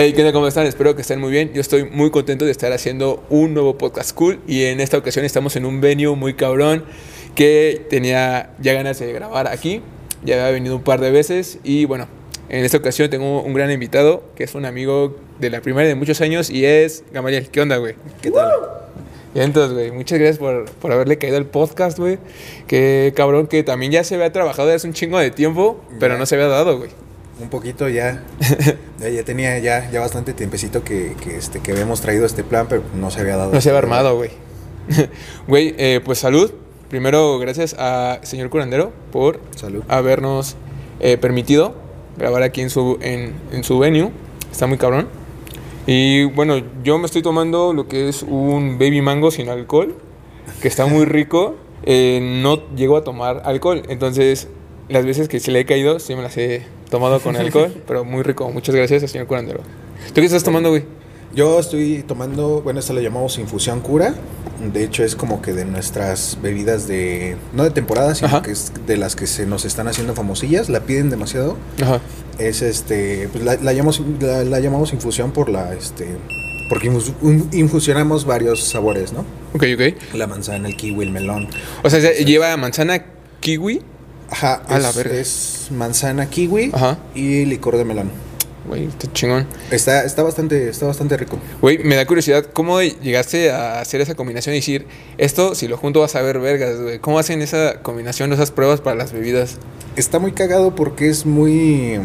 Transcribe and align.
Hey, 0.00 0.12
¿qué 0.12 0.22
tal? 0.22 0.32
¿Cómo 0.32 0.46
están? 0.46 0.64
Espero 0.64 0.94
que 0.94 1.02
estén 1.02 1.18
muy 1.18 1.32
bien. 1.32 1.52
Yo 1.52 1.60
estoy 1.60 1.82
muy 1.82 2.12
contento 2.12 2.44
de 2.44 2.52
estar 2.52 2.72
haciendo 2.72 3.24
un 3.30 3.52
nuevo 3.52 3.78
podcast 3.78 4.14
cool 4.14 4.38
y 4.46 4.62
en 4.62 4.78
esta 4.78 4.96
ocasión 4.96 5.24
estamos 5.24 5.56
en 5.56 5.66
un 5.66 5.80
venue 5.80 6.14
muy 6.14 6.34
cabrón 6.34 6.84
que 7.34 7.84
tenía 7.90 8.50
ya 8.60 8.74
ganas 8.74 9.00
de 9.00 9.12
grabar 9.12 9.48
aquí. 9.48 9.82
Ya 10.22 10.36
había 10.36 10.52
venido 10.52 10.76
un 10.76 10.84
par 10.84 11.00
de 11.00 11.10
veces 11.10 11.58
y 11.64 11.84
bueno, 11.84 12.06
en 12.48 12.64
esta 12.64 12.76
ocasión 12.76 13.10
tengo 13.10 13.42
un 13.42 13.52
gran 13.54 13.72
invitado 13.72 14.22
que 14.36 14.44
es 14.44 14.54
un 14.54 14.66
amigo 14.66 15.16
de 15.40 15.50
la 15.50 15.62
primaria 15.62 15.88
de 15.88 15.96
muchos 15.96 16.20
años 16.20 16.48
y 16.48 16.64
es 16.64 17.02
Gamaliel. 17.10 17.48
¿Qué 17.48 17.60
onda, 17.60 17.78
güey? 17.78 17.96
¿Qué 18.22 18.30
tal? 18.30 18.52
Y 19.34 19.40
entonces, 19.40 19.72
güey, 19.72 19.90
muchas 19.90 20.20
gracias 20.20 20.38
por, 20.38 20.66
por 20.66 20.92
haberle 20.92 21.18
caído 21.18 21.38
al 21.38 21.46
podcast, 21.46 21.98
güey. 21.98 22.20
Que 22.68 23.12
cabrón 23.16 23.48
que 23.48 23.64
también 23.64 23.90
ya 23.90 24.04
se 24.04 24.14
había 24.14 24.30
trabajado 24.32 24.72
hace 24.72 24.86
un 24.86 24.92
chingo 24.92 25.18
de 25.18 25.32
tiempo, 25.32 25.80
pero 25.98 26.16
no 26.16 26.24
se 26.24 26.36
había 26.36 26.46
dado, 26.46 26.78
güey. 26.78 26.90
Un 27.40 27.48
poquito 27.48 27.88
ya. 27.88 28.24
ya, 29.00 29.08
ya 29.08 29.24
tenía 29.24 29.58
ya, 29.58 29.90
ya 29.90 30.00
bastante 30.00 30.32
tiempecito 30.32 30.82
que, 30.82 31.14
que, 31.22 31.36
este, 31.36 31.60
que 31.60 31.72
habíamos 31.72 32.00
traído 32.00 32.26
este 32.26 32.44
plan, 32.44 32.66
pero 32.68 32.82
no 32.94 33.10
se 33.10 33.20
había 33.20 33.36
dado. 33.36 33.52
No 33.52 33.60
se 33.60 33.68
había 33.70 33.78
armado, 33.78 34.16
güey. 34.16 34.30
Güey, 35.46 35.74
eh, 35.78 36.00
pues 36.04 36.18
salud. 36.18 36.50
Primero, 36.88 37.38
gracias 37.38 37.76
a 37.78 38.18
señor 38.22 38.48
curandero 38.48 38.92
por 39.12 39.40
Salud. 39.54 39.82
habernos 39.88 40.56
eh, 41.00 41.18
permitido 41.18 41.74
grabar 42.16 42.42
aquí 42.42 42.62
en 42.62 42.70
su, 42.70 42.98
en, 43.02 43.34
en 43.52 43.62
su 43.62 43.78
venue. 43.78 44.10
Está 44.50 44.66
muy 44.66 44.78
cabrón. 44.78 45.08
Y 45.86 46.24
bueno, 46.24 46.60
yo 46.82 46.98
me 46.98 47.06
estoy 47.06 47.22
tomando 47.22 47.72
lo 47.72 47.88
que 47.88 48.08
es 48.08 48.22
un 48.22 48.78
baby 48.78 49.00
mango 49.00 49.30
sin 49.30 49.48
alcohol, 49.48 49.94
que 50.60 50.68
está 50.68 50.86
muy 50.86 51.04
rico. 51.04 51.56
Eh, 51.84 52.40
no 52.42 52.74
llego 52.74 52.96
a 52.96 53.04
tomar 53.04 53.40
alcohol, 53.44 53.82
entonces 53.88 54.48
las 54.88 55.04
veces 55.04 55.28
que 55.28 55.40
se 55.40 55.50
le 55.50 55.60
he 55.60 55.64
caído, 55.66 55.98
sí 56.00 56.14
me 56.14 56.22
las 56.22 56.36
he 56.36 56.64
tomado 56.90 57.20
con 57.20 57.36
alcohol, 57.36 57.72
pero 57.86 58.04
muy 58.04 58.22
rico. 58.22 58.50
Muchas 58.50 58.74
gracias, 58.74 59.10
señor 59.10 59.26
curandero. 59.26 59.60
¿Tú 60.08 60.14
qué 60.14 60.24
estás 60.24 60.44
tomando, 60.44 60.70
güey? 60.70 60.84
Yo 61.34 61.60
estoy 61.60 62.02
tomando, 62.08 62.62
bueno, 62.62 62.80
esta 62.80 62.94
la 62.94 63.02
llamamos 63.02 63.38
infusión 63.38 63.80
cura. 63.80 64.14
De 64.72 64.82
hecho, 64.82 65.04
es 65.04 65.14
como 65.14 65.42
que 65.42 65.52
de 65.52 65.66
nuestras 65.66 66.38
bebidas 66.42 66.88
de, 66.88 67.36
no 67.52 67.64
de 67.64 67.70
temporada, 67.70 68.14
sino 68.14 68.28
Ajá. 68.28 68.42
que 68.42 68.50
es 68.50 68.72
de 68.86 68.96
las 68.96 69.14
que 69.14 69.26
se 69.26 69.44
nos 69.46 69.64
están 69.66 69.88
haciendo 69.88 70.14
famosillas. 70.14 70.68
La 70.70 70.80
piden 70.80 71.10
demasiado. 71.10 71.56
Ajá. 71.82 72.00
Es 72.38 72.62
este, 72.62 73.28
pues 73.30 73.44
la, 73.44 73.56
la 73.56 73.72
llamamos, 73.74 74.02
la, 74.20 74.42
la 74.44 74.58
llamamos 74.60 74.92
infusión 74.94 75.30
por 75.32 75.48
la, 75.50 75.74
este, 75.74 76.06
porque 76.70 76.90
infusionamos 77.52 78.24
varios 78.24 78.64
sabores, 78.64 79.12
¿no? 79.12 79.20
Ok, 79.54 79.64
ok. 79.74 80.14
La 80.14 80.26
manzana, 80.26 80.68
el 80.68 80.76
kiwi, 80.76 81.04
el 81.04 81.10
melón. 81.12 81.48
O 81.84 81.90
sea, 81.90 82.00
se- 82.00 82.24
lleva 82.24 82.56
manzana, 82.56 83.04
kiwi. 83.40 83.82
Ajá, 84.30 84.62
A 84.68 84.76
es, 84.76 84.82
la 84.82 84.92
verga. 84.92 85.14
es 85.14 85.68
manzana, 85.70 86.28
kiwi 86.28 86.70
Ajá. 86.74 86.98
y 87.14 87.44
licor 87.46 87.76
de 87.76 87.84
melón. 87.84 88.10
Güey, 88.66 88.84
está 88.84 89.10
chingón. 89.14 89.46
Está, 89.70 90.04
está 90.04 90.22
bastante, 90.22 90.68
está 90.68 90.84
bastante 90.86 91.16
rico. 91.16 91.38
Güey, 91.62 91.78
me 91.78 91.96
da 91.96 92.06
curiosidad, 92.06 92.44
¿cómo 92.52 92.82
llegaste 92.82 93.50
a 93.50 93.80
hacer 93.80 94.02
esa 94.02 94.14
combinación 94.14 94.54
y 94.54 94.58
decir, 94.58 94.86
esto 95.16 95.54
si 95.54 95.68
lo 95.68 95.78
junto 95.78 96.00
vas 96.00 96.14
a 96.16 96.20
ver 96.20 96.38
vergas, 96.38 96.78
güey? 96.78 96.98
¿Cómo 96.98 97.18
hacen 97.18 97.40
esa 97.40 97.80
combinación, 97.80 98.30
esas 98.34 98.50
pruebas 98.50 98.82
para 98.82 98.96
las 98.96 99.12
bebidas? 99.12 99.56
Está 99.96 100.18
muy 100.18 100.32
cagado 100.32 100.74
porque 100.74 101.08
es 101.08 101.24
muy. 101.24 101.98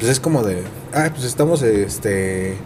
Pues 0.00 0.10
es 0.10 0.18
como 0.18 0.42
de. 0.42 0.62
Ah, 0.92 1.10
pues 1.12 1.24
estamos 1.24 1.62
este. 1.62 2.56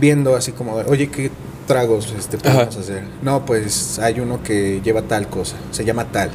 Viendo 0.00 0.34
así 0.34 0.52
como 0.52 0.78
de. 0.78 0.84
Oye, 0.90 1.10
¿qué 1.10 1.30
tragos 1.66 2.14
este, 2.18 2.38
podemos 2.38 2.68
Ajá. 2.68 2.80
hacer? 2.80 3.02
No, 3.22 3.44
pues 3.44 3.98
hay 3.98 4.20
uno 4.20 4.42
que 4.42 4.80
lleva 4.82 5.02
tal 5.02 5.28
cosa. 5.28 5.56
Se 5.70 5.84
llama 5.84 6.10
tal. 6.10 6.30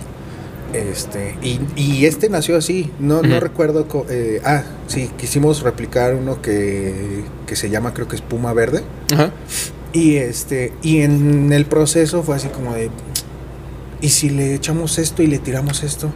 Este. 0.74 1.36
Y, 1.42 1.60
y 1.76 2.06
este 2.06 2.30
nació 2.30 2.58
así. 2.58 2.92
No, 3.00 3.22
no 3.22 3.40
recuerdo. 3.40 3.88
eh, 4.10 4.42
ah, 4.46 4.64
sí, 4.88 5.10
quisimos 5.18 5.62
replicar 5.62 6.16
uno 6.16 6.42
que. 6.42 7.24
Que 7.48 7.56
se 7.56 7.70
llama, 7.70 7.94
creo 7.94 8.08
que 8.08 8.16
es 8.16 8.22
Puma 8.22 8.54
Verde. 8.54 8.84
Ajá. 9.14 9.32
Y 9.94 10.18
este, 10.18 10.72
y 10.84 11.02
en 11.02 11.52
el 11.52 11.66
proceso 11.66 12.22
fue 12.22 12.36
así 12.36 12.48
como 12.50 12.74
de 12.76 12.92
¿y 14.02 14.10
si 14.10 14.30
le 14.30 14.54
echamos 14.54 15.00
esto 15.00 15.24
y 15.24 15.28
le 15.28 15.40
tiramos 15.40 15.82
esto? 15.84 16.12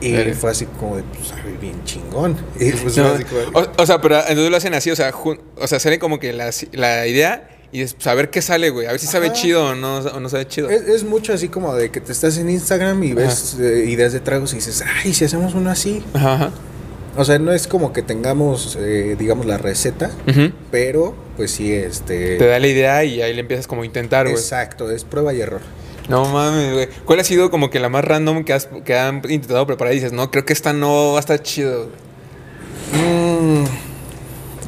Y 0.00 0.14
fue 0.34 0.50
así 0.50 0.66
como 0.78 0.96
de, 0.96 1.02
pues 1.02 1.32
bien 1.60 1.82
chingón. 1.84 2.36
Y 2.60 2.70
pues 2.82 2.96
No, 2.96 3.04
fue 3.06 3.14
así 3.14 3.24
como 3.24 3.40
de- 3.40 3.46
o, 3.78 3.82
o 3.82 3.86
sea, 3.86 4.00
pero 4.00 4.18
entonces 4.20 4.50
lo 4.50 4.56
hacen 4.56 4.74
así, 4.74 4.90
o 4.90 4.96
sea, 4.96 5.10
jun- 5.12 5.40
o 5.56 5.66
sea, 5.66 5.80
sale 5.80 5.98
como 5.98 6.18
que 6.20 6.32
la, 6.32 6.50
la 6.72 7.06
idea 7.08 7.48
y 7.72 7.80
es, 7.82 7.96
ver 8.04 8.30
qué 8.30 8.42
sale, 8.42 8.70
güey. 8.70 8.86
A 8.86 8.92
ver 8.92 9.00
si 9.00 9.06
sabe 9.06 9.26
Ajá. 9.26 9.34
chido 9.34 9.66
o 9.66 9.74
no, 9.74 9.98
o 9.98 10.20
no 10.20 10.28
sabe 10.28 10.46
chido. 10.46 10.70
es, 10.70 10.82
es 10.82 11.04
mucho 11.04 11.32
así 11.32 11.48
como 11.48 11.74
de 11.74 11.90
que 11.90 12.00
te 12.00 12.12
estás 12.12 12.38
en 12.38 12.48
Instagram 12.48 13.02
y 13.02 13.12
ves 13.12 13.56
eh, 13.60 13.86
ideas 13.88 14.12
de 14.12 14.20
tragos 14.20 14.52
y 14.52 14.56
dices, 14.56 14.82
ay, 15.02 15.12
si 15.12 15.24
hacemos 15.24 15.54
uno 15.54 15.70
así. 15.70 16.02
Ajá. 16.14 16.52
O 17.16 17.24
sea, 17.24 17.38
no 17.38 17.52
es 17.52 17.66
como 17.66 17.92
que 17.92 18.02
tengamos, 18.02 18.76
eh, 18.78 19.16
digamos, 19.18 19.46
la 19.46 19.56
receta, 19.56 20.10
Ujú. 20.28 20.52
pero 20.70 21.14
pues 21.36 21.50
sí, 21.50 21.72
este... 21.72 22.36
Te 22.36 22.46
da 22.46 22.58
la 22.58 22.66
idea 22.66 23.04
y 23.04 23.22
ahí 23.22 23.32
le 23.32 23.40
empiezas 23.40 23.66
como 23.66 23.82
a 23.82 23.86
intentar, 23.86 24.26
güey. 24.26 24.36
Exacto, 24.36 24.90
es 24.90 25.04
prueba 25.04 25.32
y 25.32 25.40
error. 25.40 25.62
No 26.08 26.26
mames, 26.26 26.72
güey. 26.72 26.88
¿Cuál 27.04 27.20
ha 27.20 27.24
sido 27.24 27.50
como 27.50 27.70
que 27.70 27.80
la 27.80 27.88
más 27.88 28.04
random 28.04 28.44
que, 28.44 28.52
has, 28.52 28.68
que 28.84 28.96
han 28.96 29.16
intentado 29.28 29.66
preparar 29.66 29.92
y 29.94 29.96
dices, 29.96 30.12
no, 30.12 30.30
creo 30.30 30.44
que 30.44 30.52
esta 30.52 30.72
no 30.72 31.12
va 31.12 31.16
a 31.16 31.20
estar 31.20 31.42
chido? 31.42 31.88
Mm, 32.92 33.64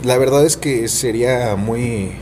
la 0.07 0.17
verdad 0.17 0.45
es 0.47 0.57
que 0.57 0.89
sería 0.89 1.55
muy... 1.57 2.13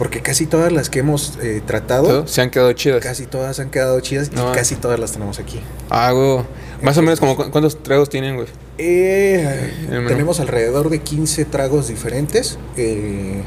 Porque 0.00 0.22
casi 0.22 0.46
todas 0.46 0.72
las 0.72 0.88
que 0.88 1.00
hemos 1.00 1.38
eh, 1.42 1.60
tratado, 1.64 2.06
¿Todo? 2.08 2.26
Se 2.26 2.40
han 2.40 2.48
quedado 2.50 2.72
chidas. 2.72 3.02
casi 3.02 3.26
todas 3.26 3.60
han 3.60 3.68
quedado 3.70 4.00
chidas 4.00 4.32
No, 4.32 4.48
y 4.48 4.50
eh. 4.50 4.54
casi 4.54 4.74
todas 4.74 4.98
las 4.98 5.12
tenemos 5.12 5.38
aquí. 5.38 5.60
Ah, 5.90 6.10
güey. 6.12 6.40
Más 6.82 6.96
o 6.96 7.02
menos 7.02 7.20
como 7.20 7.36
cu- 7.36 7.50
cuántos 7.50 7.82
tragos 7.82 8.08
tienen, 8.08 8.34
güey. 8.36 8.48
Eh, 8.78 9.74
menú. 9.90 10.08
tenemos 10.08 10.40
alrededor 10.40 10.88
de 10.88 11.00
15 11.00 11.44
tragos 11.44 11.86
diferentes, 11.88 12.58
eh, 12.78 13.42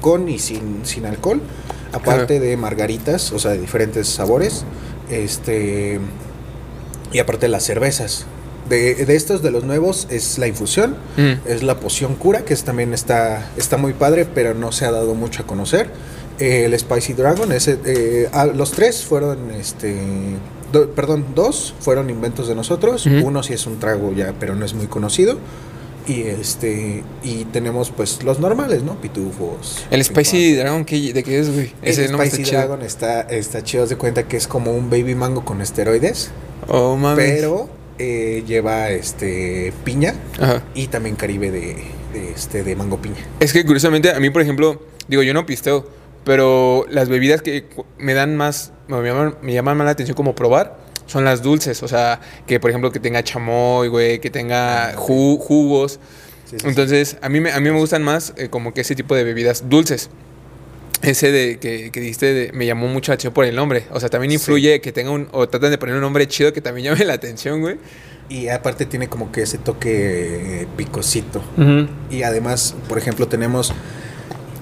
con 0.00 0.28
y 0.28 0.38
sin, 0.38 0.86
sin 0.86 1.06
alcohol, 1.06 1.42
aparte 1.92 2.38
de 2.38 2.56
margaritas, 2.56 3.32
o 3.32 3.40
sea, 3.40 3.50
de 3.50 3.58
diferentes 3.58 4.06
sabores, 4.08 4.64
este 5.10 5.98
y 7.12 7.18
aparte 7.18 7.48
las 7.48 7.64
cervezas. 7.64 8.26
De, 8.70 8.94
de 9.04 9.16
estos 9.16 9.42
de 9.42 9.50
los 9.50 9.64
nuevos 9.64 10.06
es 10.10 10.38
la 10.38 10.46
infusión, 10.46 10.96
Mm. 11.18 11.46
es 11.46 11.62
la 11.62 11.78
poción 11.80 12.14
cura, 12.14 12.44
que 12.44 12.54
es, 12.54 12.62
también 12.64 12.94
está, 12.94 13.50
está 13.58 13.76
muy 13.76 13.92
padre, 13.92 14.24
pero 14.32 14.54
no 14.54 14.72
se 14.72 14.86
ha 14.86 14.90
dado 14.92 15.14
mucho 15.14 15.42
a 15.42 15.46
conocer. 15.46 15.90
Eh, 16.38 16.64
el 16.64 16.78
Spicy 16.78 17.12
Dragon, 17.12 17.52
ese, 17.52 17.78
eh, 17.84 18.28
ah, 18.32 18.46
los 18.46 18.70
tres 18.70 19.04
fueron, 19.04 19.50
este, 19.50 19.94
do- 20.72 20.88
perdón, 20.92 21.26
dos 21.34 21.74
fueron 21.80 22.08
inventos 22.08 22.48
de 22.48 22.54
nosotros. 22.54 23.04
Uno 23.06 23.42
sí 23.42 23.52
es 23.52 23.66
un 23.66 23.78
trago 23.78 24.12
ya, 24.14 24.34
pero 24.40 24.54
no 24.54 24.64
es 24.64 24.72
muy 24.72 24.86
conocido. 24.86 25.36
Y 26.08 26.22
este, 26.22 27.04
y 27.22 27.44
tenemos 27.52 27.90
pues 27.90 28.22
los 28.22 28.40
normales, 28.40 28.82
¿no? 28.82 28.98
Pitufos. 29.00 29.84
El 29.90 30.02
Spicy 30.02 30.54
Dragon, 30.54 30.84
¿qué, 30.86 31.12
¿de 31.12 31.22
qué 31.22 31.38
es, 31.40 31.52
güey? 31.52 31.72
El 31.82 31.92
Spicy 31.94 32.08
está 32.24 32.36
chido. 32.42 32.58
Dragon 32.58 32.82
está, 32.82 33.20
está 33.22 33.62
chido, 33.62 33.86
de 33.86 33.96
cuenta 33.96 34.22
que 34.26 34.36
es 34.38 34.48
como 34.48 34.72
un 34.72 34.88
baby 34.88 35.14
mango 35.14 35.44
con 35.44 35.60
esteroides, 35.60 36.30
Oh, 36.68 36.96
mames. 36.96 37.32
pero 37.40 37.68
eh, 38.00 38.42
lleva 38.46 38.88
este 38.90 39.72
piña 39.84 40.14
Ajá. 40.40 40.62
y 40.74 40.86
también 40.86 41.16
caribe 41.16 41.50
de, 41.50 41.76
de, 42.14 42.30
este 42.34 42.62
de 42.64 42.74
mango 42.74 42.96
piña. 43.02 43.16
Es 43.40 43.52
que 43.52 43.64
curiosamente, 43.64 44.10
a 44.10 44.18
mí, 44.20 44.30
por 44.30 44.40
ejemplo, 44.42 44.82
digo, 45.06 45.22
yo 45.22 45.34
no 45.34 45.44
pisteo, 45.44 45.86
pero 46.24 46.86
las 46.90 47.08
bebidas 47.10 47.42
que 47.42 47.66
me 47.98 48.14
dan 48.14 48.36
más, 48.36 48.72
me 48.88 49.02
llaman, 49.02 49.36
me 49.42 49.52
llaman 49.52 49.76
más 49.76 49.84
la 49.84 49.90
atención 49.92 50.16
como 50.16 50.34
probar, 50.34 50.78
son 51.06 51.24
las 51.24 51.42
dulces. 51.42 51.82
O 51.82 51.88
sea, 51.88 52.20
que 52.46 52.58
por 52.58 52.70
ejemplo, 52.70 52.90
que 52.90 53.00
tenga 53.00 53.22
chamoy, 53.22 53.88
güey, 53.88 54.18
que 54.20 54.30
tenga 54.30 54.94
ju- 54.96 55.38
jugos. 55.38 56.00
Sí, 56.44 56.52
sí, 56.52 56.56
sí. 56.62 56.68
Entonces, 56.68 57.16
a 57.22 57.28
mí 57.28 57.40
me, 57.40 57.52
a 57.52 57.60
mí 57.60 57.70
me 57.70 57.78
gustan 57.78 58.02
más 58.02 58.32
eh, 58.36 58.48
como 58.48 58.72
que 58.74 58.80
ese 58.80 58.94
tipo 58.94 59.14
de 59.14 59.24
bebidas 59.24 59.68
dulces. 59.68 60.08
Ese 61.02 61.32
de 61.32 61.58
que, 61.58 61.90
que 61.90 62.00
dijiste 62.00 62.32
de- 62.34 62.52
me 62.52 62.66
llamó 62.66 62.86
mucho 62.88 63.10
la 63.10 63.14
atención 63.14 63.32
por 63.32 63.44
el 63.46 63.56
nombre. 63.56 63.84
O 63.90 64.00
sea, 64.00 64.08
también 64.10 64.30
Sí. 64.30 64.34
influye 64.36 64.80
que 64.80 64.92
tenga 64.92 65.10
un. 65.10 65.28
O 65.32 65.48
tratan 65.48 65.70
de 65.70 65.78
poner 65.78 65.94
un 65.94 66.02
nombre 66.02 66.26
chido 66.28 66.52
que 66.52 66.60
también 66.60 66.86
llame 66.92 67.04
la 67.06 67.14
atención, 67.14 67.60
güey. 67.60 67.76
Y 68.28 68.48
aparte 68.48 68.86
tiene 68.86 69.08
como 69.08 69.32
que 69.32 69.42
ese 69.42 69.58
toque 69.58 70.62
eh, 70.62 70.66
picosito. 70.76 71.42
Y 72.10 72.22
además, 72.22 72.74
por 72.88 72.98
ejemplo, 72.98 73.26
tenemos. 73.28 73.72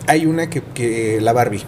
Hay 0.07 0.25
una 0.27 0.49
que, 0.49 0.63
que 0.75 1.21
la 1.21 1.33
Barbie. 1.33 1.65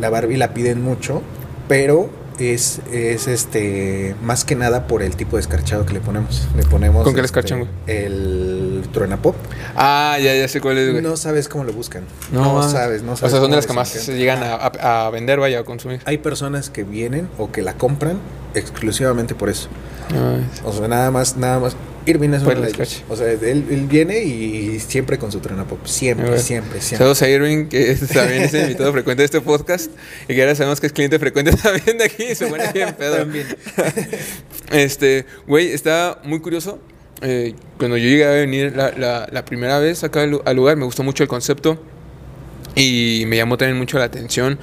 La 0.00 0.10
Barbie 0.10 0.36
la 0.36 0.52
piden 0.52 0.82
mucho, 0.82 1.22
pero 1.68 2.10
es, 2.38 2.80
es 2.92 3.26
este 3.28 4.14
más 4.22 4.44
que 4.44 4.54
nada 4.56 4.86
por 4.86 5.02
el 5.02 5.16
tipo 5.16 5.36
de 5.36 5.40
escarchado 5.40 5.86
que 5.86 5.94
le 5.94 6.00
ponemos. 6.00 6.46
Le 6.56 6.64
ponemos. 6.64 7.02
¿Con 7.04 7.14
qué 7.14 7.22
le 7.22 7.26
este, 7.26 7.38
escarchan, 7.40 7.60
güey? 7.60 7.70
El 7.86 8.67
truena 8.82 9.20
pop. 9.20 9.36
Ah, 9.76 10.16
ya, 10.20 10.34
ya 10.34 10.48
sé 10.48 10.60
cuál 10.60 10.78
es, 10.78 10.90
güey. 10.90 11.02
No 11.02 11.16
sabes 11.16 11.48
cómo 11.48 11.64
lo 11.64 11.72
buscan. 11.72 12.04
No, 12.32 12.62
sabes, 12.68 13.02
no 13.02 13.16
sabes. 13.16 13.32
O 13.32 13.36
sea, 13.36 13.40
son 13.40 13.50
de 13.50 13.56
las 13.56 13.66
que 13.66 13.72
más 13.72 13.88
se 13.88 14.16
llegan 14.16 14.42
a, 14.42 14.54
a- 14.54 15.06
a 15.06 15.10
vender, 15.10 15.40
vaya, 15.40 15.60
a 15.60 15.64
consumir. 15.64 16.00
Hay 16.04 16.18
personas 16.18 16.70
que 16.70 16.84
vienen 16.84 17.28
o 17.38 17.50
que 17.52 17.62
la 17.62 17.74
compran 17.74 18.18
exclusivamente 18.54 19.34
por 19.34 19.48
eso. 19.48 19.68
Ah, 20.14 20.38
O 20.64 20.72
sea, 20.72 20.88
nada 20.88 21.10
más, 21.10 21.36
nada 21.36 21.58
más. 21.58 21.76
Irving 22.06 22.30
es 22.30 22.42
escarcha. 22.42 23.00
O 23.10 23.16
sea, 23.16 23.30
él, 23.30 23.66
él 23.70 23.86
viene 23.86 24.22
y 24.22 24.80
siempre 24.80 25.18
con 25.18 25.30
su 25.30 25.40
trena 25.40 25.64
pop. 25.66 25.78
Siempre, 25.84 26.30
ver. 26.30 26.40
siempre, 26.40 26.80
siempre. 26.80 26.96
Saludos 26.98 27.20
a 27.20 27.28
Irving, 27.28 27.66
que 27.66 27.94
también 28.14 28.44
es 28.44 28.54
invitado 28.54 28.90
frecuente 28.92 29.20
de 29.20 29.24
este 29.26 29.42
podcast 29.42 29.90
y 30.26 30.34
que 30.34 30.40
ahora 30.40 30.54
sabemos 30.54 30.80
que 30.80 30.86
es 30.86 30.94
cliente 30.94 31.18
frecuente 31.18 31.52
también 31.62 31.98
de 31.98 32.04
aquí 32.04 32.22
y 32.30 32.34
se 32.34 32.46
pone 32.46 32.72
bien 32.72 32.94
pedo. 32.94 33.18
También. 33.18 33.46
Este, 34.72 35.24
güey, 35.46 35.70
está 35.72 36.20
muy 36.24 36.40
curioso 36.40 36.78
eh, 37.22 37.54
cuando 37.78 37.96
yo 37.96 38.04
llegué 38.08 38.24
a 38.24 38.30
venir 38.30 38.74
la, 38.76 38.90
la- 38.92 39.28
la 39.30 39.44
primera 39.44 39.78
vez 39.78 40.04
acá 40.04 40.22
al, 40.22 40.30
lu- 40.30 40.42
al 40.44 40.56
lugar, 40.56 40.76
me 40.76 40.84
gustó 40.84 41.02
mucho 41.02 41.22
el 41.22 41.28
concepto 41.28 41.82
y 42.74 43.24
me 43.26 43.36
llamó 43.36 43.56
también 43.58 43.78
mucho 43.78 43.98
la 43.98 44.04
atención, 44.04 44.58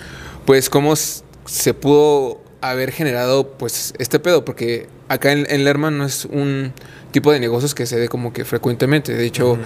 pues 0.45 0.69
cómo 0.69 0.95
se 0.95 1.73
pudo 1.73 2.41
haber 2.61 2.91
generado 2.91 3.49
pues 3.57 3.93
este 3.99 4.19
pedo, 4.19 4.45
porque 4.45 4.87
acá 5.09 5.31
en, 5.31 5.45
en 5.49 5.63
Lerman 5.63 5.97
no 5.97 6.05
es 6.05 6.25
un 6.25 6.71
tipo 7.11 7.31
de 7.31 7.39
negocios 7.39 7.75
que 7.75 7.85
se 7.85 7.97
dé 7.99 8.07
como 8.07 8.33
que 8.33 8.45
frecuentemente, 8.45 9.13
de 9.13 9.25
hecho 9.25 9.57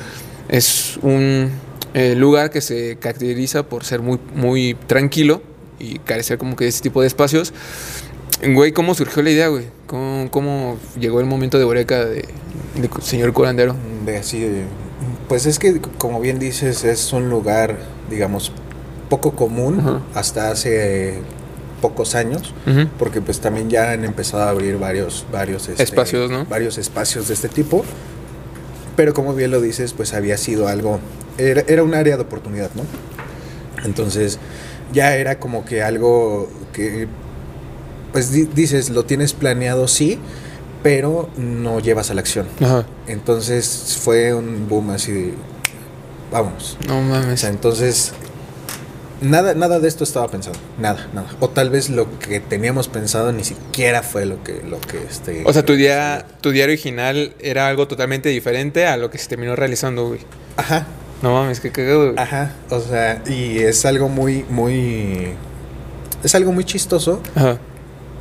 es 0.50 0.98
un 1.02 1.52
eh, 1.94 2.16
lugar 2.16 2.50
que 2.50 2.62
se 2.62 2.98
caracteriza 2.98 3.64
por 3.64 3.84
ser 3.86 4.02
muy, 4.02 4.20
muy 4.36 4.76
tranquilo 4.88 5.42
y 5.80 6.00
carecer 6.00 6.38
como 6.38 6.56
que 6.56 6.66
de 6.66 6.70
ese 6.72 6.82
tipo 6.82 7.02
de 7.02 7.08
espacios. 7.08 7.54
Güey, 8.46 8.72
¿cómo 8.72 8.94
surgió 8.96 9.22
la 9.22 9.32
idea, 9.32 9.48
güey? 9.50 9.66
¿Cómo, 9.88 10.30
cómo 10.32 10.78
llegó 10.98 11.20
el 11.20 11.26
momento 11.26 11.58
de 11.58 11.64
Eureka 11.64 12.06
de, 12.06 12.26
de 12.76 12.90
señor 13.02 13.34
curandero? 13.34 13.76
De 14.06 14.18
así 14.18 14.40
de- 14.40 14.64
Pues 15.28 15.46
es 15.46 15.60
que, 15.60 15.82
como 15.98 16.22
bien 16.22 16.40
dices, 16.40 16.84
es 16.86 17.12
un 17.12 17.30
lugar, 17.30 17.78
digamos, 18.10 18.52
poco 19.10 19.32
común 19.36 19.80
Ajá. 19.82 20.02
hasta 20.16 20.52
hace 20.52 21.20
pocos 21.82 22.16
años. 22.16 22.54
Porque 22.98 23.22
pues 23.22 23.40
también 23.40 23.70
ya 23.70 23.92
han 23.92 24.06
empezado 24.06 24.44
a 24.44 24.50
abrir 24.50 24.78
varios, 24.78 25.26
varios 25.32 25.68
este, 25.68 25.84
Espacios, 25.84 26.30
¿no? 26.32 26.46
Varios 26.46 26.78
espacios 26.78 27.28
de 27.28 27.34
este 27.34 27.50
tipo. 27.50 27.84
Pero 28.96 29.14
como 29.14 29.34
bien 29.34 29.52
lo 29.52 29.60
dices, 29.62 29.94
pues 29.94 30.14
había 30.14 30.38
sido 30.38 30.68
algo. 30.68 31.00
Era, 31.38 31.64
era 31.68 31.84
un 31.84 31.94
área 31.94 32.16
de 32.18 32.24
oportunidad, 32.24 32.70
¿no? 32.76 32.84
Entonces, 33.86 34.40
ya 34.94 35.16
era 35.16 35.40
como 35.40 35.66
que 35.66 35.82
algo 35.84 36.50
que. 36.74 37.08
Pues 38.12 38.32
di- 38.32 38.46
dices, 38.54 38.90
lo 38.90 39.06
tienes 39.06 39.34
planeado, 39.34 39.88
sí, 39.88 40.20
pero 40.84 41.30
no 41.38 41.80
llevas 41.80 42.10
a 42.12 42.14
la 42.14 42.22
acción. 42.22 42.48
Ajá. 42.62 42.86
Entonces 43.08 43.98
fue 44.02 44.34
un 44.34 44.68
boom 44.68 44.92
así 44.92 45.12
de. 45.12 45.34
Vámonos. 46.32 46.78
No 46.88 47.00
O 47.00 47.02
mames. 47.02 47.40
sea, 47.42 47.50
entonces. 47.50 48.14
Nada, 49.22 49.54
nada 49.54 49.80
de 49.80 49.88
esto 49.90 50.06
estaba 50.06 50.30
pensado. 50.30 50.56
Nada, 50.78 51.10
nada. 51.14 51.28
O 51.42 51.50
tal 51.50 51.70
vez 51.70 51.90
lo 51.90 52.08
que 52.20 52.40
teníamos 52.40 52.88
pensado 52.88 53.34
ni 53.34 53.44
siquiera 53.44 54.02
fue 54.02 54.26
lo 54.26 54.42
que, 54.46 54.62
lo 54.64 54.80
que 54.80 54.98
este. 55.10 55.44
O 55.46 55.52
sea, 55.52 55.66
tu 55.66 55.74
día, 55.76 56.26
tu 56.40 56.52
día 56.52 56.64
original 56.64 57.34
era 57.42 57.68
algo 57.68 57.86
totalmente 57.88 58.30
diferente 58.30 58.86
a 58.88 58.96
lo 58.96 59.10
que 59.10 59.18
se 59.18 59.28
terminó 59.28 59.58
realizando, 59.58 60.08
güey. 60.08 60.22
Ajá, 60.56 60.88
No 61.22 61.34
mames, 61.34 61.60
qué 61.60 61.70
cagado, 61.70 62.14
güey. 62.14 62.16
ajá. 62.18 62.54
O 62.70 62.80
sea, 62.80 63.22
y 63.28 63.60
es 63.60 63.86
algo 63.86 64.08
muy, 64.08 64.46
muy. 64.50 65.34
Es 66.24 66.34
algo 66.36 66.52
muy 66.54 66.64
chistoso 66.64 67.22
Ajá. 67.36 67.58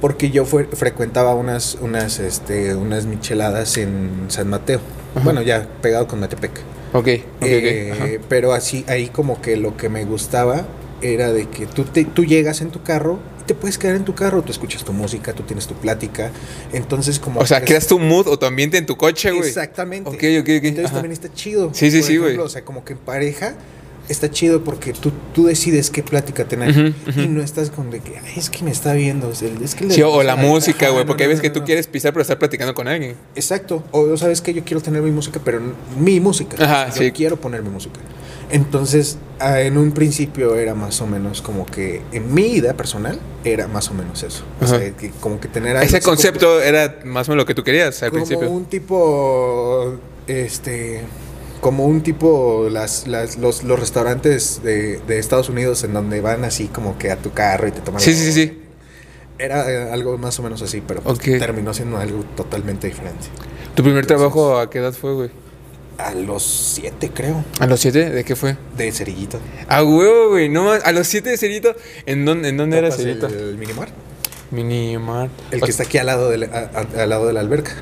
Porque 0.00 0.30
yo 0.30 0.44
fue, 0.44 0.64
frecuentaba 0.64 1.34
unas, 1.34 1.76
unas, 1.80 2.18
este, 2.18 2.74
unas 2.74 3.06
micheladas 3.06 3.76
en 3.76 4.26
San 4.28 4.48
Mateo. 4.48 4.80
Ajá. 5.14 5.24
Bueno, 5.24 5.42
ya 5.42 5.66
pegado 5.82 6.06
con 6.06 6.20
Matepec. 6.20 6.52
Ok, 6.92 7.08
ok, 7.38 7.42
Eh, 7.42 8.20
pero 8.28 8.52
así, 8.52 8.84
ahí 8.88 9.08
como 9.08 9.40
que 9.42 9.56
lo 9.56 9.76
que 9.76 9.88
me 9.88 10.04
gustaba 10.04 10.66
era 11.02 11.32
de 11.32 11.48
que 11.48 11.66
tú, 11.66 11.84
te, 11.84 12.04
tú 12.04 12.24
llegas 12.24 12.60
en 12.60 12.70
tu 12.70 12.82
carro 12.82 13.18
y 13.40 13.44
te 13.44 13.54
puedes 13.54 13.78
quedar 13.78 13.96
en 13.96 14.04
tu 14.04 14.14
carro, 14.14 14.42
tú 14.42 14.52
escuchas 14.52 14.84
tu 14.84 14.92
música, 14.92 15.32
tú 15.32 15.42
tienes 15.42 15.66
tu 15.66 15.74
plática, 15.74 16.30
entonces 16.72 17.18
como... 17.18 17.40
O 17.40 17.46
sea, 17.46 17.60
creas 17.62 17.86
tu 17.86 17.98
mood 17.98 18.26
o 18.28 18.38
tu 18.38 18.46
ambiente 18.46 18.78
en 18.78 18.86
tu 18.86 18.96
coche, 18.96 19.30
güey. 19.30 19.48
Exactamente. 19.48 20.08
Ok, 20.08 20.16
ok, 20.40 20.48
ok. 20.58 20.64
Entonces 20.64 20.86
Ajá. 20.86 20.94
también 20.94 21.12
está 21.12 21.32
chido. 21.32 21.70
Sí, 21.74 21.90
sí, 21.90 21.98
Por 21.98 22.06
sí, 22.06 22.16
güey. 22.16 22.36
O 22.38 22.48
sea, 22.48 22.64
como 22.64 22.84
que 22.84 22.94
en 22.94 22.98
pareja 23.00 23.54
está 24.08 24.30
chido 24.30 24.64
porque 24.64 24.92
tú, 24.92 25.12
tú 25.34 25.46
decides 25.46 25.90
qué 25.90 26.02
plática 26.02 26.46
tener 26.46 26.94
y 27.16 27.26
no 27.28 27.42
estás 27.42 27.70
con 27.70 27.90
de 27.90 28.00
que, 28.00 28.18
"Ay, 28.18 28.32
es 28.36 28.48
que 28.50 28.62
me 28.64 28.70
está 28.70 28.92
viendo, 28.94 29.30
es 29.30 29.74
que... 29.74 29.84
le- 29.84 29.94
Sí, 29.94 30.02
o 30.02 30.22
la 30.22 30.36
música, 30.36 30.88
güey, 30.90 31.02
no, 31.04 31.06
porque 31.06 31.24
hay 31.24 31.28
no, 31.28 31.30
veces 31.36 31.42
que 31.42 31.50
tú 31.50 31.64
quieres 31.64 31.86
pisar 31.86 32.12
pero 32.12 32.22
estar 32.22 32.38
platicando 32.38 32.74
con 32.74 32.88
alguien. 32.88 33.14
Exacto. 33.34 33.82
O 33.90 34.16
sabes 34.16 34.40
que 34.40 34.54
yo 34.54 34.64
quiero 34.64 34.80
tener 34.80 35.02
mi 35.02 35.10
música, 35.10 35.40
pero 35.44 35.60
mi 35.98 36.20
música. 36.20 36.56
Ajá, 36.62 36.88
yo 36.94 37.02
sí. 37.02 37.12
quiero 37.12 37.36
poner 37.40 37.62
mi 37.62 37.70
música. 37.70 38.00
Entonces, 38.50 39.18
ah, 39.40 39.60
en 39.60 39.76
un 39.76 39.92
principio 39.92 40.56
era 40.56 40.74
más 40.74 41.02
o 41.02 41.06
menos 41.06 41.42
como 41.42 41.66
que 41.66 42.00
en 42.12 42.32
mi 42.32 42.46
idea 42.54 42.74
personal 42.74 43.18
era 43.44 43.68
más 43.68 43.90
o 43.90 43.94
menos 43.94 44.22
eso. 44.22 44.42
O 44.60 44.64
Ajá. 44.64 44.78
sea, 44.78 44.90
que 44.96 45.10
como 45.20 45.38
que 45.38 45.48
tener 45.48 45.76
algo 45.76 45.86
Ese 45.86 46.00
como- 46.00 46.16
concepto 46.16 46.62
era 46.62 47.00
más 47.04 47.28
o 47.28 47.32
menos 47.32 47.42
lo 47.42 47.46
que 47.46 47.54
tú 47.54 47.62
querías 47.62 48.02
al 48.02 48.10
como 48.10 48.24
principio. 48.24 48.50
un 48.50 48.64
tipo 48.64 49.96
este 50.26 51.02
como 51.60 51.84
un 51.86 52.02
tipo 52.02 52.68
las, 52.70 53.06
las 53.06 53.36
los, 53.38 53.64
los 53.64 53.78
restaurantes 53.78 54.62
de, 54.62 54.98
de 55.06 55.18
Estados 55.18 55.48
Unidos 55.48 55.82
en 55.84 55.92
donde 55.92 56.20
van 56.20 56.44
así 56.44 56.66
como 56.68 56.96
que 56.98 57.10
a 57.10 57.16
tu 57.16 57.32
carro 57.32 57.68
y 57.68 57.72
te 57.72 57.80
toman 57.80 58.00
Sí, 58.00 58.14
sí, 58.14 58.32
sí. 58.32 58.58
era 59.38 59.70
eh, 59.70 59.90
algo 59.92 60.16
más 60.18 60.38
o 60.38 60.42
menos 60.42 60.62
así 60.62 60.82
pero 60.86 61.00
pues, 61.02 61.18
terminó 61.18 61.72
siendo 61.74 61.98
algo 61.98 62.24
totalmente 62.36 62.86
diferente 62.86 63.26
¿Tu 63.74 63.82
primer 63.82 64.04
Entonces- 64.04 64.06
trabajo 64.18 64.58
a 64.58 64.68
qué 64.70 64.78
edad 64.78 64.92
fue, 64.92 65.14
güey? 65.14 65.30
a 65.98 66.14
los 66.14 66.42
siete 66.44 67.10
creo 67.12 67.44
¿A 67.58 67.66
los 67.66 67.80
siete? 67.80 68.10
¿De 68.10 68.22
qué 68.24 68.36
fue? 68.36 68.56
de 68.76 68.92
cerillito 68.92 69.40
A 69.68 69.82
huevo, 69.82 70.28
güey. 70.30 70.48
No 70.48 70.64
más. 70.64 70.84
A 70.84 70.92
los 70.92 71.08
siete 71.08 71.30
de 71.30 71.36
Cerito. 71.36 71.74
¿En 72.06 72.24
dónde, 72.24 72.50
en 72.50 72.56
dónde 72.56 72.78
era 72.78 72.88
¿Topas 72.90 73.02
Cerito? 73.04 73.26
el, 73.26 73.34
el 73.34 73.58
Minimar 73.58 73.88
Minimart. 74.52 75.30
el 75.50 75.60
O- 75.62 75.64
que 75.64 75.70
está 75.72 75.82
aquí 75.82 75.98
al 75.98 76.06
lado 76.06 76.30
a- 76.30 76.56
a- 76.78 77.02
al 77.02 77.08
lado 77.10 77.26
de 77.26 77.32
la 77.32 77.40
alberca 77.40 77.72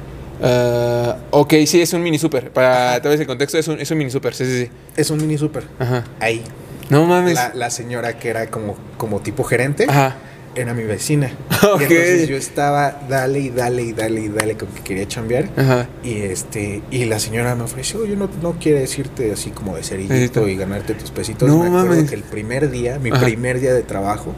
Ah, 0.42 1.16
ok, 1.30 1.54
sí, 1.66 1.80
es 1.80 1.92
un 1.92 2.02
mini 2.02 2.18
super. 2.18 2.50
Para 2.50 3.00
tal 3.00 3.10
vez 3.12 3.20
el 3.20 3.26
contexto 3.26 3.58
es 3.58 3.68
un, 3.68 3.80
es 3.80 3.90
un 3.90 3.98
mini 3.98 4.10
super. 4.10 4.34
Sí, 4.34 4.44
sí, 4.44 4.64
sí. 4.64 4.70
es 4.96 5.10
un 5.10 5.18
mini 5.18 5.38
super 5.38 5.64
Ajá. 5.78 6.04
ahí 6.20 6.42
No 6.90 7.04
mames. 7.06 7.34
la, 7.34 7.52
la 7.54 7.70
señora 7.70 8.18
que 8.18 8.28
era 8.28 8.46
como 8.50 8.76
como 8.98 9.20
tipo 9.20 9.44
gerente 9.44 9.86
Ajá. 9.88 10.16
era 10.54 10.74
mi 10.74 10.82
vecina. 10.84 11.30
Ok. 11.66 11.80
Y 11.80 11.84
entonces 11.84 12.28
yo 12.28 12.36
estaba 12.36 13.00
dale 13.08 13.40
y 13.40 13.50
dale 13.50 13.82
y 13.82 13.92
dale 13.92 14.20
y 14.20 14.28
dale 14.28 14.56
con 14.56 14.68
que 14.68 14.82
quería 14.82 15.08
chambear. 15.08 15.48
Ajá. 15.56 15.88
Y 16.04 16.18
este, 16.20 16.82
y 16.90 17.04
la 17.06 17.18
señora 17.18 17.54
me 17.56 17.64
ofreció, 17.64 18.04
yo 18.04 18.14
no, 18.14 18.28
no 18.42 18.52
quieres 18.60 18.96
irte 18.98 19.32
así 19.32 19.50
como 19.50 19.74
de 19.76 19.82
cerillito 19.82 20.14
Cerillito. 20.14 20.48
y 20.48 20.56
ganarte 20.56 20.94
tus 20.94 21.10
pesitos. 21.10 21.48
No 21.48 21.58
me 21.58 21.66
acuerdo 21.68 21.86
mames. 21.88 22.08
que 22.10 22.14
el 22.14 22.22
primer 22.22 22.70
día, 22.70 22.98
mi 23.00 23.10
Ajá. 23.10 23.24
primer 23.24 23.58
día 23.60 23.74
de 23.74 23.82
trabajo, 23.82 24.32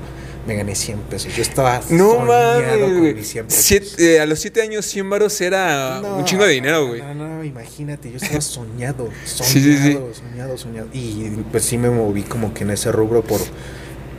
me 0.49 0.57
gané 0.57 0.75
100 0.75 0.99
pesos. 1.03 1.33
Yo 1.37 1.43
estaba 1.43 1.81
No 1.91 2.15
soñado 2.15 2.27
mames, 2.27 2.79
con 2.95 3.15
mis 3.15 3.29
100 3.29 3.47
pesos. 3.47 3.63
Siete- 3.63 4.15
eh, 4.17 4.21
a 4.21 4.27
los 4.27 4.41
siete 4.41 4.63
años, 4.63 4.85
100 4.87 5.09
varos 5.11 5.41
era 5.41 6.01
No, 6.01 6.17
un 6.17 6.25
chingo 6.25 6.45
de 6.45 6.53
dinero, 6.55 6.87
güey. 6.89 7.01
No, 7.03 7.15
no, 7.15 7.45
imagínate, 7.45 8.11
yo 8.11 8.17
estaba 8.17 8.41
soñado, 8.41 9.09
soñado, 9.25 9.45
Sí, 9.53 9.61
sí, 9.63 9.77
sí. 9.77 9.99
soñado, 10.15 10.57
soñado. 10.59 10.89
Y 10.93 11.29
pues 11.53 11.65
sí 11.65 11.77
me 11.79 11.91
moví 11.91 12.23
como 12.23 12.53
que 12.55 12.65
en 12.65 12.71
ese 12.71 12.91
rubro 12.91 13.23
por, 13.23 13.41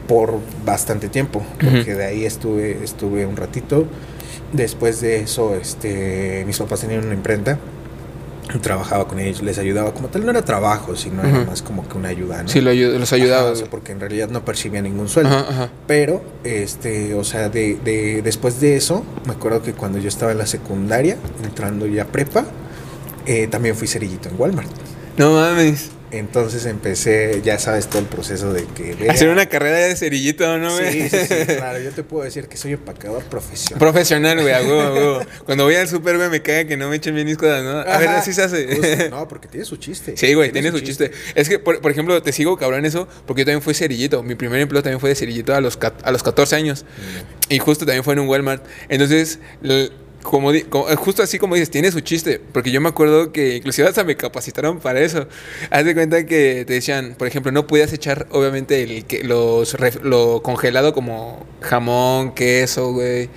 por 0.08 0.40
bastante 0.64 1.10
tiempo, 1.10 1.44
porque 1.60 1.96
de 1.96 2.06
ahí 2.06 2.26
estuve, 2.26 2.84
estuve 2.84 3.26
un 3.26 3.36
ratito. 3.36 3.86
Después 4.54 5.02
de 5.02 5.22
eso, 5.22 5.56
este, 5.56 6.44
mis 6.48 6.58
papás 6.58 6.82
tenían 6.82 7.06
una 7.06 7.14
imprenta. 7.16 7.58
Trabajaba 8.62 9.08
con 9.08 9.20
ellos, 9.20 9.42
les 9.44 9.58
ayudaba 9.60 9.94
como 9.94 10.08
tal, 10.08 10.26
no 10.26 10.32
era 10.32 10.44
trabajo, 10.44 10.96
sino 10.96 11.22
era 11.24 11.44
más 11.46 11.62
como 11.62 11.88
que 11.88 11.98
una 11.98 12.10
ayuda, 12.10 12.42
¿no? 12.42 12.50
Sí, 12.50 12.62
lo 12.62 12.74
los 12.74 13.14
Ajá, 13.14 13.22
ayudaba. 13.22 13.52
o 13.52 13.56
sea, 13.56 13.62
güey. 13.66 13.70
porque 13.72 13.92
en 13.92 14.00
realidad 14.00 14.30
no 14.30 14.44
percibía 14.44 14.82
ningún 14.82 15.08
sueldo. 15.08 15.36
Ajá, 15.36 15.46
ajá. 15.50 15.70
Pero, 15.86 16.24
este, 16.44 17.14
o 17.14 17.24
sea, 17.24 17.50
de, 17.50 17.76
de, 17.84 18.22
después 18.24 18.60
de 18.60 18.76
eso, 18.76 19.04
me 19.26 19.34
acuerdo 19.34 19.62
que 19.62 19.74
cuando 19.74 20.00
yo 20.00 20.08
estaba 20.08 20.32
en 20.32 20.40
la 20.40 20.48
secundaria, 20.48 21.18
entrando 21.44 21.86
ya 21.86 22.06
prepa, 22.06 22.46
eh, 23.26 23.48
también 23.48 23.76
fui 23.76 23.88
cerillito 23.88 24.30
en 24.30 24.36
Walmart. 24.40 24.70
No 25.18 25.34
mames. 25.34 25.92
Entonces 26.12 26.66
empecé, 26.66 27.42
ya 27.44 27.60
sabes, 27.60 27.88
todo 27.88 28.00
el 28.00 28.08
proceso 28.08 28.52
de 28.52 28.66
que... 28.66 28.96
vea- 28.96 29.12
Hacer 29.12 29.30
una 29.30 29.46
carrera 29.46 29.78
de 29.78 29.96
cerillito, 29.96 30.58
¿no, 30.58 30.74
güey? 30.74 30.92
Sí, 30.92 31.10
sí, 31.10 31.18
sí, 31.28 31.46
claro. 31.58 31.80
Yo 31.80 31.92
te 31.92 32.02
puedo 32.04 32.24
decir 32.24 32.48
que 32.48 32.58
soy 32.58 32.74
empacador 32.74 33.24
profesional. 33.26 33.78
Profesional, 33.80 34.42
güey, 34.42 34.54
a 34.54 34.62
huevo. 34.62 35.20
Cuando 35.46 35.66
voy 35.66 35.76
al 35.76 35.88
super, 35.88 36.18
güey, 36.18 36.30
me 36.30 36.42
caga 36.42 36.66
que 36.66 36.78
no 36.78 36.90
me 36.90 36.96
echen 36.96 37.14
bien 37.14 37.28
mis 37.28 37.38
cosas, 37.38 37.64
¿no? 37.64 37.80
A 37.80 37.98
ver, 38.00 38.10
así 38.10 38.34
se 38.34 38.42
hace. 38.42 39.10
No, 39.12 39.28
porque 39.28 39.48
tiene 39.48 39.66
su 39.66 39.78
chiste. 39.78 40.16
Sí, 40.18 40.34
güey, 40.34 40.52
tiene 40.52 40.72
su 40.72 40.80
chiste. 40.80 41.12
Es 41.36 41.48
que, 41.48 41.60
por, 41.60 41.80
por 41.80 41.92
ejemplo, 41.92 42.22
te 42.24 42.32
sigo 42.32 42.58
cabrón 42.58 42.86
eso, 42.86 43.08
porque 43.28 43.42
yo 43.42 43.46
también 43.46 43.62
fui 43.62 43.74
cerillito. 43.74 44.24
Mi 44.24 44.36
primer 44.36 44.60
empleo 44.62 44.82
también 44.82 45.00
fue 45.00 45.10
de 45.10 45.16
cerillito 45.16 45.54
a 45.54 45.62
los, 45.62 45.78
a 46.04 46.12
los 46.12 46.24
14 46.24 46.56
años. 46.56 46.86
Y 47.50 47.60
justo 47.60 47.86
también 47.86 48.04
fue 48.04 48.14
en 48.14 48.20
un 48.22 48.28
Walmart. 48.28 48.66
Entonces, 48.90 49.40
l- 49.64 49.92
como, 50.24 50.52
como- 50.70 50.90
eh, 50.90 50.96
justo 50.96 51.24
así 51.24 51.40
como 51.40 51.56
dices, 51.56 51.70
tiene 51.70 51.92
su 51.92 52.00
chiste. 52.02 52.40
Porque 52.52 52.72
yo 52.72 52.82
me 52.82 52.90
acuerdo 52.90 53.32
que 53.32 53.56
inclusive 53.58 53.88
hasta 53.88 54.04
me 54.04 54.16
capacitaron 54.16 54.80
para 54.80 55.00
eso. 55.02 55.28
Haz 55.70 55.86
de 55.86 55.94
cuenta 55.94 56.26
que 56.26 56.66
te 56.66 56.74
decían, 56.74 57.16
por 57.18 57.28
ejemplo, 57.28 57.52
no 57.52 57.68
podías 57.68 57.92
echar, 57.94 58.28
obviamente, 58.32 58.84
el, 58.84 59.06
que, 59.06 59.24
los, 59.24 59.76
lo 60.04 60.42
congelado 60.44 60.94
como 60.94 61.46
jamón, 61.62 62.34
queso, 62.34 62.94
güey. 62.94 63.30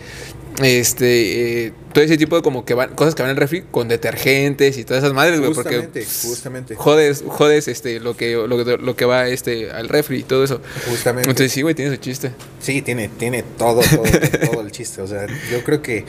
Este, 0.63 1.65
eh, 1.67 1.73
todo 1.95 2.05
ese 2.05 2.19
tipo 2.19 2.37
de 2.37 2.43
como 2.43 2.67
que 2.67 2.75
van, 2.75 2.95
cosas 2.95 3.15
que 3.15 3.23
van 3.23 3.31
en 3.31 3.37
el 3.37 3.41
refri 3.41 3.63
con 3.71 3.89
detergentes 3.89 4.77
y 4.77 4.85
todas 4.85 5.03
esas 5.03 5.15
madres, 5.15 5.41
güey. 5.41 5.55
Porque 5.55 5.77
Justamente, 5.77 6.05
justamente. 6.05 6.75
jodes, 6.77 7.25
jodes 7.27 7.69
este, 7.69 8.01
lo 8.01 8.15
que, 8.17 8.35
lo, 8.35 8.63
que- 8.63 8.77
lo 8.77 8.95
que 8.95 9.05
va 9.07 9.29
este, 9.29 9.71
al 9.71 9.89
refri 9.89 10.19
y 10.19 10.23
todo 10.25 10.45
eso. 10.45 10.61
Justamente. 10.91 11.31
Entonces 11.31 11.53
sí, 11.53 11.63
güey, 11.63 11.75
tiene 11.75 11.91
su 11.91 11.97
chiste. 11.97 12.33
Sí, 12.61 12.83
tiene, 12.83 13.09
tiene 13.09 13.43
todo, 13.57 13.81
todo, 13.81 14.03
todo 14.53 14.61
el 14.61 14.71
chiste. 14.73 15.01
O 15.01 15.07
sea, 15.07 15.27
yo 15.51 15.65
creo 15.65 15.81
que. 15.81 16.05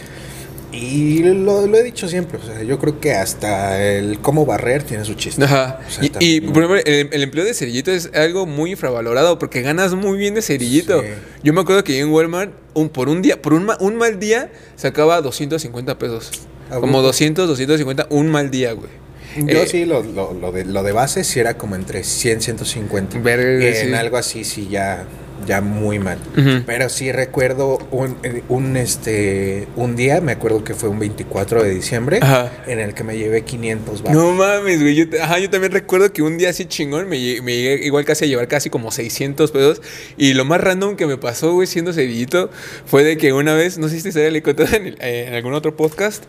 Y 0.74 1.20
lo, 1.20 1.68
lo 1.68 1.78
he 1.78 1.84
dicho 1.84 2.08
siempre. 2.08 2.40
O 2.40 2.46
sea, 2.46 2.64
yo 2.64 2.80
creo 2.80 3.00
que 3.00 3.14
hasta 3.14 3.82
el 3.84 4.20
cómo 4.20 4.46
barrer 4.46 4.82
tiene 4.84 5.06
su 5.06 5.14
chiste. 5.14 5.44
Ajá. 5.44 5.80
O 5.88 5.92
sea, 5.92 6.10
y, 6.20 6.42
por 6.42 6.64
ejemplo, 6.64 6.82
el, 6.84 7.10
el 7.12 7.24
empleo 7.24 7.46
de 7.46 7.54
cerillito 7.54 7.92
es 7.92 8.10
algo 8.16 8.48
muy 8.48 8.72
infravalorado 8.72 9.38
porque 9.38 9.62
ganas 9.62 9.94
muy 9.94 10.18
bien 10.18 10.34
de 10.34 10.42
cerillito. 10.42 11.02
Sí. 11.02 11.08
Yo 11.44 11.54
me 11.54 11.62
acuerdo 11.62 11.84
que 11.84 12.00
en 12.00 12.10
Walmart, 12.10 12.52
un, 12.74 12.90
por 12.90 13.08
un 13.08 13.22
día, 13.22 13.40
por 13.40 13.54
un, 13.54 13.70
un 13.80 13.96
mal 13.96 14.20
día, 14.20 14.52
sacaba 14.76 15.22
250 15.22 16.00
pesos. 16.00 16.32
Como 16.72 17.04
200, 17.04 17.48
250, 17.48 18.08
un 18.10 18.32
mal 18.32 18.50
día, 18.50 18.72
güey. 18.72 18.90
Yo 19.36 19.64
Eh, 19.64 19.68
sí, 19.68 19.86
lo, 19.86 20.02
lo, 20.04 20.34
lo 20.34 20.52
de, 20.52 20.66
lo 20.66 20.82
de 20.84 20.92
base 20.92 21.24
sí 21.24 21.40
era 21.40 21.56
como 21.56 21.76
entre 21.76 22.04
100, 22.04 22.42
150. 22.42 23.20
Verga, 23.20 23.66
en 23.68 23.90
sí. 23.90 23.94
algo 23.94 24.18
así 24.18 24.44
sí 24.44 24.68
ya, 24.70 25.06
ya 25.46 25.62
muy 25.62 26.00
mal. 26.00 26.18
Pero 26.66 26.90
sí 26.90 27.12
recuerdo 27.12 27.78
un, 27.92 28.18
eh, 28.24 28.44
un, 28.50 28.78
este, 28.78 29.68
un 29.76 29.96
día, 29.96 30.22
me 30.22 30.32
acuerdo 30.34 30.64
que 30.64 30.74
fue 30.74 30.90
un 30.90 31.00
24 31.00 31.64
de 31.64 31.70
diciembre, 31.72 32.20
Ajá. 32.22 32.52
en 32.68 32.80
el 32.80 32.94
que 32.94 33.04
me 33.04 33.18
llevé 33.18 33.44
500 33.44 34.04
baros. 34.04 34.22
No 34.22 34.32
mames, 34.34 34.82
güey. 34.82 34.96
Yo, 34.96 35.06
ajá, 35.22 35.40
yo 35.40 35.50
también 35.50 35.72
recuerdo 35.72 36.12
que 36.14 36.22
un 36.22 36.38
día 36.38 36.50
así 36.50 36.66
chingón 36.66 37.08
me, 37.10 37.18
lle- 37.18 37.42
me 37.42 37.56
llegué 37.56 37.86
igual 37.86 38.06
casi 38.06 38.26
a 38.26 38.28
llevar 38.28 38.48
casi 38.48 38.70
como 38.70 38.92
600 38.92 39.52
pesos. 39.52 39.82
Y 40.18 40.34
lo 40.34 40.46
más 40.46 40.62
random 40.62 40.96
que 40.96 41.06
me 41.08 41.18
pasó, 41.18 41.54
güey, 41.54 41.68
siendo 41.68 41.94
cedillito, 41.94 42.50
fue 42.86 43.04
de 43.04 43.18
que 43.18 43.34
una 43.34 43.54
vez, 43.54 43.78
no 43.78 43.90
sé 43.90 44.00
si 44.00 44.12
te 44.12 44.32
le 44.32 44.42
en, 44.76 44.88
el- 44.88 44.98
eh, 45.02 45.26
en 45.28 45.34
algún 45.34 45.54
otro 45.54 45.76
podcast, 45.76 46.24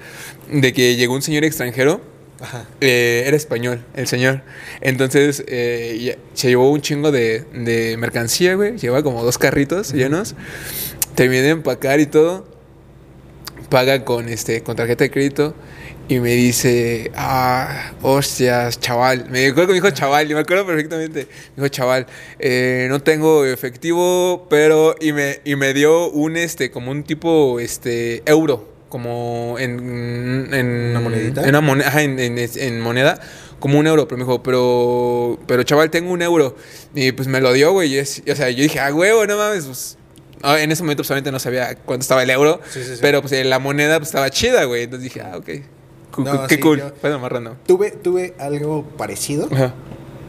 de 0.51 0.73
que 0.73 0.97
llegó 0.97 1.15
un 1.15 1.23
señor 1.23 1.45
extranjero. 1.45 2.01
Ajá. 2.45 2.67
eh, 2.83 3.25
era 3.27 3.37
español, 3.37 3.83
el 3.95 4.07
señor. 4.07 4.43
Entonces 4.83 5.43
eh, 5.47 6.19
se 6.35 6.49
llevó 6.49 6.71
un 6.71 6.83
chingo 6.83 7.11
de, 7.11 7.41
de 7.55 7.97
mercancía, 7.97 8.55
güey. 8.55 8.77
Llevaba 8.77 9.03
como 9.03 9.25
dos 9.25 9.39
carritos 9.39 9.95
llenos. 9.95 10.35
Terminé 11.15 11.41
de 11.43 11.51
empacar 11.51 12.01
y 12.01 12.07
todo. 12.07 12.47
Paga 13.71 14.05
con, 14.05 14.29
este, 14.29 14.63
con 14.63 14.77
tarjeta 14.77 15.05
de 15.05 15.11
crédito. 15.11 15.55
Y 16.07 16.21
me 16.21 16.33
dice, 16.33 17.11
ah, 17.17 17.93
hostias, 18.03 18.79
chaval. 18.79 19.31
Me 19.31 19.47
acuerdo 19.47 19.69
que 19.69 19.73
me 19.73 19.81
dijo 19.81 19.91
chaval, 19.91 20.31
y 20.31 20.35
me 20.35 20.41
acuerdo 20.41 20.67
perfectamente. 20.67 21.29
Me 21.57 21.63
dijo, 21.63 21.69
chaval, 21.69 22.07
eh, 22.39 22.89
no 22.91 23.03
tengo 23.03 23.47
efectivo, 23.47 24.47
pero. 24.51 24.97
Y 25.01 25.13
me, 25.15 25.41
y 25.47 25.57
me 25.57 25.73
dio 25.73 26.11
un, 26.11 26.37
este, 26.37 26.71
como 26.71 26.91
un 26.91 27.05
tipo, 27.05 27.59
este, 27.59 28.23
euro. 28.27 28.74
Como 28.95 29.57
en. 29.59 30.55
en 30.55 30.67
¿Una 30.93 31.01
monedita? 31.01 31.43
En, 31.43 31.49
una 31.49 31.61
moneda, 31.61 31.89
ajá, 31.89 32.03
en, 32.03 32.17
en- 32.21 32.39
en 32.39 32.81
moneda, 32.81 33.19
como 33.59 33.77
un 33.81 33.89
euro. 33.89 34.07
Pero 34.07 34.19
me 34.19 34.23
dijo, 34.23 34.41
pero. 34.41 35.37
Pero 35.49 35.65
chaval, 35.65 35.91
tengo 35.91 36.13
un 36.13 36.23
euro. 36.23 36.55
Y 36.95 37.11
pues 37.11 37.27
me 37.27 37.41
lo 37.41 37.53
dio, 37.53 37.73
güey. 37.73 37.93
y 37.93 37.99
es- 37.99 38.23
O 38.31 38.37
sea, 38.37 38.51
yo 38.51 38.63
dije, 38.63 38.79
ah, 38.79 38.95
huevo, 38.95 39.27
no 39.27 39.37
mames, 39.37 39.65
pues. 39.65 39.99
Ah, 40.43 40.61
en 40.61 40.71
ese 40.71 40.85
momento, 40.85 41.01
pues, 41.01 41.11
obviamente 41.11 41.33
no 41.33 41.41
sabía 41.41 41.75
cuánto 41.75 42.03
estaba 42.03 42.23
el 42.23 42.31
euro. 42.31 42.61
Sí, 42.71 42.85
sí, 42.85 42.91
sí. 42.95 42.99
Pero 43.01 43.21
pues 43.21 43.33
la 43.45 43.59
moneda 43.59 43.99
pues, 43.99 44.11
estaba 44.11 44.31
chida, 44.31 44.63
güey. 44.63 44.85
Entonces 44.85 45.03
dije, 45.13 45.23
ah, 45.23 45.39
ok. 45.39 45.49
Cu- 46.13 46.23
No, 46.23 46.47
qué 46.47 46.61
cool. 46.61 46.81
lo 47.03 47.19
más 47.19 47.33
random. 47.33 47.55
Tuve, 47.67 47.91
tuve 47.91 48.35
algo 48.39 48.85
parecido, 48.97 49.49
Ajá. 49.51 49.75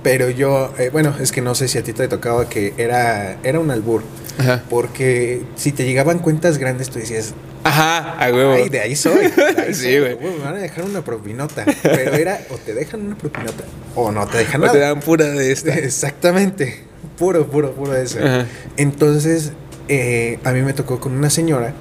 pero 0.01 0.31
yo, 0.31 0.73
eh, 0.79 0.89
bueno, 0.91 1.13
es 1.21 1.31
que 1.31 1.41
no 1.41 1.53
sé 1.53 1.67
si 1.67 1.77
a 1.77 1.83
ti 1.83 1.93
te 1.93 2.07
tocaba 2.07 2.49
que 2.49 2.73
era, 2.79 3.37
era 3.43 3.59
un 3.59 3.69
albur. 3.69 4.01
Ajá. 4.39 4.63
Porque 4.71 5.43
si 5.55 5.71
te 5.71 5.85
llegaban 5.85 6.17
cuentas 6.17 6.57
grandes, 6.57 6.89
tú 6.89 6.97
decías, 6.97 7.35
Ajá, 7.65 8.13
a 8.23 8.31
huevo. 8.31 8.53
Ay, 8.53 8.69
de 8.69 8.79
ahí 8.79 8.95
soy. 8.95 9.27
de 9.27 9.63
ahí 9.67 9.73
Sí, 9.73 9.97
güey. 9.99 10.17
Me 10.19 10.37
van 10.43 10.53
a 10.55 10.57
dejar 10.59 10.85
una 10.85 11.03
propinota. 11.03 11.65
Pero 11.81 12.13
era, 12.15 12.39
o 12.51 12.55
te 12.57 12.73
dejan 12.73 13.01
una 13.07 13.17
propinota, 13.17 13.63
o 13.95 14.11
no 14.11 14.27
te 14.27 14.37
dejan 14.37 14.61
O 14.61 14.65
nada. 14.67 14.73
te 14.73 14.79
dan 14.79 14.99
pura 14.99 15.25
de 15.25 15.51
esta. 15.51 15.73
Exactamente. 15.75 16.83
Puro, 17.17 17.47
puro, 17.47 17.73
puro 17.73 17.91
de 17.93 18.03
eso. 18.03 18.19
Ajá. 18.19 18.45
Entonces, 18.77 19.51
eh, 19.87 20.39
a 20.43 20.51
mí 20.51 20.61
me 20.61 20.73
tocó 20.73 20.99
con 20.99 21.13
una 21.13 21.29
señora 21.29 21.73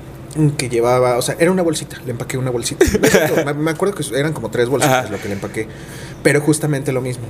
que 0.56 0.68
llevaba, 0.68 1.16
o 1.16 1.22
sea, 1.22 1.36
era 1.38 1.52
una 1.52 1.62
bolsita, 1.62 2.00
le 2.04 2.10
empaqué 2.12 2.38
una 2.38 2.50
bolsita. 2.50 2.84
Me- 3.54 3.70
acuerdo 3.70 3.94
que 3.94 4.04
eran 4.18 4.32
como 4.32 4.50
tres 4.50 4.68
bolsitas 4.68 5.04
Ajá. 5.04 5.08
lo 5.12 5.20
que 5.20 5.28
le 5.28 5.34
empaqué, 5.34 5.68
pero 6.22 6.40
justamente 6.40 6.92
lo 6.92 7.00
mismo. 7.00 7.24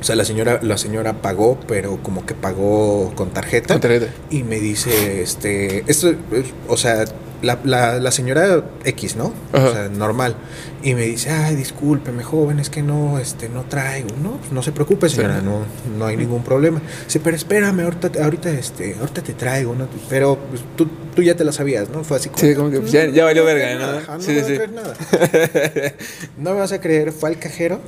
O 0.00 0.04
sea, 0.04 0.16
la 0.16 0.24
señora, 0.24 0.58
la 0.62 0.78
señora 0.78 1.22
pagó, 1.22 1.58
pero 1.68 1.98
como 2.02 2.24
que 2.24 2.34
pagó 2.34 3.12
con 3.14 3.30
tarjeta. 3.30 3.74
Con 3.74 3.80
tarjeta. 3.80 4.06
Y 4.30 4.42
me 4.44 4.58
dice, 4.60 5.22
este, 5.22 5.84
esto, 5.86 6.10
es- 6.10 6.52
o 6.68 6.76
sea, 6.76 7.04
la, 7.42 7.58
la, 7.64 7.98
la 7.98 8.10
señora 8.10 8.64
X, 8.84 9.16
¿no? 9.16 9.32
Ajá. 9.52 9.66
O 9.68 9.72
sea, 9.72 9.88
normal. 9.88 10.34
Y 10.82 10.94
me 10.94 11.02
dice, 11.02 11.30
ay, 11.30 11.56
discúlpeme, 11.56 12.22
joven, 12.22 12.58
es 12.60 12.70
que 12.70 12.82
no, 12.82 13.18
este, 13.18 13.48
no 13.48 13.62
traigo. 13.64 14.08
No, 14.22 14.36
pues 14.38 14.52
no 14.52 14.62
se 14.62 14.72
preocupe, 14.72 15.08
señora, 15.08 15.40
Sí. 15.40 15.44
no, 15.44 15.62
no 15.98 16.06
hay 16.06 16.16
ningún 16.16 16.42
problema. 16.44 16.80
Dice, 17.06 17.20
pero 17.20 17.36
espérame, 17.36 17.80
ahorita, 17.80 18.10
ahorita, 18.22 18.50
este, 18.50 18.94
ahorita 19.00 19.22
te 19.22 19.32
traigo, 19.34 19.74
¿no? 19.74 19.88
Pero 20.08 20.38
pues, 20.50 20.62
tú, 20.76 20.88
tú 21.14 21.22
ya 21.22 21.34
te 21.34 21.44
la 21.44 21.52
sabías, 21.52 21.88
¿no? 21.90 22.04
Fue 22.04 22.16
así 22.18 22.28
como, 22.28 22.38
Sí, 22.40 22.54
como 22.54 22.70
que, 22.70 22.80
pues, 22.80 22.92
ya- 22.92 23.06
ya 23.08 23.24
valió 23.24 23.44
verga, 23.44 23.74
¿no? 23.74 23.80
nada, 23.80 24.00
Sí, 24.00 24.08
no 24.10 24.20
sí, 24.20 24.32
me 24.32 24.34
sí. 24.34 24.40
vas 24.40 24.50
a 24.50 24.54
traer 24.54 24.72
nada. 24.72 24.94
No 26.38 26.52
me 26.54 26.60
vas 26.60 26.72
a 26.72 26.80
creer, 26.80 27.12
fue 27.12 27.28
al 27.30 27.38
cajero, 27.38 27.80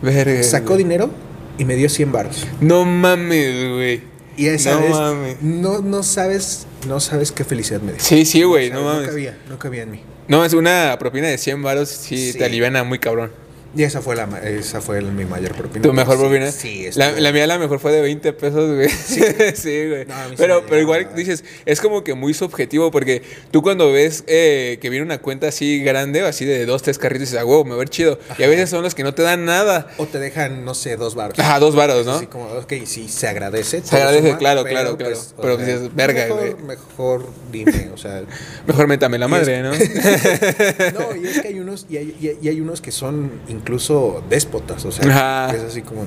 Verga. 0.00 0.42
sacó 0.44 0.68
güey. 0.74 0.78
dinero 0.84 1.10
y 1.58 1.64
me 1.64 1.74
dio 1.76 1.88
100 1.88 2.12
baros. 2.12 2.46
No 2.60 2.84
mames, 2.84 3.68
güey. 3.74 4.11
Y 4.36 4.46
esa 4.46 4.72
No 4.72 4.80
vez, 5.20 5.36
no, 5.42 5.80
no 5.80 6.02
sabes, 6.02 6.66
no 6.86 7.00
sabes 7.00 7.32
qué 7.32 7.44
felicidad 7.44 7.80
me 7.80 7.92
dio. 7.92 8.00
Sí, 8.00 8.24
sí, 8.24 8.42
güey, 8.42 8.68
O 8.68 8.70
sea, 8.72 8.78
no 8.80 8.84
mames. 8.84 9.08
cabía, 9.08 9.38
no 9.48 9.58
cabía 9.58 9.82
en 9.82 9.90
mí. 9.90 10.00
No, 10.28 10.44
es 10.44 10.52
una 10.54 10.96
propina 10.98 11.26
de 11.28 11.36
100 11.38 11.62
varos, 11.62 11.88
sí, 11.88 12.32
Sí. 12.32 12.38
te 12.38 12.44
aliviana 12.44 12.84
muy 12.84 12.98
cabrón. 12.98 13.30
Y 13.74 13.84
esa 13.84 14.02
fue 14.02 14.14
la 14.16 14.24
esa 14.44 14.80
fue 14.82 14.98
el- 14.98 15.12
mi 15.12 15.24
mayor 15.24 15.54
propina. 15.54 15.82
¿Tu 15.82 15.92
mejor 15.92 16.16
Sí, 16.16 16.20
propina? 16.20 16.52
Sí, 16.52 16.82
la, 16.94 17.06
estuvo- 17.08 17.20
la 17.22 17.32
mía 17.32 17.46
la 17.46 17.58
mejor 17.58 17.78
fue 17.78 17.90
de 17.92 18.02
20 18.02 18.32
pesos, 18.34 18.74
güey. 18.74 18.88
Sí, 18.90 19.20
güey. 19.88 20.04
No, 20.06 20.14
sí 20.28 20.34
pero, 20.36 20.64
pero 20.66 20.80
igual 20.80 20.98
llegaba. 21.00 21.16
dices, 21.16 21.44
es 21.64 21.80
como 21.80 22.04
que 22.04 22.14
muy 22.14 22.34
subjetivo 22.34 22.90
porque 22.90 23.22
tú 23.50 23.62
cuando 23.62 23.90
ves 23.90 24.24
eh, 24.26 24.78
que 24.82 24.90
viene 24.90 25.04
una 25.06 25.18
cuenta 25.18 25.48
así 25.48 25.82
grande 25.82 26.22
o 26.22 26.26
así 26.26 26.44
de 26.44 26.66
dos, 26.66 26.82
tres 26.82 26.98
carritos 26.98 27.28
dices, 27.28 27.38
ah, 27.40 27.46
huevo, 27.46 27.64
me 27.64 27.70
va 27.70 27.76
a 27.76 27.78
ver 27.78 27.88
chido. 27.88 28.18
Y 28.38 28.42
a 28.42 28.48
veces 28.48 28.68
son 28.68 28.82
los 28.82 28.94
que 28.94 29.04
no 29.04 29.14
te 29.14 29.22
dan 29.22 29.44
nada. 29.46 29.88
O 29.96 30.06
te 30.06 30.18
dejan, 30.18 30.64
no 30.64 30.74
sé, 30.74 30.96
dos 30.96 31.14
baros. 31.14 31.38
Ajá, 31.38 31.58
dos 31.58 31.74
varos, 31.74 32.04
¿no? 32.04 32.12
Así 32.12 32.26
como, 32.26 32.44
ok, 32.46 32.72
sí, 32.84 33.08
se 33.08 33.26
agradece. 33.28 33.82
Se 33.82 33.96
agradece, 33.96 34.26
suma, 34.28 34.38
claro, 34.38 34.64
claro, 34.64 34.96
claro. 34.98 35.16
Pero 35.40 35.56
dices, 35.56 35.94
verga, 35.94 36.24
mejor, 36.26 36.38
güey. 36.40 36.62
Mejor 36.64 37.26
dime, 37.50 37.90
o 37.94 37.96
sea. 37.96 38.22
Mejor 38.66 38.86
métame 38.86 39.18
la 39.18 39.28
madre, 39.28 39.60
es- 39.60 39.62
¿no? 39.62 39.70
no, 41.00 41.16
y 41.16 41.26
es 41.26 41.40
que 41.40 41.48
hay 41.48 41.58
unos, 41.60 41.86
y 41.88 41.96
hay, 41.96 42.16
y 42.20 42.28
hay- 42.28 42.38
y 42.42 42.48
hay 42.48 42.60
unos 42.60 42.80
que 42.80 42.90
son 42.92 43.30
incluso 43.62 44.22
déspotas, 44.28 44.84
o 44.84 44.92
sea, 44.92 45.08
Ajá. 45.46 45.54
es 45.56 45.62
así 45.62 45.82
como, 45.82 46.02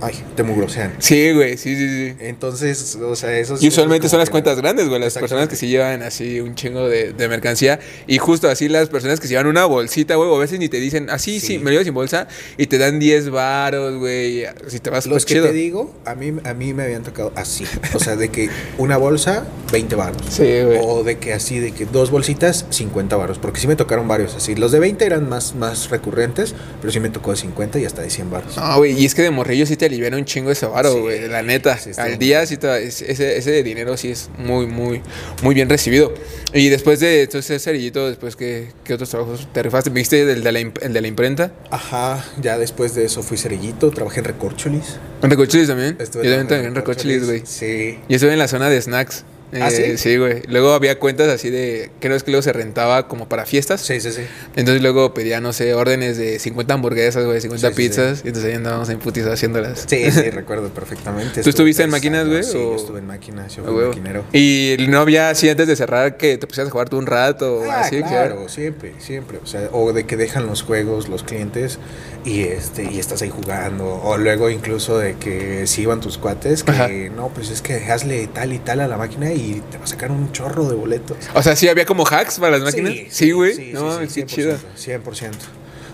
ay, 0.00 0.14
te 0.36 0.42
mugrosean. 0.42 0.94
Sí, 0.98 1.32
güey, 1.32 1.56
sí, 1.58 1.76
sí, 1.76 1.88
sí. 1.88 2.16
Entonces, 2.20 2.96
o 2.96 3.16
sea, 3.16 3.36
esos. 3.38 3.62
Y 3.62 3.68
usualmente 3.68 4.08
son 4.08 4.18
las 4.20 4.30
cuentas 4.30 4.56
grandes, 4.58 4.88
güey. 4.88 5.00
Las 5.00 5.14
personas 5.14 5.48
que 5.48 5.56
se 5.56 5.66
llevan 5.66 6.02
así 6.02 6.40
un 6.40 6.54
chingo 6.54 6.88
de, 6.88 7.12
de 7.12 7.28
mercancía. 7.28 7.80
Y 8.06 8.18
justo 8.18 8.48
así 8.48 8.68
las 8.68 8.88
personas 8.88 9.20
que 9.20 9.26
se 9.26 9.32
llevan 9.32 9.46
una 9.46 9.64
bolsita, 9.64 10.14
güey. 10.16 10.28
O 10.28 10.36
a 10.36 10.40
veces 10.40 10.58
ni 10.58 10.68
te 10.68 10.78
dicen, 10.80 11.08
ah, 11.10 11.18
sí, 11.18 11.40
sí, 11.40 11.46
Sí. 11.48 11.58
me 11.58 11.64
lo 11.66 11.70
llevo 11.72 11.84
sin 11.84 11.94
bolsa. 11.94 12.28
Y 12.56 12.66
te 12.66 12.78
dan 12.78 12.98
10 12.98 13.30
varos, 13.30 13.96
güey. 13.98 14.44
Si 14.68 14.78
te 14.80 14.90
vas 14.90 15.06
Los 15.06 15.24
que 15.24 15.34
chido. 15.34 15.46
te 15.46 15.52
digo, 15.52 15.94
a 16.04 16.14
mí, 16.14 16.32
a 16.44 16.54
mí 16.54 16.74
me 16.74 16.82
habían 16.84 17.02
tocado 17.02 17.32
así. 17.36 17.64
O 17.94 17.98
sea, 17.98 18.16
de 18.16 18.28
que 18.28 18.50
una 18.78 18.96
bolsa, 18.96 19.46
20 19.72 19.94
baros. 19.96 20.22
Sí, 20.30 20.42
güey. 20.42 20.78
O 20.82 21.02
de 21.04 21.18
que 21.18 21.32
así, 21.32 21.58
de 21.58 21.72
que 21.72 21.86
dos 21.86 22.10
bolsitas, 22.10 22.66
50 22.70 23.16
baros. 23.16 23.38
Porque 23.38 23.60
sí 23.60 23.66
me 23.66 23.76
tocaron 23.76 24.06
varios 24.08 24.34
así. 24.34 24.54
Los 24.54 24.72
de 24.72 24.78
20 24.78 25.04
eran 25.06 25.28
más, 25.28 25.54
más 25.54 25.90
recurrentes, 25.90 26.54
pero 26.80 26.92
sí 26.92 27.00
me 27.00 27.08
tocó 27.10 27.30
de 27.30 27.36
50 27.38 27.78
y 27.78 27.84
hasta 27.84 28.02
de 28.02 28.10
100 28.10 28.30
baros. 28.30 28.56
No, 28.56 28.76
güey, 28.78 28.92
y 29.00 29.04
es 29.06 29.14
que 29.14 29.22
de 29.22 29.30
morrillo 29.30 29.66
sí 29.66 29.76
te 29.76 29.87
alivian 29.88 30.14
un 30.14 30.24
chingo 30.24 30.50
ese 30.50 30.64
varo, 30.66 30.92
Sí, 30.92 30.98
güey, 31.00 31.28
la 31.28 31.42
neta. 31.42 31.76
sí, 31.76 31.90
Al 31.96 32.18
día 32.18 32.46
sí 32.46 32.56
te, 32.56 32.84
es- 32.84 33.02
ese, 33.02 33.36
ese 33.36 33.62
dinero 33.62 33.96
sí 33.96 34.10
es 34.10 34.30
muy, 34.38 34.66
muy, 34.66 35.02
muy 35.42 35.54
bien 35.54 35.68
recibido. 35.68 36.14
Y 36.54 36.68
después 36.68 37.00
de 37.00 37.22
entonces 37.24 37.62
cerillito, 37.62 38.06
después 38.08 38.36
que 38.36 38.68
¿qué 38.84 38.94
otros 38.94 39.10
trabajos 39.10 39.46
te 39.52 39.62
rifaste? 39.62 39.90
¿Viste 39.90 40.22
el 40.22 40.42
de 40.42 40.52
la, 40.52 40.60
imp- 40.60 40.78
el 40.82 40.92
de 40.92 41.00
la 41.00 41.08
imprenta? 41.08 41.52
Ajá, 41.70 42.24
ya 42.40 42.56
después 42.58 42.94
de 42.94 43.04
eso 43.04 43.22
fui 43.22 43.36
cerillito, 43.36 43.90
trabajé 43.90 44.20
en 44.20 44.24
Recorcholis. 44.26 44.96
¿En 45.22 45.30
Recorcholis 45.30 45.66
también? 45.68 45.96
Estuve 45.98 46.24
Yo 46.24 46.36
también 46.46 46.66
en 46.66 46.74
Recorcholis, 46.74 47.26
güey. 47.26 47.42
Sí. 47.44 47.98
Yo 48.08 48.16
estuve 48.16 48.32
en 48.32 48.38
la 48.38 48.48
zona 48.48 48.70
de 48.70 48.80
snacks. 48.80 49.24
¿Ah, 49.52 49.68
Eh, 49.70 49.96
sí? 49.96 50.16
güey. 50.18 50.42
Luego 50.46 50.72
había 50.72 50.98
cuentas 50.98 51.28
así 51.28 51.48
de. 51.50 51.90
Creo 52.00 52.14
es 52.16 52.22
que 52.22 52.30
luego 52.32 52.42
se 52.42 52.52
rentaba 52.52 53.08
como 53.08 53.28
para 53.28 53.46
fiestas. 53.46 53.80
Sí, 53.80 54.00
sí, 54.00 54.12
sí. 54.12 54.22
Entonces 54.56 54.82
luego 54.82 55.14
pedía, 55.14 55.40
no 55.40 55.52
sé, 55.54 55.72
órdenes 55.74 56.18
de 56.18 56.38
50 56.38 56.74
hamburguesas, 56.74 57.24
güey, 57.24 57.40
50 57.40 57.68
Sí, 57.68 57.74
sí, 57.74 57.76
pizzas. 57.88 58.20
Y 58.24 58.28
entonces 58.28 58.50
ahí 58.50 58.56
andábamos 58.56 58.88
en 58.90 58.98
putis 58.98 59.24
haciéndolas. 59.24 59.84
Sí, 59.88 60.10
sí, 60.10 60.30
recuerdo 60.30 60.68
perfectamente. 60.68 61.42
¿Tú 61.42 61.48
estuviste 61.50 61.82
en 61.82 61.90
máquinas, 61.90 62.28
güey, 62.28 62.42
Sí, 62.42 62.58
o- 62.58 62.72
yo 62.72 62.76
estuve 62.76 62.98
en 62.98 63.06
máquinas, 63.06 63.56
yo 63.56 63.64
fui 63.64 63.72
maquinero. 63.86 64.24
Y 64.34 64.76
no 64.88 65.00
había 65.00 65.30
así 65.30 65.48
antes 65.48 65.66
de 65.66 65.76
cerrar 65.76 66.16
que 66.18 66.36
te 66.36 66.46
pusieras 66.46 66.68
a 66.68 66.72
jugar 66.72 66.88
tú 66.90 66.98
un 66.98 67.06
rato 67.06 67.56
o 67.60 67.70
Ah, 67.70 67.80
así. 67.80 68.02
claro, 68.02 68.48
siempre, 68.48 68.92
siempre. 68.98 69.38
O 69.42 69.46
sea, 69.46 69.70
o 69.72 69.92
de 69.94 70.04
que 70.04 70.16
dejan 70.18 70.46
los 70.46 70.62
juegos 70.62 71.08
los 71.08 71.22
clientes 71.22 71.78
y 72.24 72.42
este 72.42 72.84
y 72.92 72.98
estás 72.98 73.22
ahí 73.22 73.30
jugando. 73.30 73.86
O 74.04 74.18
luego 74.18 74.50
incluso 74.50 74.98
de 74.98 75.14
que 75.16 75.66
si 75.66 75.82
iban 75.82 76.00
tus 76.00 76.18
cuates 76.18 76.64
que 76.64 76.70
Ajá. 76.72 76.88
no, 77.16 77.28
pues 77.28 77.50
es 77.50 77.62
que 77.62 77.74
hazle 77.90 78.26
tal 78.26 78.52
y 78.52 78.58
tal 78.58 78.80
a 78.80 78.88
la 78.88 78.98
máquina 78.98 79.32
y 79.32 79.37
te 79.70 79.78
va 79.78 79.84
a 79.84 79.86
sacar 79.86 80.10
un 80.10 80.32
chorro 80.32 80.68
de 80.68 80.74
boletos. 80.74 81.16
O 81.34 81.42
sea, 81.42 81.56
sí 81.56 81.68
había 81.68 81.84
como 81.84 82.04
hacks 82.04 82.38
para 82.38 82.58
las 82.58 82.62
máquinas. 82.62 82.94
Sí, 83.10 83.30
güey. 83.32 83.54
sí, 83.54 83.70
no 83.72 83.80
sí, 83.80 83.86
mames, 83.86 84.12
sí, 84.12 84.20
qué 84.22 84.26
chido. 84.26 84.56
100%. 84.76 85.02
100%. 85.04 85.32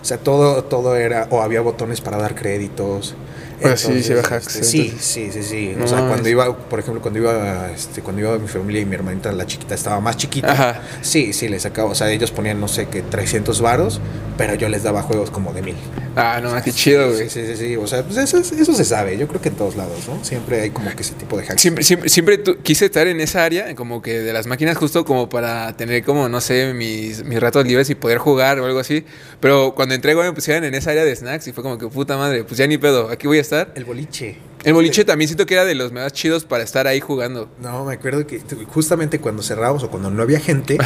O 0.01 0.07
sea, 0.07 0.17
todo, 0.17 0.63
todo 0.65 0.95
era, 0.95 1.27
o 1.31 1.41
había 1.41 1.61
botones 1.61 2.01
para 2.01 2.17
dar 2.17 2.35
créditos. 2.35 3.15
Pues 3.61 3.81
sí, 3.81 4.03
se 4.03 4.15
baja. 4.15 4.37
Este, 4.37 4.63
sí, 4.63 4.93
sí, 4.99 5.31
sí, 5.31 5.43
sí. 5.43 5.75
o 5.81 5.87
sea, 5.87 6.07
cuando 6.07 6.27
iba, 6.29 6.55
por 6.57 6.79
ejemplo, 6.79 7.01
cuando 7.01 7.19
iba, 7.19 7.71
este, 7.71 8.01
cuando 8.01 8.21
iba 8.21 8.37
mi 8.37 8.47
familia 8.47 8.81
y 8.81 8.85
mi 8.85 8.95
hermanita, 8.95 9.31
la 9.31 9.45
chiquita, 9.45 9.75
estaba 9.75 9.99
más 9.99 10.17
chiquita. 10.17 10.51
Ajá. 10.51 10.81
Sí, 11.01 11.33
sí, 11.33 11.47
les 11.47 11.63
sacaba, 11.63 11.89
o 11.89 11.95
sea, 11.95 12.11
ellos 12.11 12.31
ponían, 12.31 12.59
no 12.59 12.67
sé, 12.67 12.87
que 12.87 13.01
300 13.01 13.61
varos, 13.61 14.01
pero 14.37 14.55
yo 14.55 14.69
les 14.69 14.83
daba 14.83 15.01
juegos 15.01 15.31
como 15.31 15.53
de 15.53 15.61
mil. 15.61 15.75
Ah, 16.15 16.39
no, 16.41 16.61
qué 16.63 16.71
chido, 16.71 17.11
güey. 17.11 17.29
Sí, 17.29 17.45
sí, 17.45 17.57
sí, 17.57 17.75
O 17.75 17.87
sea, 17.87 18.03
pues 18.03 18.17
eso, 18.17 18.37
eso, 18.37 18.73
se 18.73 18.85
sabe. 18.85 19.17
Yo 19.17 19.27
creo 19.27 19.41
que 19.41 19.49
en 19.49 19.55
todos 19.55 19.75
lados, 19.75 20.07
¿no? 20.07 20.23
Siempre 20.23 20.61
hay 20.61 20.69
como 20.69 20.89
que 20.95 21.01
ese 21.01 21.13
tipo 21.13 21.37
de 21.37 21.43
hacks. 21.43 21.61
Siempre, 21.61 21.83
siempre, 21.83 22.09
siempre 22.09 22.41
quise 22.63 22.85
estar 22.85 23.07
en 23.07 23.19
esa 23.19 23.43
área, 23.43 23.75
como 23.75 24.01
que 24.01 24.19
de 24.19 24.31
las 24.31 24.47
máquinas, 24.47 24.77
justo 24.77 25.03
como 25.03 25.27
para 25.27 25.75
tener 25.75 26.03
como, 26.03 26.29
no 26.29 26.39
sé, 26.39 26.73
mis, 26.73 27.23
mis 27.25 27.39
ratos 27.39 27.65
libres 27.65 27.89
y 27.89 27.95
poder 27.95 28.17
jugar 28.17 28.59
o 28.59 28.65
algo 28.65 28.79
así. 28.79 29.05
Pero 29.41 29.73
cuando 29.75 29.93
entré, 29.93 30.13
güey, 30.13 30.27
me 30.27 30.33
pusieron 30.33 30.63
en 30.63 30.73
esa 30.73 30.91
área 30.91 31.03
de 31.03 31.15
snacks 31.15 31.47
y 31.47 31.51
fue 31.51 31.63
como 31.63 31.77
que 31.77 31.87
puta 31.87 32.17
madre, 32.17 32.45
pues 32.45 32.57
ya 32.57 32.67
ni 32.67 32.77
pedo, 32.77 33.09
aquí 33.09 33.27
voy 33.27 33.39
a 33.39 33.41
estar. 33.41 33.54
El 33.75 33.85
boliche. 33.85 34.37
El 34.63 34.73
boliche 34.73 35.05
también 35.05 35.27
siento 35.27 35.45
que 35.45 35.53
era 35.53 35.63
de 35.63 35.75
los 35.75 35.91
más 35.91 36.11
chidos 36.11 36.43
para 36.43 36.63
estar 36.63 36.87
ahí 36.87 36.99
jugando. 36.99 37.49
No, 37.61 37.85
me 37.85 37.93
acuerdo 37.93 38.25
que 38.25 38.41
justamente 38.67 39.19
cuando 39.19 39.43
cerrábamos 39.43 39.83
o 39.83 39.91
cuando 39.91 40.09
no 40.09 40.23
había 40.23 40.39
gente, 40.39 40.77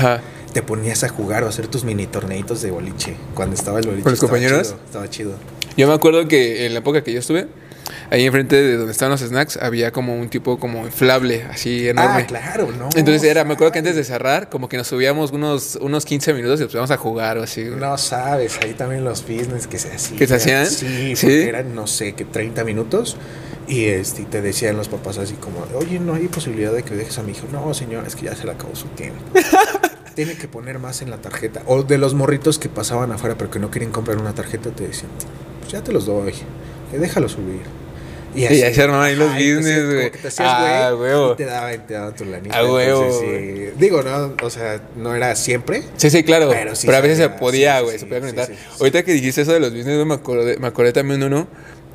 te 0.53 0.61
ponías 0.61 1.03
a 1.03 1.09
jugar 1.09 1.43
o 1.43 1.45
a 1.45 1.49
hacer 1.49 1.67
tus 1.67 1.85
mini 1.85 2.05
torneitos 2.05 2.61
de 2.61 2.71
boliche. 2.71 3.15
Cuando 3.33 3.55
estaba 3.55 3.79
el 3.79 3.85
boliche. 3.85 4.03
¿Con 4.03 4.11
los 4.11 4.19
compañeros? 4.19 4.75
estaba 4.85 5.09
chido. 5.09 5.33
Yo 5.77 5.87
me 5.87 5.93
acuerdo 5.93 6.27
que 6.27 6.65
en 6.65 6.73
la 6.73 6.79
época 6.79 7.03
que 7.03 7.13
yo 7.13 7.19
estuve, 7.19 7.47
ahí 8.09 8.25
enfrente 8.25 8.55
de 8.55 8.77
donde 8.77 8.91
estaban 8.91 9.11
los 9.11 9.21
snacks 9.21 9.57
había 9.57 9.91
como 9.91 10.15
un 10.15 10.29
tipo 10.29 10.59
como 10.59 10.85
inflable, 10.85 11.43
así 11.43 11.87
enorme. 11.87 12.21
Ah, 12.23 12.27
claro, 12.27 12.71
¿no? 12.77 12.89
Entonces 12.95 13.23
era, 13.23 13.43
me 13.43 13.53
acuerdo 13.53 13.71
que 13.71 13.79
antes 13.79 13.95
de 13.95 14.03
cerrar, 14.03 14.49
como 14.49 14.69
que 14.69 14.77
nos 14.77 14.87
subíamos 14.87 15.31
unos, 15.31 15.77
unos 15.81 16.05
15 16.05 16.33
minutos 16.33 16.59
y 16.59 16.63
nos 16.63 16.73
íbamos 16.73 16.91
a 16.91 16.97
jugar 16.97 17.37
o 17.37 17.43
así. 17.43 17.63
No 17.63 17.97
sabes, 17.97 18.59
ahí 18.61 18.73
también 18.73 19.03
los 19.03 19.21
business 19.21 19.67
que 19.67 19.77
se 19.79 19.93
hacían. 19.93 20.17
¿Que 20.17 20.27
se 20.27 20.35
hacían? 20.35 20.65
Sí, 20.67 21.15
¿Sí? 21.15 21.31
eran, 21.31 21.73
no 21.75 21.87
sé, 21.87 22.13
que 22.13 22.25
30 22.25 22.63
minutos. 22.63 23.17
Y 23.67 23.85
este, 23.85 24.23
te 24.25 24.41
decían 24.41 24.75
los 24.77 24.89
papás 24.89 25.19
así 25.19 25.35
como, 25.35 25.63
oye, 25.77 25.99
no 25.99 26.15
hay 26.15 26.27
posibilidad 26.27 26.73
de 26.73 26.81
que 26.81 26.95
dejes 26.95 27.19
a 27.19 27.23
mi 27.23 27.33
hijo. 27.33 27.45
No, 27.51 27.71
señor, 27.75 28.07
es 28.07 28.15
que 28.15 28.25
ya 28.25 28.35
se 28.35 28.45
le 28.45 28.51
acabó 28.51 28.75
su 28.75 28.87
tiempo. 28.87 29.21
Tiene 30.15 30.35
que 30.35 30.47
poner 30.47 30.79
más 30.79 31.03
en 31.03 31.11
la 31.11 31.17
tarjeta. 31.17 31.61
O 31.67 31.83
de 31.83 31.99
los 31.99 32.15
morritos 32.15 32.57
que 32.57 32.67
pasaban 32.67 33.11
afuera 33.11 33.35
pero 33.37 33.51
que 33.51 33.59
no 33.59 33.69
quieren 33.69 33.91
comprar 33.91 34.17
una 34.17 34.33
tarjeta, 34.33 34.71
te 34.71 34.87
decían, 34.87 35.11
pues 35.59 35.71
ya 35.71 35.83
te 35.83 35.91
los 35.91 36.07
doy, 36.07 36.33
déjalo 36.97 37.29
subir. 37.29 37.61
Y 38.35 38.45
así, 38.45 38.63
y 38.63 38.73
se 38.73 38.81
armaban 38.83 39.07
ahí 39.07 39.15
los 39.15 39.33
business, 39.33 39.85
güey. 39.85 40.11
Ah, 40.37 40.93
huevo. 40.97 41.33
Y 41.33 41.37
te 41.37 41.45
daban, 41.45 41.87
te 41.87 41.93
daban 41.95 42.15
tu 42.15 42.25
lanita. 42.25 42.59
Ah, 42.59 42.65
huevo. 42.65 43.19
Sí. 43.19 43.69
Digo, 43.77 44.03
no, 44.03 44.35
o 44.41 44.49
sea, 44.49 44.81
no 44.95 45.15
era 45.15 45.35
siempre. 45.35 45.83
Sí, 45.97 46.09
sí, 46.09 46.23
claro. 46.23 46.49
Pero, 46.49 46.75
sí 46.75 46.85
pero 46.85 46.99
a 46.99 47.01
veces 47.01 47.17
se 47.17 47.29
podía, 47.29 47.81
güey, 47.81 47.97
se 47.97 48.05
podía 48.05 48.21
conectar. 48.21 48.49
Ahorita 48.79 49.03
que 49.03 49.13
dijiste 49.13 49.41
eso 49.41 49.53
de 49.53 49.59
los 49.59 49.73
business, 49.73 50.05
me 50.05 50.13
acordé, 50.13 50.57
me 50.57 50.67
acordé 50.67 50.93
también 50.93 51.23
uno 51.23 51.47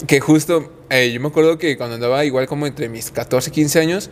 que 0.06 0.20
justo, 0.20 0.70
eh, 0.90 1.12
yo 1.12 1.20
me 1.20 1.28
acuerdo 1.28 1.58
que 1.58 1.76
cuando 1.76 1.94
andaba 1.94 2.24
igual 2.24 2.46
como 2.46 2.66
entre 2.66 2.88
mis 2.88 3.10
14 3.10 3.50
y 3.50 3.52
15 3.52 3.80
años, 3.80 4.10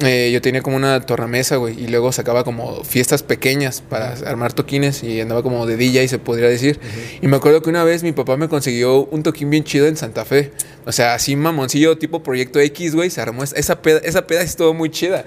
eh, 0.00 0.30
yo 0.32 0.40
tenía 0.40 0.62
como 0.62 0.76
una 0.76 1.00
tornamesa, 1.00 1.56
güey, 1.56 1.78
y 1.82 1.88
luego 1.88 2.12
sacaba 2.12 2.44
como 2.44 2.84
fiestas 2.84 3.24
pequeñas 3.24 3.80
para 3.80 4.12
armar 4.12 4.52
toquines 4.52 5.02
y 5.02 5.20
andaba 5.20 5.42
como 5.42 5.66
de 5.66 5.76
DJ, 5.76 6.06
se 6.06 6.18
podría 6.18 6.48
decir. 6.48 6.78
Y 7.20 7.26
me 7.26 7.36
acuerdo 7.36 7.62
que 7.62 7.68
una 7.68 7.82
vez 7.82 8.04
mi 8.04 8.12
papá 8.12 8.36
me 8.36 8.48
consiguió 8.48 9.06
un 9.06 9.24
toquín 9.24 9.50
bien 9.50 9.64
chido 9.64 9.86
en 9.88 9.96
Santa 9.96 10.24
Fe. 10.24 10.52
O 10.86 10.92
sea, 10.92 11.14
así 11.14 11.34
mamoncillo, 11.34 11.98
tipo 11.98 12.22
Proyecto 12.22 12.60
X, 12.60 12.94
güey, 12.94 13.10
se 13.10 13.20
armó. 13.20 13.42
Esa 13.42 13.82
peda, 13.82 14.00
esa 14.04 14.26
peda 14.26 14.42
estuvo 14.42 14.72
muy 14.72 14.90
chida. 14.90 15.24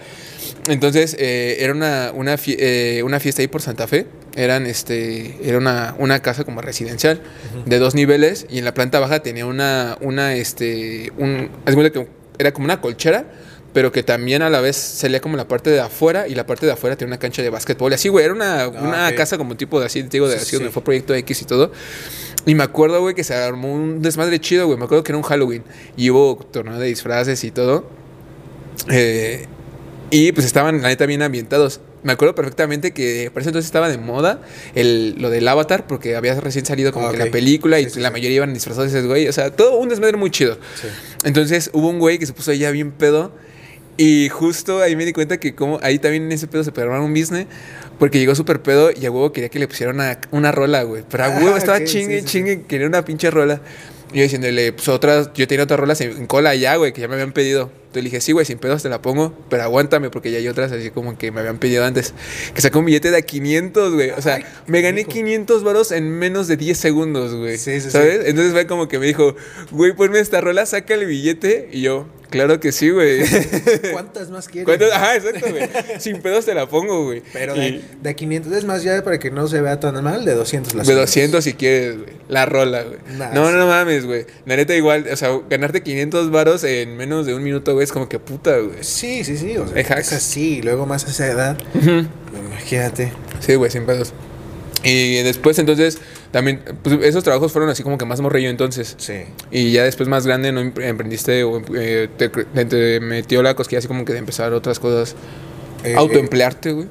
Entonces, 0.69 1.17
eh, 1.19 1.57
era 1.59 1.73
una, 1.73 2.11
una, 2.15 2.37
una 3.03 3.19
fiesta 3.19 3.41
ahí 3.41 3.47
por 3.47 3.61
Santa 3.61 3.87
Fe 3.87 4.05
eran 4.35 4.65
este 4.65 5.37
era 5.43 5.57
una, 5.57 5.95
una 5.97 6.21
casa 6.21 6.43
como 6.43 6.61
residencial 6.61 7.21
de 7.65 7.79
dos 7.79 7.95
niveles 7.95 8.45
y 8.49 8.59
en 8.59 8.65
la 8.65 8.73
planta 8.73 8.99
baja 8.99 9.21
tenía 9.21 9.45
una 9.45 9.97
una 10.01 10.35
este 10.35 11.11
un 11.17 11.49
que 11.65 12.07
era 12.37 12.53
como 12.53 12.65
una 12.65 12.79
colchera 12.81 13.25
pero 13.73 13.91
que 13.91 14.03
también 14.03 14.41
a 14.41 14.49
la 14.49 14.59
vez 14.59 14.75
salía 14.75 15.21
como 15.21 15.37
la 15.37 15.47
parte 15.47 15.69
de 15.69 15.79
afuera 15.79 16.27
y 16.27 16.35
la 16.35 16.45
parte 16.45 16.65
de 16.65 16.73
afuera 16.73 16.95
tenía 16.95 17.13
una 17.13 17.19
cancha 17.19 17.41
de 17.41 17.49
básquetbol. 17.49 17.93
Así, 17.93 18.09
güey, 18.09 18.25
era 18.25 18.33
una, 18.33 18.65
ah, 18.65 19.11
casa 19.15 19.37
como 19.37 19.55
tipo 19.55 19.79
de 19.79 19.85
así, 19.85 20.01
digo, 20.03 20.27
de 20.27 20.35
así, 20.35 20.57
donde 20.57 20.71
fue 20.71 20.83
Proyecto 20.83 21.15
X 21.15 21.41
y 21.41 21.45
todo. 21.45 21.71
Y 22.45 22.53
me 22.53 22.63
acuerdo, 22.63 22.99
güey, 22.99 23.15
que 23.15 23.23
se 23.23 23.33
armó 23.33 23.73
un 23.73 24.01
desmadre 24.01 24.39
chido, 24.41 24.65
güey. 24.65 24.77
Me 24.77 24.85
acuerdo 24.85 25.03
que 25.03 25.13
era 25.13 25.17
un 25.17 25.23
Halloween 25.23 25.63
y 25.95 26.09
hubo 26.09 26.35
torneo 26.51 26.79
de 26.79 26.87
disfraces 26.87 27.43
y 27.45 27.51
todo. 27.51 27.87
Eh, 28.89 29.45
y 30.09 30.33
pues 30.33 30.45
estaban, 30.45 30.81
la 30.81 30.89
neta, 30.89 31.05
bien 31.05 31.21
ambientados 31.21 31.79
me 32.03 32.13
acuerdo 32.13 32.33
perfectamente 32.35 32.91
que 32.91 33.29
por 33.31 33.41
eso 33.41 33.49
entonces 33.49 33.67
estaba 33.67 33.89
de 33.89 33.97
moda 33.97 34.41
el, 34.75 35.15
lo 35.19 35.29
del 35.29 35.47
Avatar, 35.47 35.87
porque 35.87 36.15
había 36.15 36.39
recién 36.39 36.65
salido 36.65 36.91
como 36.91 37.11
que 37.11 37.17
la 37.17 37.31
película 37.31 37.79
y 37.79 37.87
la 37.95 38.11
mayoría 38.11 38.37
iban 38.37 38.53
disfrazados 38.53 38.91
de 38.91 38.99
ese 38.99 39.07
güey. 39.07 39.27
O 39.27 39.33
sea, 39.33 39.51
todo 39.51 39.77
un 39.77 39.89
desmadre 39.89 40.17
muy 40.17 40.31
chido. 40.31 40.57
Entonces 41.23 41.69
hubo 41.73 41.89
un 41.89 41.99
güey 41.99 42.17
que 42.17 42.25
se 42.25 42.33
puso 42.33 42.53
ya 42.53 42.71
bien 42.71 42.91
pedo. 42.91 43.31
Y 43.97 44.29
justo 44.29 44.81
ahí 44.81 44.95
me 44.95 45.05
di 45.05 45.13
cuenta 45.13 45.37
que 45.39 45.53
como 45.53 45.79
ahí 45.83 45.99
también 45.99 46.23
en 46.23 46.31
ese 46.31 46.47
pedo 46.47 46.63
se 46.63 46.71
pegaron 46.71 47.01
un 47.01 47.13
business. 47.13 47.45
Porque 47.99 48.17
llegó 48.17 48.33
súper 48.33 48.63
pedo 48.63 48.89
y 48.91 49.05
a 49.05 49.11
huevo 49.11 49.31
quería 49.31 49.49
que 49.49 49.59
le 49.59 49.67
pusieran 49.67 49.95
una, 49.95 50.19
una 50.31 50.51
rola, 50.51 50.81
güey. 50.81 51.03
Pero 51.07 51.25
a 51.25 51.29
huevo 51.29 51.53
ah, 51.53 51.57
estaba 51.59 51.83
chingue, 51.83 52.23
chingue, 52.23 52.63
quería 52.63 52.87
una 52.87 53.05
pinche 53.05 53.29
rola. 53.29 53.61
Y 54.11 54.17
yo 54.17 54.23
diciéndole, 54.23 54.73
pues 54.73 54.87
otras, 54.87 55.29
yo 55.35 55.47
tenía 55.47 55.63
otras 55.63 55.79
rolas 55.79 56.01
en, 56.01 56.25
cola 56.25 56.55
ya, 56.55 56.77
güey, 56.77 56.93
que 56.93 57.01
ya 57.01 57.07
me 57.07 57.13
habían 57.13 57.31
pedido. 57.31 57.71
Entonces 57.91 58.05
le 58.05 58.09
dije, 58.09 58.21
sí, 58.21 58.31
güey, 58.31 58.45
sin 58.45 58.57
pedos 58.57 58.83
te 58.83 58.87
la 58.87 59.01
pongo, 59.01 59.33
pero 59.49 59.63
aguántame 59.63 60.09
porque 60.09 60.31
ya 60.31 60.37
hay 60.37 60.47
otras 60.47 60.71
así 60.71 60.91
como 60.91 61.17
que 61.17 61.29
me 61.29 61.41
habían 61.41 61.57
pedido 61.57 61.83
antes. 61.83 62.13
Que 62.53 62.61
sacó 62.61 62.79
un 62.79 62.85
billete 62.85 63.11
de 63.11 63.17
a 63.17 63.21
500, 63.21 63.93
güey. 63.95 64.11
O 64.11 64.21
sea, 64.21 64.39
me 64.65 64.81
gané 64.81 65.03
500 65.03 65.61
varos 65.65 65.91
en 65.91 66.09
menos 66.09 66.47
de 66.47 66.55
10 66.55 66.77
segundos, 66.77 67.35
güey. 67.35 67.57
Sí, 67.57 67.81
sí, 67.81 67.91
¿Sabes? 67.91 68.21
Entonces 68.27 68.53
fue 68.53 68.65
como 68.65 68.87
que 68.87 68.97
me 68.97 69.07
dijo, 69.07 69.35
güey, 69.71 69.93
ponme 69.93 70.19
esta 70.19 70.39
rola, 70.39 70.65
saca 70.65 70.93
el 70.93 71.05
billete. 71.05 71.67
Y 71.73 71.81
yo, 71.81 72.07
Claro 72.31 72.61
que 72.61 72.71
sí, 72.71 72.89
güey. 72.89 73.19
¿Cuántas 73.91 74.29
más 74.31 74.47
quieres? 74.47 74.91
Ajá, 74.93 75.17
exacto, 75.17 75.47
güey. 75.49 75.69
Sin 75.99 76.21
pedos 76.21 76.45
te 76.45 76.53
la 76.55 76.65
pongo, 76.65 77.03
güey. 77.03 77.21
Pero 77.33 77.53
de, 77.53 77.81
de, 78.01 78.15
500, 78.15 78.53
es 78.53 78.63
más, 78.63 78.83
ya 78.83 79.03
para 79.03 79.19
que 79.19 79.29
no 79.29 79.47
se 79.47 79.59
vea 79.59 79.81
tan 79.81 80.01
mal, 80.01 80.23
de 80.23 80.33
200 80.33 80.73
las 80.73 80.87
De 80.87 80.95
200 80.95 81.43
si 81.43 81.53
quieres, 81.53 81.97
güey. 81.97 82.13
La 82.29 82.45
rola, 82.45 82.83
güey. 82.83 82.99
no, 83.33 83.51
no 83.51 83.67
mames, 83.67 84.05
güey. 84.05 84.25
La 84.45 84.55
neta 84.55 84.73
igual, 84.75 85.07
o 85.11 85.15
sea, 85.17 85.41
ganarte 85.49 85.83
500 85.83 86.31
varos 86.31 86.63
en 86.63 86.95
menos 86.95 87.25
de 87.25 87.35
un 87.35 87.43
minuto, 87.43 87.73
güey, 87.73 87.80
es 87.83 87.91
como 87.91 88.07
que 88.09 88.19
puta, 88.19 88.57
güey. 88.57 88.83
Sí, 88.83 89.23
sí, 89.23 89.37
sí. 89.37 89.57
O 89.57 89.67
sea, 89.67 89.97
es 89.97 90.13
así, 90.13 90.61
luego 90.61 90.85
más 90.85 91.05
a 91.05 91.09
esa 91.09 91.27
edad. 91.27 91.57
Imagínate. 92.47 93.11
Sí, 93.39 93.55
güey, 93.55 93.71
sin 93.71 93.85
pedos. 93.85 94.13
Y 94.83 95.21
después 95.21 95.59
entonces 95.59 95.99
también, 96.31 96.61
pues 96.81 96.97
esos 97.03 97.23
trabajos 97.23 97.51
fueron 97.51 97.69
así 97.69 97.83
como 97.83 97.97
que 97.97 98.05
más 98.05 98.21
morrillo 98.21 98.49
entonces. 98.49 98.95
Sí. 98.97 99.23
Y 99.51 99.71
ya 99.71 99.83
después 99.83 100.07
más 100.09 100.25
grande 100.25 100.51
no 100.51 100.61
emprendiste 100.61 101.43
o 101.43 101.61
eh, 101.75 102.07
te, 102.17 102.99
metió 102.99 103.43
la 103.43 103.53
cosquilla 103.53 103.79
así 103.79 103.87
como 103.87 104.05
que 104.05 104.13
de 104.13 104.19
empezar 104.19 104.53
otras 104.53 104.79
cosas. 104.79 105.15
Eh, 105.83 105.95
Autoemplearte, 105.95 106.71
güey. 106.71 106.87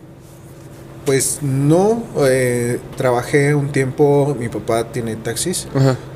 Pues 1.07 1.39
no, 1.43 2.03
eh, 2.27 2.79
trabajé 2.97 3.55
un 3.55 3.73
tiempo, 3.73 4.37
mi 4.39 4.49
papá 4.49 4.93
tiene 4.93 5.17
taxis, 5.17 5.67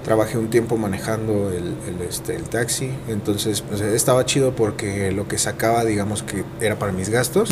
trabajé 0.05 0.39
un 0.39 0.51
tiempo 0.51 0.77
manejando 0.77 1.51
el, 1.51 1.75
este, 2.09 2.37
el 2.37 2.45
taxi, 2.45 2.91
entonces 3.09 3.63
pues, 3.63 3.81
estaba 3.81 4.25
chido 4.25 4.55
porque 4.55 5.11
lo 5.11 5.27
que 5.27 5.39
sacaba 5.39 5.85
digamos 5.85 6.23
que 6.23 6.45
era 6.61 6.79
para 6.79 6.93
mis 6.93 7.09
gastos 7.09 7.51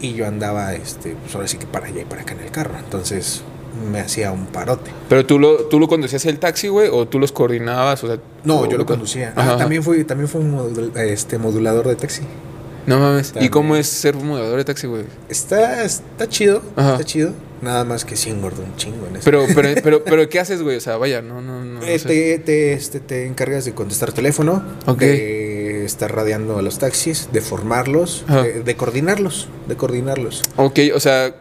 y 0.00 0.14
yo 0.14 0.26
andaba, 0.26 0.74
este, 0.74 1.16
pues 1.22 1.34
ahora 1.34 1.48
sí 1.48 1.56
que 1.56 1.66
para 1.66 1.86
allá 1.86 2.02
y 2.02 2.04
para 2.04 2.22
acá 2.22 2.34
en 2.34 2.40
el 2.40 2.50
carro, 2.50 2.74
entonces 2.78 3.42
me 3.90 4.00
hacía 4.00 4.32
un 4.32 4.46
parote. 4.46 4.90
¿Pero 5.08 5.26
tú 5.26 5.38
lo, 5.38 5.64
tú 5.64 5.78
lo 5.78 5.88
conducías 5.88 6.24
el 6.26 6.38
taxi, 6.38 6.68
güey? 6.68 6.88
¿O 6.90 7.06
tú 7.06 7.18
los 7.18 7.32
coordinabas? 7.32 8.02
O 8.04 8.06
sea, 8.06 8.18
no, 8.44 8.66
yo 8.68 8.78
lo 8.78 8.86
conducía. 8.86 9.32
Ah, 9.36 9.56
también 9.58 9.82
fui, 9.82 10.04
también 10.04 10.28
fue 10.28 10.40
un 10.40 10.92
este, 10.96 11.38
modulador 11.38 11.88
de 11.88 11.96
taxi. 11.96 12.22
No 12.86 12.98
mames. 12.98 13.32
¿Y 13.40 13.48
cómo 13.48 13.76
es 13.76 13.86
ser 13.86 14.16
un 14.16 14.28
modulador 14.28 14.58
de 14.58 14.64
taxi, 14.64 14.86
güey? 14.86 15.04
Está, 15.28 15.84
está 15.84 16.28
chido, 16.28 16.62
está 16.76 17.04
chido. 17.04 17.32
Nada 17.62 17.84
más 17.84 18.04
que 18.04 18.16
sí 18.16 18.30
engordo 18.30 18.62
un 18.62 18.76
chingo 18.76 19.06
en 19.08 19.16
eso. 19.16 19.24
Pero, 19.24 19.46
pero, 19.54 19.68
pero, 19.82 20.04
pero, 20.04 20.28
¿qué 20.28 20.38
haces, 20.38 20.62
güey? 20.62 20.76
O 20.76 20.80
sea, 20.80 20.96
vaya, 20.96 21.22
no, 21.22 21.40
no, 21.40 21.64
no. 21.64 21.82
Eh, 21.82 21.98
te, 21.98 22.38
te, 22.38 22.74
este, 22.74 23.00
te 23.00 23.26
encargas 23.26 23.64
de 23.64 23.72
contestar 23.72 24.12
teléfono, 24.12 24.62
de 24.98 25.84
estar 25.84 26.14
radiando 26.14 26.58
a 26.58 26.62
los 26.62 26.78
taxis, 26.78 27.30
de 27.32 27.40
formarlos, 27.40 28.24
de, 28.28 28.62
de, 28.62 28.76
coordinarlos, 28.76 29.48
de 29.68 29.76
coordinarlos. 29.76 30.42
Ok, 30.56 30.80
o 30.94 31.00
sea, 31.00 31.34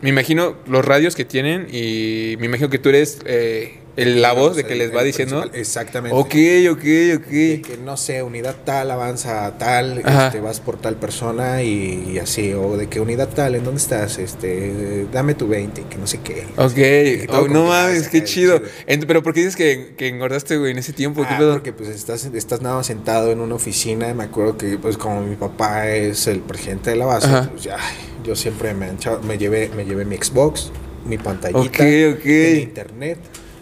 me 0.00 0.10
imagino 0.10 0.56
los 0.66 0.84
radios 0.84 1.14
que 1.14 1.24
tienen 1.24 1.66
y 1.70 2.36
me 2.38 2.46
imagino 2.46 2.68
que 2.68 2.78
tú 2.78 2.88
eres 2.88 3.20
eh, 3.24 3.78
el, 3.96 4.22
la 4.22 4.32
voz 4.32 4.56
de 4.56 4.64
que 4.64 4.74
les 4.74 4.94
va 4.94 5.02
diciendo. 5.02 5.44
Exactamente. 5.52 6.16
Ok, 6.16 6.34
ok, 6.70 7.18
ok. 7.18 7.28
que 7.28 7.78
no 7.84 7.96
sé, 7.96 8.22
unidad 8.22 8.56
tal 8.64 8.90
avanza 8.90 9.46
a 9.46 9.58
tal, 9.58 9.98
este, 9.98 10.40
vas 10.40 10.60
por 10.60 10.78
tal 10.78 10.96
persona 10.96 11.62
y, 11.62 12.18
así. 12.18 12.52
O 12.52 12.76
de 12.76 12.88
que 12.88 13.00
unidad 13.00 13.28
tal, 13.28 13.54
¿en 13.54 13.64
dónde 13.64 13.80
estás? 13.80 14.18
Este, 14.18 15.06
dame 15.12 15.34
tu 15.34 15.48
20, 15.48 15.82
que 15.82 15.96
no 15.96 16.06
sé 16.06 16.20
qué. 16.20 16.44
Ok, 16.56 17.32
oh, 17.32 17.48
no 17.48 17.66
mames, 17.66 18.08
qué 18.08 18.24
chido. 18.24 18.60
pero 19.06 19.22
¿por 19.22 19.32
qué 19.34 19.40
dices 19.40 19.56
que, 19.56 19.94
que 19.96 20.08
engordaste, 20.08 20.56
güey, 20.56 20.72
en 20.72 20.78
ese 20.78 20.92
tiempo? 20.92 21.24
Ah, 21.28 21.36
porque 21.52 21.72
pues 21.72 21.88
estás, 21.88 22.24
estás 22.24 22.60
nada 22.62 22.76
más 22.76 22.86
sentado 22.86 23.30
en 23.30 23.40
una 23.40 23.54
oficina. 23.54 24.12
Me 24.14 24.24
acuerdo 24.24 24.56
que, 24.56 24.78
pues, 24.78 24.96
como 24.96 25.22
mi 25.22 25.36
papá 25.36 25.88
es 25.88 26.26
el 26.26 26.40
presidente 26.40 26.90
de 26.90 26.96
la 26.96 27.06
base, 27.06 27.28
pues 27.50 27.62
ya 27.62 27.78
yo 28.24 28.34
siempre 28.34 28.74
me, 28.74 28.90
me, 29.26 29.38
llevé, 29.38 29.70
me 29.76 29.84
llevé 29.84 30.04
mi 30.04 30.16
Xbox, 30.16 30.70
mi 31.06 31.18
pantallita, 31.18 31.60
okay, 31.60 32.62
internet 32.62 33.18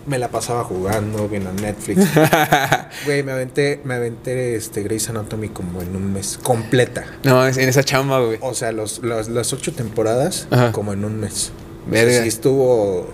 Me 0.06 0.18
la 0.18 0.28
pasaba 0.28 0.64
jugando, 0.64 1.28
viendo 1.28 1.52
Netflix. 1.52 2.04
Güey, 3.04 3.22
me 3.22 3.32
aventé, 3.32 3.80
me 3.84 3.94
aventé 3.94 4.56
este 4.56 4.82
Grey's 4.82 5.08
Anatomy 5.08 5.48
como 5.48 5.80
en 5.80 5.94
un 5.94 6.12
mes. 6.12 6.38
Completa. 6.42 7.04
No, 7.24 7.46
en 7.46 7.56
esa 7.68 7.84
chamba, 7.84 8.20
güey. 8.20 8.38
O 8.40 8.54
sea, 8.54 8.72
los, 8.72 8.98
los- 9.02 9.28
las 9.28 9.52
ocho 9.52 9.72
temporadas 9.72 10.48
Ajá. 10.50 10.72
como 10.72 10.92
en 10.92 11.04
un 11.04 11.20
mes. 11.20 11.52
O 11.88 11.92
sea, 11.92 12.04
Verga. 12.04 12.22
sí 12.22 12.28
estuvo... 12.28 13.08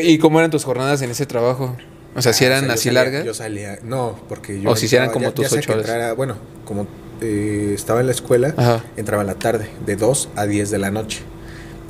¿Y 0.00 0.18
cómo 0.18 0.38
eran 0.38 0.50
tus 0.50 0.64
jornadas 0.64 1.02
en 1.02 1.10
ese 1.10 1.26
trabajo? 1.26 1.76
O 2.14 2.22
sea, 2.22 2.32
si 2.32 2.44
Ah, 2.44 2.48
eran 2.48 2.58
o 2.58 2.60
sea, 2.60 2.68
yo 2.68 2.74
así 2.74 2.84
salía- 2.88 3.02
largas. 3.02 3.24
Yo 3.24 3.34
salía... 3.34 3.78
No, 3.82 4.18
porque 4.28 4.60
yo... 4.60 4.70
O 4.70 4.76
si 4.76 4.86
entraba- 4.86 5.12
como 5.12 5.32
tus 5.32 5.52
ocho 5.52 5.72
horas. 5.72 5.84
entrara- 5.86 6.12
bueno, 6.14 6.36
como 6.64 6.86
eh, 7.20 7.72
estaba 7.74 8.00
en 8.00 8.06
la 8.06 8.12
escuela, 8.12 8.54
Ajá. 8.56 8.84
entraba 8.96 9.22
en 9.22 9.26
la 9.28 9.34
tarde, 9.34 9.70
de 9.84 9.96
2 9.96 10.28
a 10.36 10.46
10 10.46 10.70
de 10.70 10.78
la 10.78 10.90
noche. 10.90 11.22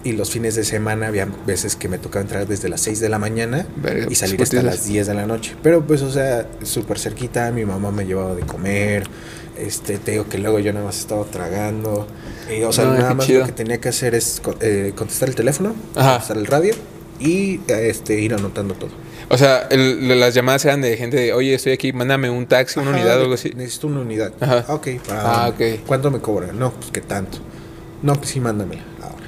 Y 0.06 0.12
los 0.12 0.30
fines 0.30 0.54
de 0.54 0.62
semana 0.64 1.08
había 1.08 1.26
veces 1.46 1.74
que 1.74 1.88
me 1.88 1.98
tocaba 1.98 2.22
entrar 2.22 2.46
desde 2.46 2.68
las 2.68 2.80
6 2.82 3.00
de 3.00 3.08
la 3.08 3.18
mañana 3.18 3.66
Verga, 3.76 4.06
y 4.08 4.14
salir 4.14 4.36
pues, 4.36 4.50
hasta 4.50 4.60
putizas. 4.62 4.78
las 4.80 4.86
10 4.88 5.06
de 5.08 5.14
la 5.14 5.26
noche. 5.26 5.56
Pero 5.62 5.84
pues, 5.84 6.02
o 6.02 6.12
sea, 6.12 6.46
súper 6.62 6.98
cerquita, 6.98 7.50
mi 7.50 7.64
mamá 7.64 7.90
me 7.90 8.06
llevaba 8.06 8.34
de 8.36 8.42
comer. 8.42 9.04
Este, 9.58 9.98
te 9.98 10.12
digo 10.12 10.28
que 10.28 10.38
luego 10.38 10.58
yo 10.60 10.72
nada 10.72 10.84
más 10.86 10.98
estaba 11.00 11.24
tragando. 11.24 12.06
Y, 12.54 12.62
o 12.62 12.72
sea, 12.72 12.84
No, 12.84 12.94
nada 12.94 13.14
más 13.14 13.26
chido. 13.26 13.40
lo 13.40 13.46
que 13.46 13.52
tenía 13.52 13.78
que 13.80 13.88
hacer 13.88 14.14
es 14.14 14.40
eh, 14.60 14.92
contestar 14.94 15.28
el 15.28 15.34
teléfono, 15.34 15.74
Ajá. 15.96 16.10
contestar 16.12 16.36
el 16.36 16.46
radio 16.46 16.74
y 17.18 17.60
este, 17.68 18.20
ir 18.20 18.34
anotando 18.34 18.74
todo. 18.74 18.90
O 19.28 19.36
sea, 19.36 19.66
el- 19.70 20.20
las 20.20 20.34
llamadas 20.34 20.64
eran 20.66 20.82
de 20.82 20.96
gente 20.96 21.16
de, 21.16 21.32
oye, 21.32 21.52
estoy 21.54 21.72
aquí, 21.72 21.92
mándame 21.92 22.30
un 22.30 22.46
taxi, 22.46 22.78
una 22.78 22.90
unidad 22.90 23.18
o 23.18 23.22
algo 23.22 23.34
así. 23.34 23.50
Necesito 23.56 23.88
una 23.88 24.00
unidad. 24.02 24.32
Ajá. 24.40 24.64
Ah. 24.68 24.80
Ah, 25.10 25.48
ok. 25.52 25.80
¿Cuánto 25.84 26.12
me 26.12 26.20
cobra? 26.20 26.52
No, 26.52 26.70
pues 26.72 26.92
que 26.92 27.00
tanto. 27.00 27.38
No, 28.02 28.14
pues 28.14 28.28
sí, 28.28 28.38
mándamela. 28.40 28.82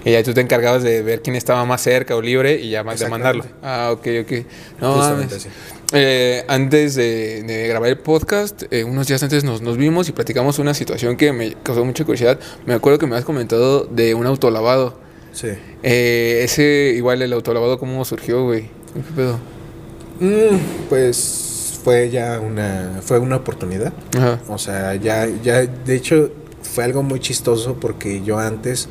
Y 0.05 0.13
ya 0.13 0.23
tú 0.23 0.35
te 0.35 0.41
encargabas 0.41 0.83
de 0.83 1.03
ver 1.03 1.23
quién 1.23 1.37
estaba 1.37 1.65
más 1.65 1.83
cerca 1.83 2.17
o 2.17 2.23
libre 2.23 2.61
y 2.61 2.71
ya 2.71 2.85
más 2.85 3.01
de 3.01 3.09
mandarlo. 3.09 3.45
Ah, 3.63 3.91
ok, 3.93 4.07
ok. 4.23 4.33
No 4.81 5.01
así. 5.03 5.49
Eh, 5.93 6.45
antes 6.49 6.95
de, 6.95 7.43
de 7.45 7.67
grabar 7.69 7.89
el 7.89 7.99
podcast, 7.99 8.65
eh, 8.71 8.85
unos 8.85 9.07
días 9.07 9.23
antes 9.23 9.43
nos, 9.43 9.63
nos 9.63 9.79
vimos 9.79 10.09
y 10.09 10.13
platicamos 10.13 10.59
una 10.59 10.75
situación 10.75 11.17
que 11.17 11.33
me 11.33 11.55
causó 11.63 11.85
mucha 11.85 12.05
curiosidad. 12.05 12.39
Me 12.67 12.75
acuerdo 12.75 12.99
que 12.99 13.07
me 13.07 13.17
has 13.17 13.25
comentado 13.25 13.85
de 13.85 14.15
un 14.15 14.27
autolavado. 14.27 14.99
Sí. 15.33 15.49
Eh, 15.83 16.41
ese, 16.45 16.93
igual 16.95 17.23
el 17.23 17.33
autolavado, 17.33 17.79
¿cómo 17.79 18.05
surgió, 18.05 18.45
güey? 18.45 18.65
¿Qué 18.93 19.01
pedo? 19.17 19.39
Mm, 20.21 20.59
pues 20.89 21.81
fue 21.83 22.11
ya 22.11 22.41
una, 22.41 23.01
fue 23.03 23.19
una 23.19 23.37
oportunidad. 23.37 23.93
Ajá. 24.17 24.41
O 24.49 24.59
sea, 24.59 24.95
ya, 24.97 25.27
ya, 25.43 25.65
de 25.65 25.95
hecho, 25.95 26.31
fue 26.63 26.85
algo 26.85 27.03
muy 27.03 27.21
chistoso 27.21 27.79
porque 27.81 28.23
yo 28.23 28.39
antes, 28.39 28.89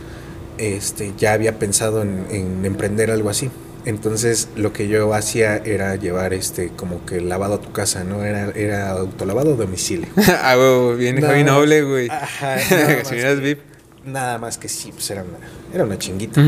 este, 0.58 1.14
ya 1.18 1.34
había 1.34 1.60
pensado 1.60 2.02
en, 2.02 2.26
en 2.30 2.66
emprender 2.66 3.12
algo 3.12 3.30
así. 3.30 3.50
Entonces, 3.86 4.50
lo 4.58 4.74
que 4.74 4.90
yo 4.90 5.14
hacía 5.14 5.56
era 5.58 5.96
llevar, 5.96 6.34
este, 6.34 6.70
como 6.76 7.06
que 7.06 7.18
el 7.20 7.30
lavado 7.30 7.54
a 7.54 7.62
tu 7.62 7.72
casa, 7.72 8.04
¿no? 8.04 8.26
Era, 8.26 8.52
era 8.54 8.90
autolavado 8.90 9.54
a 9.54 9.56
domicilio. 9.56 10.08
ah, 10.42 10.56
güey, 10.56 10.98
bien 10.98 11.22
Javi 11.22 11.46
Noble, 11.46 11.84
güey. 11.84 12.10
Ajá, 12.12 12.58
que- 12.58 13.36
VIP. 13.36 13.60
Nada 14.06 14.38
más 14.40 14.58
que 14.58 14.68
sí, 14.70 14.92
pues 14.92 15.10
era 15.12 15.24
una, 15.24 15.38
era 15.74 15.84
una 15.84 15.98
chinguita. 15.98 16.42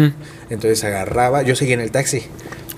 Entonces 0.49 0.83
agarraba, 0.83 1.41
yo 1.41 1.55
seguía 1.55 1.75
en 1.75 1.81
el 1.81 1.91
taxi. 1.91 2.23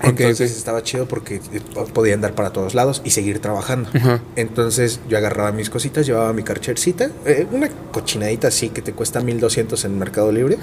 Entonces 0.02 0.56
estaba 0.56 0.82
chido 0.82 1.06
porque 1.06 1.36
eh, 1.36 1.60
podía 1.92 2.14
andar 2.14 2.34
para 2.34 2.50
todos 2.52 2.74
lados 2.74 3.02
y 3.04 3.10
seguir 3.10 3.38
trabajando. 3.40 3.88
Entonces 4.36 5.00
yo 5.08 5.18
agarraba 5.18 5.52
mis 5.52 5.70
cositas, 5.70 6.06
llevaba 6.06 6.32
mi 6.32 6.42
carchercita, 6.42 7.10
eh, 7.24 7.46
una 7.52 7.68
cochinadita 7.92 8.48
así 8.48 8.70
que 8.70 8.82
te 8.82 8.92
cuesta 8.92 9.20
1200 9.20 9.84
en 9.84 9.98
Mercado 9.98 10.32
Libre. 10.32 10.58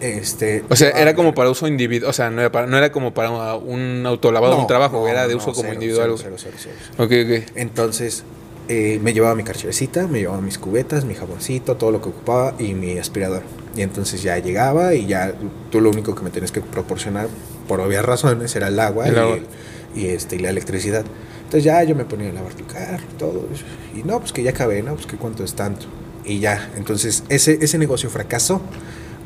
Este, 0.00 0.64
O 0.68 0.76
sea, 0.76 0.90
era 0.90 1.14
como 1.14 1.34
para 1.34 1.50
uso 1.50 1.66
individual, 1.66 2.10
o 2.10 2.12
sea, 2.12 2.30
no 2.30 2.40
era, 2.40 2.52
para, 2.52 2.66
no 2.66 2.78
era 2.78 2.92
como 2.92 3.12
para 3.12 3.54
un 3.56 4.04
autolavado, 4.06 4.54
No, 4.54 4.60
un 4.60 4.66
trabajo, 4.68 5.00
no, 5.00 5.08
era 5.08 5.26
de 5.26 5.34
no, 5.34 5.38
uso 5.38 5.46
como 5.52 5.62
cero, 5.62 5.74
individual. 5.74 6.14
cero, 6.16 6.36
cero, 6.38 6.54
cero, 6.60 6.74
cero. 6.78 7.04
Ok, 7.04 7.12
ok. 7.44 7.50
Entonces 7.56 8.22
eh, 8.68 9.00
me 9.02 9.12
llevaba 9.12 9.34
mi 9.34 9.42
carchercita, 9.42 10.06
me 10.06 10.20
llevaba 10.20 10.40
mis 10.40 10.58
cubetas, 10.58 11.04
mi 11.04 11.14
jaboncito, 11.14 11.76
todo 11.76 11.90
lo 11.90 12.00
que 12.00 12.10
ocupaba 12.10 12.54
y 12.58 12.74
mi 12.74 12.98
aspirador. 12.98 13.42
Y 13.76 13.82
entonces 13.82 14.22
ya 14.22 14.38
llegaba 14.38 14.94
y 14.94 15.06
ya 15.06 15.32
tú 15.70 15.80
lo 15.80 15.90
único 15.90 16.14
que 16.14 16.22
me 16.22 16.30
tenías 16.30 16.52
que 16.52 16.60
proporcionar, 16.60 17.28
por 17.68 17.80
obvias 17.80 18.04
razones, 18.04 18.56
era 18.56 18.66
el 18.68 18.80
agua, 18.80 19.06
El 19.06 19.14
y, 19.14 19.18
agua. 19.18 19.36
el- 19.36 19.46
y, 19.94 20.06
este, 20.08 20.34
y 20.36 20.38
la 20.40 20.50
electricidad. 20.50 21.04
Entonces 21.44 21.64
ya 21.64 21.82
yo 21.84 21.94
me 21.94 22.04
ponía 22.04 22.30
a 22.30 22.32
lavar 22.32 22.54
tu 22.54 22.66
carro, 22.66 23.04
todo. 23.18 23.46
eso. 23.54 23.64
Y 23.96 24.02
no, 24.02 24.18
pues 24.20 24.32
que 24.32 24.42
ya 24.42 24.50
acabé, 24.50 24.82
¿no? 24.82 24.94
Pues 24.94 25.06
que 25.06 25.16
cuánto 25.16 25.44
es 25.44 25.54
tanto. 25.54 25.86
Y 26.24 26.40
ya, 26.40 26.70
entonces 26.76 27.22
ese, 27.28 27.58
ese 27.62 27.78
negocio 27.78 28.10
fracasó 28.10 28.60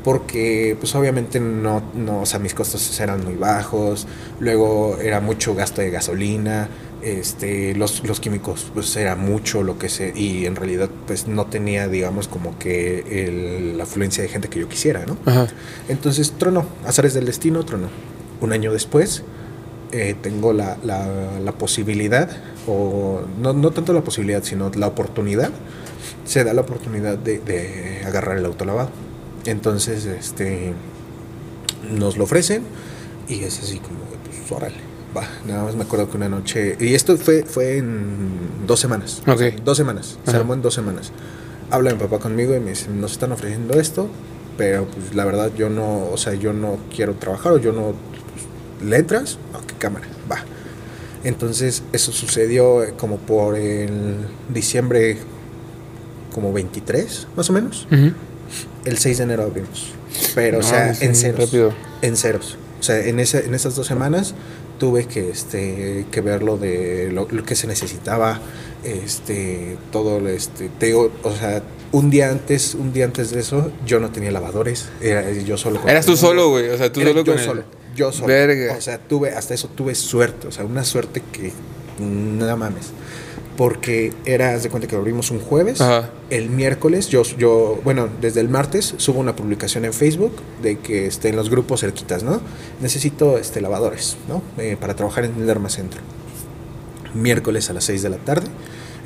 porque 0.03 0.75
pues 0.79 0.93
obviamente 0.95 1.39
no, 1.39 1.81
no, 1.93 2.21
o 2.21 2.25
sea, 2.25 2.39
mis 2.39 2.53
costos 2.53 2.99
eran 2.99 3.23
muy 3.23 3.35
bajos, 3.35 4.07
luego 4.39 4.97
era 5.01 5.19
mucho 5.21 5.55
gasto 5.55 5.81
de 5.81 5.91
gasolina, 5.91 6.67
este, 7.01 7.75
los, 7.75 8.03
los 8.05 8.19
químicos 8.19 8.67
pues 8.73 8.95
era 8.95 9.15
mucho 9.15 9.63
lo 9.63 9.77
que 9.77 9.89
se, 9.89 10.11
y 10.15 10.45
en 10.45 10.55
realidad 10.55 10.89
pues 11.07 11.27
no 11.27 11.45
tenía 11.47 11.87
digamos 11.87 12.27
como 12.27 12.57
que 12.59 12.99
el- 13.27 13.77
la 13.77 13.83
afluencia 13.83 14.23
de 14.23 14.29
gente 14.29 14.49
que 14.49 14.59
yo 14.59 14.67
quisiera, 14.69 15.05
¿no? 15.05 15.17
Ajá. 15.25 15.47
Entonces 15.89 16.33
tronó, 16.37 16.65
azares 16.85 17.13
del 17.13 17.25
destino, 17.25 17.63
tronó. 17.65 17.87
Un 18.43 18.51
año 18.51 18.73
después 18.73 19.23
eh, 19.93 20.15
tengo 20.21 20.51
la, 20.53 20.77
la- 20.83 21.39
la 21.43 21.51
posibilidad, 21.53 22.29
o 22.67 23.21
no, 23.41 23.53
no 23.53 23.71
tanto 23.71 23.93
la 23.93 24.01
posibilidad, 24.01 24.43
sino 24.43 24.69
la 24.75 24.87
oportunidad, 24.87 25.49
se 26.25 26.43
da 26.43 26.53
la 26.53 26.61
oportunidad 26.61 27.17
de, 27.17 27.39
de 27.39 28.01
agarrar 28.05 28.37
el 28.37 28.45
autolavado. 28.45 28.89
Entonces, 29.45 30.05
este, 30.05 30.73
nos 31.89 32.17
lo 32.17 32.25
ofrecen 32.25 32.63
y 33.29 33.43
es 33.43 33.59
así 33.59 33.79
como, 33.79 33.99
pues 34.25 34.51
órale, 34.51 34.75
va. 35.15 35.23
Nada 35.47 35.63
más 35.63 35.75
me 35.75 35.83
acuerdo 35.83 36.09
que 36.09 36.17
una 36.17 36.27
noche, 36.27 36.75
y 36.79 36.95
esto 36.95 37.15
fue, 37.17 37.43
fue 37.43 37.77
en 37.77 38.65
dos 38.67 38.79
semanas. 38.81 39.21
Ok. 39.27 39.41
Dos 39.63 39.77
semanas, 39.77 40.17
se 40.25 40.31
Ajá. 40.31 40.39
armó 40.39 40.53
en 40.53 40.61
dos 40.61 40.73
semanas. 40.73 41.11
Habla 41.71 41.91
mi 41.93 41.97
papá 41.99 42.19
conmigo 42.19 42.53
y 42.55 42.59
me 42.59 42.71
dice, 42.71 42.89
nos 42.89 43.13
están 43.13 43.31
ofreciendo 43.31 43.79
esto, 43.79 44.07
pero 44.57 44.85
pues 44.85 45.15
la 45.15 45.23
verdad 45.23 45.51
yo 45.55 45.69
no, 45.69 46.07
o 46.11 46.17
sea, 46.17 46.33
yo 46.33 46.51
no 46.51 46.77
quiero 46.93 47.13
trabajar 47.15 47.53
o 47.53 47.57
yo 47.57 47.71
no, 47.73 47.93
¿le 48.83 48.97
entras? 48.97 49.37
Ok, 49.53 49.73
cámara, 49.77 50.05
va. 50.31 50.43
Entonces 51.23 51.83
eso 51.93 52.11
sucedió 52.11 52.83
eh, 52.83 52.93
como 52.97 53.17
por 53.17 53.55
el 53.57 54.17
diciembre, 54.53 55.17
como 56.33 56.51
23, 56.51 57.27
más 57.35 57.49
o 57.49 57.53
menos. 57.53 57.87
El 58.85 58.97
6 58.97 59.17
de 59.19 59.23
enero 59.23 59.43
abrimos. 59.43 59.91
Pero, 60.35 60.59
o 60.59 60.63
sea, 60.63 60.91
es 60.91 61.01
en 61.01 61.15
ceros. 61.15 61.39
rápido. 61.45 61.73
En 62.01 62.17
ceros. 62.17 62.57
O 62.79 62.83
sea, 62.83 62.99
en, 63.05 63.19
ese, 63.19 63.45
en 63.45 63.53
esas 63.53 63.75
dos 63.75 63.87
semanas 63.87 64.35
tuve 64.79 65.05
que, 65.05 65.29
este, 65.29 66.05
que 66.11 66.21
ver 66.21 66.43
lo 66.43 66.57
de 66.57 67.09
lo, 67.13 67.27
lo 67.31 67.43
que 67.45 67.55
se 67.55 67.67
necesitaba, 67.67 68.41
este, 68.83 69.77
todo, 69.91 70.27
este, 70.27 70.69
te 70.79 70.93
o 70.93 71.09
sea, 71.39 71.63
un 71.93 72.09
día 72.09 72.29
antes, 72.29 72.75
un 72.75 72.91
día 72.91 73.05
antes 73.05 73.31
de 73.31 73.39
eso, 73.39 73.71
yo 73.85 73.99
no 74.01 74.09
tenía 74.11 74.31
lavadores, 74.31 74.89
era 74.99 75.31
yo 75.31 75.57
solo. 75.57 75.79
con 75.79 75.89
Eras 75.89 76.05
tú 76.05 76.17
solo, 76.17 76.49
güey. 76.49 76.69
O 76.69 76.77
sea, 76.77 76.91
tú 76.91 76.99
Era 76.99 77.11
solo 77.11 77.23
yo 77.23 77.31
con 77.31 77.39
el- 77.39 77.45
solo, 77.45 77.63
yo 77.95 78.11
solo. 78.11 78.27
Verga. 78.27 78.75
O 78.77 78.81
sea, 78.81 78.97
tuve, 78.97 79.31
hasta 79.31 79.53
eso 79.53 79.67
tuve 79.67 79.95
suerte, 79.95 80.47
o 80.47 80.51
sea, 80.51 80.65
una 80.65 80.83
suerte 80.83 81.21
que 81.31 81.51
nada 81.99 82.55
mames. 82.55 82.91
Porque 83.57 84.11
era, 84.25 84.55
haz 84.55 84.63
de 84.63 84.69
cuenta 84.69 84.87
que 84.87 84.95
abrimos 84.95 85.29
un 85.29 85.39
jueves, 85.39 85.79
Ajá. 85.79 86.09
el 86.31 86.49
miércoles, 86.49 87.09
yo, 87.09 87.21
yo, 87.37 87.79
bueno, 87.83 88.09
desde 88.19 88.41
el 88.41 88.49
martes 88.49 88.95
subo 88.97 89.19
una 89.19 89.35
publicación 89.35 89.85
en 89.85 89.93
Facebook 89.93 90.33
de 90.63 90.79
que 90.79 91.05
esté 91.05 91.29
en 91.29 91.35
los 91.35 91.51
grupos 91.51 91.81
cerquitas, 91.81 92.23
¿no? 92.23 92.41
Necesito 92.81 93.37
este, 93.37 93.61
lavadores, 93.61 94.17
¿no? 94.27 94.41
Eh, 94.57 94.75
para 94.79 94.95
trabajar 94.95 95.25
en 95.25 95.35
el 95.35 95.45
Dermacentro. 95.45 96.01
Miércoles 97.13 97.69
a 97.69 97.73
las 97.73 97.83
6 97.83 98.01
de 98.01 98.09
la 98.09 98.17
tarde, 98.17 98.47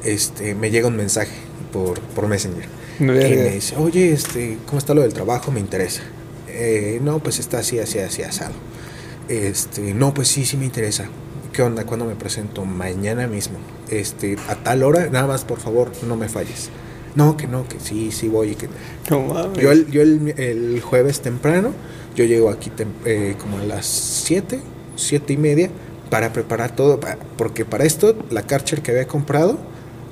este, 0.05 0.55
me 0.55 0.71
llega 0.71 0.87
un 0.87 0.95
mensaje 0.95 1.35
por, 1.73 1.99
por 1.99 2.27
Messenger. 2.27 2.69
Y 2.99 3.03
me 3.03 3.49
dice, 3.49 3.75
oye, 3.77 4.13
este, 4.13 4.57
¿cómo 4.65 4.79
está 4.79 4.93
lo 4.93 5.01
del 5.01 5.13
trabajo? 5.13 5.51
Me 5.51 5.59
interesa. 5.59 6.03
"Eh, 6.47 6.99
no, 7.03 7.19
pues 7.19 7.39
está 7.39 7.59
así, 7.59 7.79
así, 7.79 7.99
así, 7.99 8.23
asado. 8.23 8.53
Este, 9.29 9.93
no, 9.93 10.13
pues 10.13 10.27
sí, 10.27 10.45
sí 10.45 10.57
me 10.57 10.65
interesa. 10.65 11.05
¿Qué 11.51 11.61
onda? 11.61 11.85
¿Cuándo 11.85 12.05
me 12.05 12.15
presento? 12.15 12.65
Mañana 12.65 13.27
mismo. 13.27 13.57
Este, 13.89 14.37
a 14.47 14.55
tal 14.55 14.83
hora, 14.83 15.09
nada 15.09 15.27
más, 15.27 15.43
por 15.43 15.59
favor, 15.59 15.91
no 16.07 16.15
me 16.15 16.29
falles. 16.29 16.69
No, 17.15 17.35
que 17.35 17.47
no, 17.47 17.67
que 17.67 17.79
sí, 17.79 18.11
sí 18.11 18.27
voy. 18.27 18.51
y 18.51 18.55
Que... 18.55 18.69
No 19.09 19.21
mames. 19.21 19.57
Yo, 19.57 19.71
el, 19.71 19.89
yo 19.89 20.01
el, 20.01 20.33
el 20.39 20.81
jueves 20.81 21.21
temprano, 21.21 21.71
yo 22.15 22.25
llego 22.25 22.49
aquí 22.51 22.69
tem- 22.69 22.93
eh, 23.05 23.35
como 23.39 23.57
a 23.57 23.63
las 23.63 23.85
7, 23.87 24.61
7 24.95 25.33
y 25.33 25.37
media, 25.37 25.69
para 26.11 26.31
preparar 26.31 26.75
todo, 26.75 26.99
porque 27.37 27.65
para 27.65 27.85
esto, 27.85 28.15
la 28.29 28.43
Karcher 28.43 28.81
que 28.81 28.91
había 28.91 29.07
comprado, 29.07 29.57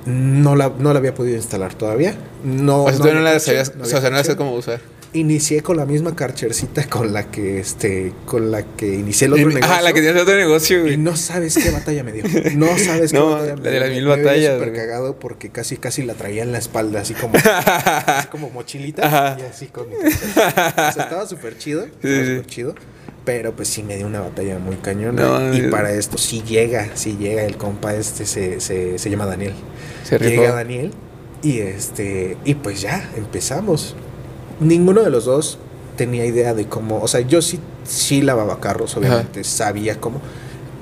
no 0.05 0.55
la, 0.55 0.71
no 0.77 0.93
la 0.93 0.99
había 0.99 1.13
podido 1.13 1.35
instalar 1.37 1.73
todavía. 1.75 2.15
No, 2.43 2.83
o 2.83 2.89
sea, 2.89 2.97
tú 2.99 3.13
no 3.13 3.21
la 3.21 3.39
sabías, 3.39 3.75
no 3.75 3.83
o 3.83 3.85
sea, 3.85 4.01
no 4.01 4.09
la 4.09 4.23
sabías 4.23 4.35
cómo 4.35 4.53
usar. 4.55 4.81
Inicié 5.15 5.61
con 5.61 5.77
la 5.77 5.85
misma 5.85 6.13
Karchercita 6.15 6.87
con 6.89 7.13
la 7.13 7.31
que, 7.31 7.59
este, 7.59 8.11
con 8.25 8.51
la 8.51 8.63
que 8.63 8.85
inicié 8.93 9.27
el 9.27 9.33
otro 9.33 9.49
Y- 9.49 9.53
negocio. 9.55 9.71
Ajá, 9.73 9.81
la 9.81 9.93
que 9.93 10.01
tienes 10.01 10.21
otro 10.21 10.35
negocio, 10.35 10.77
Y 10.79 10.81
güey. 10.81 10.97
no 10.97 11.15
sabes 11.15 11.55
qué 11.55 11.71
batalla 11.71 12.03
me 12.03 12.11
dio. 12.11 12.23
No 12.55 12.77
sabes 12.77 13.11
qué 13.11 13.17
No, 13.17 13.29
batalla 13.31 13.55
la 13.55 13.69
de 13.71 13.79
las 13.79 13.89
mil 13.91 14.03
Me 14.03 14.09
batallas, 14.09 14.57
güey. 14.59 14.73
cagado 14.73 15.17
porque 15.17 15.49
casi, 15.49 15.77
casi 15.77 16.03
la 16.03 16.15
traía 16.15 16.43
en 16.43 16.51
la 16.51 16.57
espalda, 16.57 16.99
así 17.01 17.13
como, 17.13 17.33
así 18.05 18.27
como 18.27 18.49
mochilita. 18.49 19.07
Ajá. 19.07 19.37
Y 19.39 19.43
así 19.43 19.67
con. 19.67 19.85
o 19.87 20.11
sea, 20.33 20.89
estaba 20.89 21.25
súper 21.27 21.57
chido. 21.57 21.85
Sí. 21.85 21.91
súper 22.01 22.45
chido. 22.45 22.75
Pero 23.23 23.55
pues 23.55 23.69
sí 23.69 23.81
me 23.83 23.95
dio 23.97 24.05
una 24.07 24.19
batalla 24.19 24.59
muy 24.59 24.75
cañona. 24.75 25.51
y 25.55 25.61
para 25.71 25.91
esto 25.93 26.17
sí 26.17 26.43
llega, 26.45 26.89
sí 26.95 27.17
llega 27.19 27.43
el 27.43 27.57
compa 27.57 27.95
este, 27.95 28.25
se, 28.25 28.59
se, 28.59 28.99
se 28.99 29.09
llama 29.09 29.25
Daniel. 29.25 29.53
Se 30.03 30.19
llega 30.19 30.51
Daniel 30.51 30.91
y 31.41 31.59
este, 31.59 32.37
y 32.45 32.53
pues 32.55 32.81
ya, 32.81 33.09
empezamos. 33.15 33.95
Ninguno 34.59 35.01
de 35.01 35.09
los 35.09 35.25
dos 35.25 35.57
tenía 35.95 36.25
idea 36.25 36.53
de 36.53 36.67
cómo, 36.67 37.01
o 37.01 37.07
sea, 37.07 37.21
yo 37.21 37.41
sí, 37.41 37.59
sí 37.83 38.21
lavaba 38.21 38.59
carros, 38.59 38.95
obviamente, 38.97 39.43
sabía 39.43 39.99
cómo, 39.99 40.21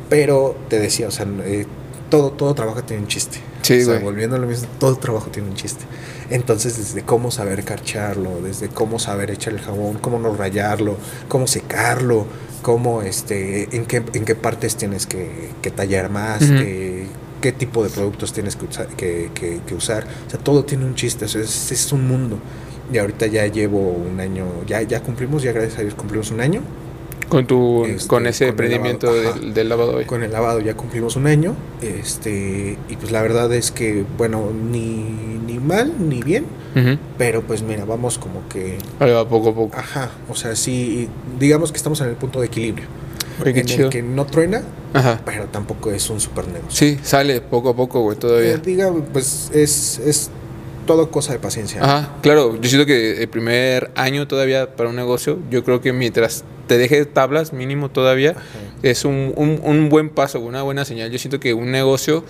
pero 0.09 0.55
te 0.69 0.79
decía, 0.79 1.07
o 1.07 1.11
sea, 1.11 1.25
eh, 1.43 1.65
todo, 2.09 2.31
todo 2.31 2.53
trabajo 2.53 2.83
tiene 2.83 3.03
un 3.03 3.07
chiste. 3.07 3.39
Sí, 3.61 3.81
o 3.81 3.85
sea, 3.85 3.99
volviendo 3.99 4.35
a 4.35 4.39
lo 4.39 4.47
mismo, 4.47 4.67
todo 4.79 4.95
trabajo 4.97 5.29
tiene 5.31 5.49
un 5.49 5.55
chiste. 5.55 5.85
Entonces, 6.29 6.77
desde 6.77 7.03
cómo 7.03 7.31
saber 7.31 7.63
carcharlo, 7.63 8.41
desde 8.41 8.67
cómo 8.67 8.99
saber 8.99 9.31
echar 9.31 9.53
el 9.53 9.61
jabón, 9.61 9.97
cómo 9.99 10.19
no 10.19 10.35
rayarlo, 10.35 10.97
cómo 11.27 11.47
secarlo, 11.47 12.25
cómo, 12.61 13.01
este, 13.01 13.75
en 13.75 13.85
qué, 13.85 14.03
en 14.13 14.25
qué 14.25 14.35
partes 14.35 14.75
tienes 14.75 15.07
que, 15.07 15.51
tallar 15.75 16.09
más, 16.09 16.43
qué, 16.43 17.51
tipo 17.57 17.83
de 17.83 17.89
productos 17.89 18.33
tienes 18.33 18.55
que 18.55 18.65
usar, 18.65 18.87
que, 18.87 19.31
que, 19.33 19.73
usar. 19.73 20.05
O 20.27 20.29
sea, 20.29 20.39
todo 20.39 20.65
tiene 20.65 20.85
un 20.85 20.95
chiste, 20.95 21.25
es, 21.25 21.35
es 21.35 21.91
un 21.91 22.07
mundo. 22.07 22.37
Y 22.91 22.97
ahorita 22.97 23.27
ya 23.27 23.47
llevo 23.47 23.79
un 23.79 24.19
año, 24.19 24.45
ya, 24.67 24.81
ya 24.81 25.01
cumplimos, 25.01 25.43
ya 25.43 25.51
gracias 25.51 25.79
a 25.79 25.81
Dios 25.81 25.95
cumplimos 25.95 26.31
un 26.31 26.41
año. 26.41 26.61
Con 27.29 27.47
tu 27.47 27.85
este, 27.85 28.07
con 28.07 28.27
ese 28.27 28.49
emprendimiento 28.49 29.11
del, 29.11 29.67
lavado 29.67 30.05
Con 30.05 30.23
el 30.23 30.31
lavado 30.31 30.59
ya 30.59 30.75
cumplimos 30.75 31.15
un 31.15 31.27
año. 31.27 31.55
Este, 31.81 32.77
y 32.89 32.95
pues 32.95 33.11
la 33.11 33.21
verdad 33.21 33.51
es 33.53 33.71
que, 33.71 34.05
bueno, 34.17 34.51
ni, 34.51 35.03
ni 35.47 35.59
mal 35.59 35.93
ni 35.99 36.21
bien. 36.21 36.45
Pero 37.17 37.43
pues 37.43 37.61
mira, 37.61 37.85
vamos 37.85 38.17
como 38.17 38.47
que. 38.49 38.77
Ahí 38.99 39.11
va 39.11 39.27
poco 39.27 39.49
a 39.49 39.55
poco. 39.55 39.77
Ajá. 39.77 40.09
O 40.27 40.35
sea, 40.35 40.55
sí, 40.55 41.07
digamos 41.39 41.71
que 41.71 41.77
estamos 41.77 42.01
en 42.01 42.09
el 42.09 42.15
punto 42.15 42.39
de 42.39 42.47
equilibrio. 42.47 42.87
en 43.45 43.57
el 43.57 43.89
que 43.89 44.01
no 44.01 44.25
truena, 44.25 44.63
pero 45.25 45.45
tampoco 45.45 45.91
es 45.91 46.09
un 46.09 46.19
super 46.19 46.47
negocio. 46.47 46.71
Sí, 46.71 46.99
sale 47.03 47.41
poco 47.41 47.69
a 47.69 47.75
poco, 47.75 48.01
güey, 48.01 48.17
todavía. 48.17 48.53
Eh, 48.53 48.61
diga, 48.63 48.91
pues 49.11 49.51
es, 49.53 49.99
es 49.99 50.31
todo 50.85 51.11
cosa 51.11 51.33
de 51.33 51.39
paciencia. 51.39 51.83
Ajá, 51.83 52.15
claro. 52.21 52.59
Yo 52.59 52.69
siento 52.69 52.85
que 52.85 53.21
el 53.21 53.29
primer 53.29 53.91
año 53.95 54.27
todavía 54.27 54.75
para 54.75 54.89
un 54.89 54.95
negocio, 54.95 55.39
yo 55.49 55.63
creo 55.63 55.81
que 55.81 55.93
mientras 55.93 56.43
te 56.67 56.77
deje 56.77 57.05
tablas 57.05 57.53
mínimo 57.53 57.89
todavía, 57.89 58.35
es 58.81 59.05
un, 59.05 59.33
un, 59.35 59.59
un, 59.63 59.89
buen 59.89 60.09
paso, 60.09 60.39
una 60.39 60.61
buena 60.61 60.85
señal. 60.85 61.11
Yo 61.11 61.19
siento 61.19 61.39
que 61.39 61.53
un 61.53 61.71
negocio, 61.71 62.23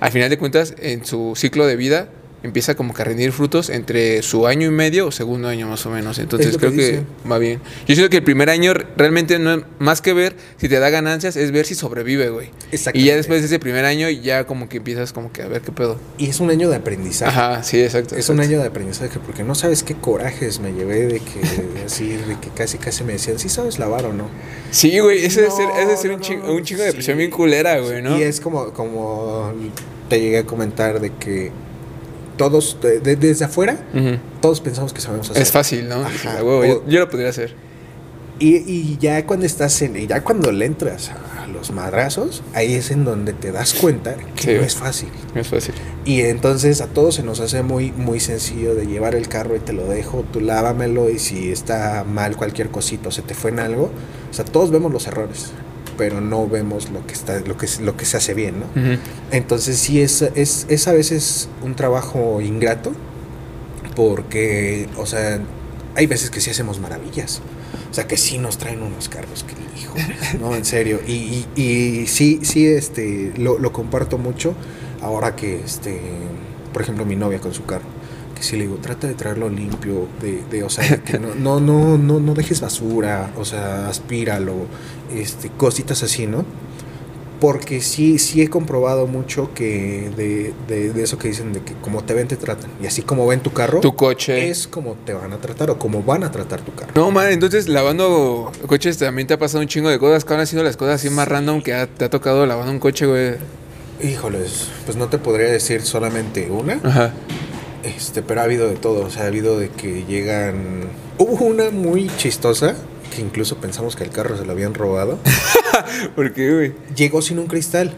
al 0.00 0.10
final 0.10 0.30
de 0.30 0.38
cuentas, 0.38 0.74
en 0.78 1.04
su 1.04 1.34
ciclo 1.36 1.66
de 1.66 1.76
vida, 1.76 2.08
empieza 2.44 2.74
como 2.74 2.92
que 2.92 3.02
a 3.02 3.06
rendir 3.06 3.32
frutos 3.32 3.70
entre 3.70 4.22
su 4.22 4.46
año 4.46 4.68
y 4.68 4.70
medio 4.70 5.06
o 5.06 5.10
segundo 5.10 5.48
año 5.48 5.66
más 5.66 5.84
o 5.86 5.90
menos. 5.90 6.18
Entonces 6.18 6.58
creo 6.58 6.72
que, 6.72 7.02
va 7.30 7.38
bien. 7.38 7.60
Yo 7.88 7.94
siento 7.94 8.10
que 8.10 8.18
el 8.18 8.22
primer 8.22 8.50
año 8.50 8.74
realmente 8.96 9.38
no 9.38 9.54
es 9.54 9.60
más 9.78 10.02
que 10.02 10.12
ver 10.12 10.36
si 10.58 10.68
te 10.68 10.78
da 10.78 10.90
ganancias, 10.90 11.36
es 11.36 11.50
ver 11.52 11.64
si 11.64 11.74
sobrevive, 11.74 12.28
güey. 12.28 12.50
Y 12.92 13.04
ya 13.04 13.16
después 13.16 13.40
de 13.40 13.46
ese 13.46 13.58
primer 13.58 13.86
año 13.86 14.10
ya 14.10 14.44
como 14.44 14.68
que 14.68 14.76
empiezas 14.76 15.14
como 15.14 15.32
que 15.32 15.42
a 15.42 15.48
ver 15.48 15.62
qué 15.62 15.72
pedo. 15.72 15.98
Y 16.18 16.28
es 16.28 16.38
un 16.40 16.50
año 16.50 16.68
de 16.68 16.76
aprendizaje. 16.76 17.30
Ajá, 17.30 17.62
sí, 17.62 17.80
exacto. 17.80 18.14
Es 18.14 18.28
un 18.28 18.40
año 18.40 18.60
de 18.60 18.66
aprendizaje 18.66 19.18
porque 19.18 19.42
no 19.42 19.54
sabes 19.54 19.82
qué 19.82 19.94
corajes 19.94 20.60
me 20.60 20.74
llevé 20.74 21.06
de 21.06 21.20
que 21.20 21.84
así, 21.86 22.08
de 22.08 22.38
que 22.38 22.50
casi 22.50 22.76
casi 22.76 23.04
me 23.04 23.14
decían, 23.14 23.38
¿sí 23.38 23.48
sabes 23.48 23.78
lavar 23.78 24.04
o 24.04 24.12
no? 24.12 24.28
Sí, 24.70 24.98
güey, 24.98 25.24
ese 25.24 25.46
es 25.46 25.54
ser, 25.56 25.68
ser 25.96 26.10
un, 26.10 26.20
chingo, 26.20 26.52
un 26.52 26.62
chingo 26.62 26.82
de 26.82 26.92
presión 26.92 27.16
bien 27.16 27.30
culera, 27.30 27.78
güey, 27.80 28.02
¿no? 28.02 28.18
Y 28.18 28.22
es 28.22 28.40
como, 28.40 28.74
como 28.74 29.54
te 30.10 30.20
llegué 30.20 30.38
a 30.38 30.44
comentar 30.44 31.00
de 31.00 31.10
que 31.10 31.50
todos, 32.36 32.78
desde 32.80 33.44
afuera, 33.44 33.78
todos 34.40 34.60
pensamos 34.60 34.92
que 34.92 35.00
sabemos 35.00 35.30
hacer. 35.30 35.42
Es 35.42 35.52
fácil, 35.52 35.88
¿no? 35.88 36.04
yo, 36.86 37.00
lo 37.00 37.08
podría 37.08 37.30
hacer. 37.30 37.54
Y, 38.38 38.98
ya 38.98 39.24
cuando 39.26 39.46
estás 39.46 39.80
en, 39.82 39.94
ya 40.08 40.22
cuando 40.22 40.50
le 40.50 40.66
entras 40.66 41.12
a 41.38 41.46
los 41.46 41.70
madrazos, 41.70 42.42
ahí 42.52 42.74
es 42.74 42.90
en 42.90 43.04
donde 43.04 43.32
te 43.32 43.52
das 43.52 43.74
cuenta 43.74 44.16
que 44.34 44.58
no 44.58 44.64
es 44.64 44.74
fácil. 44.74 45.08
No 45.34 45.40
es 45.40 45.46
fácil. 45.46 45.74
Y 46.04 46.20
entonces 46.22 46.80
a 46.80 46.88
todos 46.88 47.14
se 47.14 47.22
nos 47.22 47.38
hace 47.40 47.62
muy, 47.62 47.92
muy 47.92 48.18
sencillo 48.18 48.74
de 48.74 48.86
llevar 48.86 49.14
el 49.14 49.28
carro 49.28 49.54
y 49.54 49.60
te 49.60 49.72
lo 49.72 49.86
dejo, 49.86 50.24
tú 50.32 50.40
lávamelo 50.40 51.10
y 51.10 51.20
si 51.20 51.52
está 51.52 52.04
mal 52.04 52.36
cualquier 52.36 52.70
cosito, 52.70 53.12
se 53.12 53.22
te 53.22 53.34
fue 53.34 53.50
en 53.50 53.60
algo. 53.60 53.90
O 54.30 54.34
sea, 54.34 54.44
todos 54.44 54.72
vemos 54.72 54.92
los 54.92 55.06
errores 55.06 55.52
pero 55.96 56.20
no 56.20 56.48
vemos 56.48 56.90
lo 56.90 57.06
que 57.06 57.14
está 57.14 57.40
lo 57.40 57.56
que 57.56 57.68
lo 57.80 57.96
que 57.96 58.04
se 58.04 58.16
hace 58.16 58.34
bien 58.34 58.60
no 58.60 58.66
entonces 59.30 59.78
sí 59.78 60.00
es, 60.00 60.22
es, 60.22 60.66
es 60.68 60.88
a 60.88 60.92
veces 60.92 61.48
un 61.62 61.74
trabajo 61.74 62.40
ingrato 62.40 62.92
porque 63.94 64.88
o 64.96 65.06
sea 65.06 65.40
hay 65.96 66.06
veces 66.06 66.30
que 66.30 66.40
sí 66.40 66.50
hacemos 66.50 66.80
maravillas. 66.80 67.40
O 67.90 67.94
sea 67.94 68.06
que 68.06 68.16
sí 68.16 68.38
nos 68.38 68.58
traen 68.58 68.82
unos 68.82 69.08
carros 69.08 69.44
que 69.44 69.54
hijo 69.80 69.94
no 70.40 70.54
en 70.54 70.64
serio. 70.64 71.00
Y, 71.06 71.46
y, 71.56 72.06
sí 72.06 72.40
sí 72.42 72.66
este 72.66 73.32
lo, 73.36 73.58
lo 73.58 73.72
comparto 73.72 74.18
mucho 74.18 74.54
ahora 75.00 75.36
que 75.36 75.60
este 75.60 76.00
por 76.72 76.82
ejemplo 76.82 77.04
mi 77.04 77.16
novia 77.16 77.38
con 77.40 77.54
su 77.54 77.64
carro 77.64 77.84
que 78.34 78.42
si 78.42 78.56
le 78.56 78.62
digo, 78.62 78.76
trata 78.76 79.06
de 79.06 79.14
traerlo 79.14 79.48
limpio, 79.48 80.08
de, 80.20 80.42
de 80.50 80.62
o 80.62 80.70
sea, 80.70 81.02
que 81.02 81.18
no, 81.18 81.34
no, 81.34 81.60
no, 81.60 81.98
no, 81.98 82.20
no 82.20 82.34
dejes 82.34 82.60
basura, 82.60 83.32
o 83.36 83.44
sea, 83.44 83.88
aspíralo, 83.88 84.54
este, 85.14 85.50
cositas 85.50 86.02
así, 86.02 86.26
¿no? 86.26 86.44
Porque 87.40 87.80
sí, 87.80 88.18
sí 88.18 88.40
he 88.40 88.48
comprobado 88.48 89.06
mucho 89.06 89.52
que 89.54 90.10
de, 90.16 90.54
de, 90.66 91.02
eso 91.02 91.18
que 91.18 91.28
dicen 91.28 91.52
de 91.52 91.60
que 91.60 91.74
como 91.74 92.02
te 92.02 92.14
ven, 92.14 92.26
te 92.26 92.36
tratan. 92.36 92.70
Y 92.82 92.86
así 92.86 93.02
como 93.02 93.26
ven 93.26 93.40
tu 93.40 93.52
carro, 93.52 93.80
tu 93.80 93.94
coche. 93.94 94.48
Es 94.48 94.66
como 94.66 94.94
te 95.04 95.12
van 95.12 95.32
a 95.32 95.38
tratar 95.38 95.68
o 95.68 95.78
como 95.78 96.02
van 96.02 96.24
a 96.24 96.30
tratar 96.30 96.62
tu 96.62 96.72
carro. 96.74 96.92
No, 96.94 97.10
man, 97.10 97.30
entonces 97.30 97.68
lavando 97.68 98.50
coches 98.66 98.96
también 98.96 99.26
te 99.26 99.34
ha 99.34 99.38
pasado 99.38 99.60
un 99.60 99.68
chingo 99.68 99.90
de 99.90 99.98
cosas. 99.98 100.24
¿Cuáles 100.24 100.42
han 100.42 100.46
sido 100.46 100.62
las 100.62 100.78
cosas 100.78 100.94
así 100.94 101.10
más 101.10 101.28
random 101.28 101.60
que 101.60 101.86
te 101.98 102.06
ha 102.06 102.08
tocado 102.08 102.46
lavando 102.46 102.72
un 102.72 102.78
coche, 102.78 103.04
güey? 103.04 103.34
Híjoles, 104.02 104.68
pues 104.86 104.96
no 104.96 105.08
te 105.08 105.18
podría 105.18 105.50
decir 105.50 105.82
solamente 105.82 106.50
una. 106.50 106.80
Ajá. 106.82 107.12
Este, 107.84 108.22
pero 108.22 108.40
ha 108.40 108.44
habido 108.44 108.68
de 108.68 108.76
todo, 108.76 109.04
o 109.04 109.10
sea, 109.10 109.24
ha 109.24 109.26
habido 109.26 109.58
de 109.58 109.68
que 109.68 110.04
llegan... 110.04 110.88
Hubo 111.18 111.44
una 111.44 111.70
muy 111.70 112.10
chistosa, 112.16 112.74
que 113.14 113.20
incluso 113.20 113.58
pensamos 113.58 113.94
que 113.94 114.04
el 114.04 114.10
carro 114.10 114.36
se 114.38 114.44
lo 114.44 114.52
habían 114.52 114.72
robado. 114.72 115.18
¿Por 116.16 116.32
qué, 116.32 116.52
güey? 116.52 116.72
Llegó 116.96 117.20
sin 117.20 117.38
un 117.38 117.46
cristal. 117.46 117.92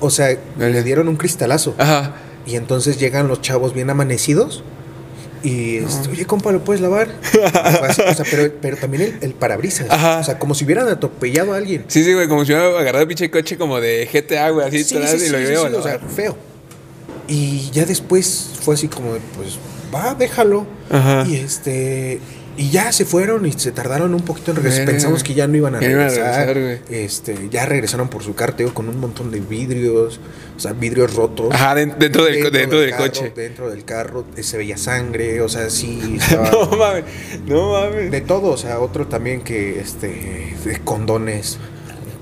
O 0.00 0.10
sea, 0.10 0.38
le 0.58 0.82
dieron 0.82 1.08
un 1.08 1.16
cristalazo. 1.16 1.74
Ajá. 1.78 2.14
Y 2.46 2.56
entonces 2.56 2.98
llegan 2.98 3.26
los 3.26 3.40
chavos 3.40 3.74
bien 3.74 3.90
amanecidos. 3.90 4.62
Y, 5.42 5.78
este, 5.78 6.10
oye, 6.10 6.24
compa, 6.24 6.52
¿lo 6.52 6.64
puedes 6.64 6.80
lavar? 6.80 7.08
o 7.88 7.92
sea, 7.92 8.24
pero, 8.30 8.52
pero 8.62 8.76
también 8.76 9.18
el, 9.20 9.34
parabrisas. 9.34 9.90
Ajá. 9.90 10.20
O 10.20 10.24
sea, 10.24 10.38
como 10.38 10.54
si 10.54 10.64
hubieran 10.64 10.88
atropellado 10.88 11.52
a 11.52 11.58
alguien. 11.58 11.84
Sí, 11.88 12.02
sí, 12.02 12.14
güey, 12.14 12.28
como 12.28 12.44
si 12.44 12.52
hubieran 12.52 12.74
agarrado 12.74 13.02
el 13.02 13.08
pinche 13.08 13.30
coche 13.30 13.58
como 13.58 13.80
de 13.80 14.08
GTA, 14.10 14.50
güey, 14.50 14.68
así 14.68 14.84
sí, 14.84 14.96
atrás 14.96 15.22
y 15.22 15.28
lo 15.28 15.38
sí, 15.38 15.54
O 15.54 15.82
sea, 15.82 15.98
feo. 15.98 16.36
Y 17.28 17.70
ya 17.70 17.84
después 17.84 18.50
fue 18.60 18.74
así 18.74 18.88
como 18.88 19.14
de, 19.14 19.20
pues, 19.36 19.58
va, 19.94 20.14
déjalo. 20.14 20.66
Y 21.26 21.36
este. 21.36 22.20
Y 22.56 22.70
ya 22.70 22.92
se 22.92 23.04
fueron 23.04 23.46
y 23.46 23.52
se 23.52 23.72
tardaron 23.72 24.14
un 24.14 24.22
poquito 24.22 24.52
en 24.52 24.58
regresar. 24.58 24.86
Pensamos 24.86 25.24
que 25.24 25.34
ya 25.34 25.48
no 25.48 25.56
iban 25.56 25.74
a 25.74 25.80
regresar. 25.80 26.56
este, 26.88 27.48
ya 27.50 27.66
regresaron 27.66 28.08
por 28.08 28.22
su 28.22 28.36
carteo 28.36 28.72
con 28.72 28.88
un 28.88 29.00
montón 29.00 29.32
de 29.32 29.40
vidrios, 29.40 30.20
o 30.56 30.60
sea, 30.60 30.72
vidrios 30.72 31.14
rotos. 31.14 31.52
Ajá, 31.52 31.74
dentro 31.74 32.24
del, 32.24 32.52
dentro, 32.52 32.78
del, 32.78 32.94
coche. 32.94 33.32
Dentro 33.34 33.70
del 33.70 33.84
carro 33.84 34.24
eh, 34.36 34.44
se 34.44 34.56
veía 34.56 34.76
sangre, 34.76 35.40
o 35.40 35.48
sea, 35.48 35.68
sí. 35.68 36.18
no 36.52 36.76
mames, 36.76 37.04
no 37.44 37.72
mames. 37.72 38.12
De 38.12 38.20
todo, 38.20 38.50
o 38.50 38.56
sea, 38.56 38.78
otro 38.78 39.08
también 39.08 39.40
que, 39.40 39.80
este, 39.80 40.54
de 40.64 40.80
condones 40.84 41.58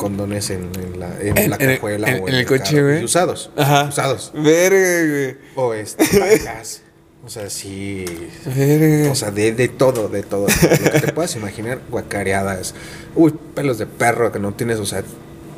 condones 0.03 0.51
en, 0.51 0.71
la, 0.99 1.17
en, 1.21 1.51
la 1.51 1.57
cajuela 1.57 2.09
o 2.21 2.29
en, 2.29 2.35
el, 2.35 2.45
coche, 2.45 2.83
güey. 2.83 3.05
Usados. 3.05 3.51
Ajá. 3.57 3.89
Usados. 3.89 4.33
Verga, 4.35 5.11
güey. 5.11 5.37
O 5.55 5.73
este, 5.75 6.05
pagas. 6.19 6.83
O 7.25 7.29
sea, 7.29 7.49
sí. 7.49 8.05
Verga. 8.45 9.13
O 9.13 9.15
sea, 9.15 9.31
de, 9.31 9.53
de 9.53 9.69
todo, 9.69 10.09
de 10.09 10.25
todo. 10.25 10.49
Lo 10.49 10.91
que 10.93 11.01
te 11.01 11.13
puedas 11.13 11.37
imaginar, 11.37 11.81
guacareadas. 11.89 12.75
Uy, 13.15 13.33
pelos 13.55 13.79
de 13.79 13.87
perro 13.87 14.33
que 14.33 14.41
no 14.41 14.53
tienes, 14.55 14.81
o 14.81 14.87
sea, 14.87 15.05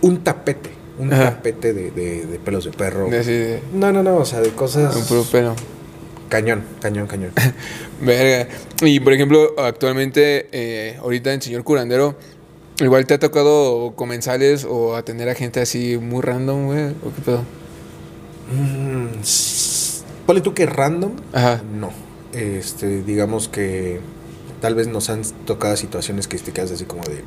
un 0.03 0.23
tapete. 0.23 0.71
Un 0.99 1.09
tapete 1.09 1.73
de, 1.73 1.91
de, 1.91 2.27
de, 2.27 2.39
pelos 2.39 2.67
de 2.67 2.71
perro. 2.71 3.09
No, 3.73 3.93
no, 3.93 4.03
no, 4.03 4.17
o 4.17 4.25
sea, 4.27 4.41
de 4.41 4.51
cosas. 4.51 4.95
Un 4.95 5.05
puro 5.07 5.25
pelo. 5.25 5.57
Cañón, 6.29 6.65
cañón, 6.81 7.07
cañón. 7.07 7.33
Verga. 8.01 8.49
Y 8.83 9.01
por 9.01 9.15
ejemplo, 9.15 9.55
actualmente, 9.59 10.49
eh, 10.53 10.99
ahorita 11.01 11.33
en 11.33 11.41
Señor 11.41 11.65
Curandero 11.65 12.17
Igual 12.81 13.07
te 13.07 13.15
ha 13.15 13.19
tocado 13.19 13.93
comensales 13.95 14.67
o 14.69 14.97
atender 14.97 15.29
a 15.29 15.35
gente 15.35 15.61
así 15.61 15.97
muy 15.97 16.23
random, 16.23 16.67
güey, 16.67 16.89
o 16.89 17.15
qué 17.15 17.23
pedo. 17.25 17.45
Mm, 18.53 19.23
Ponle 20.27 20.41
tú 20.41 20.55
que 20.55 20.67
random. 20.67 21.13
Ajá. 21.33 21.63
No. 21.79 21.91
Este, 22.33 23.03
digamos 23.03 23.49
que 23.49 24.01
tal 24.61 24.75
vez 24.75 24.89
nos 24.89 25.09
han 25.09 25.23
tocado 25.47 25.77
situaciones 25.77 26.27
que 26.27 26.37
te 26.39 26.53
quedas 26.53 26.73
así 26.73 26.85
como 26.85 27.05
de. 27.05 27.23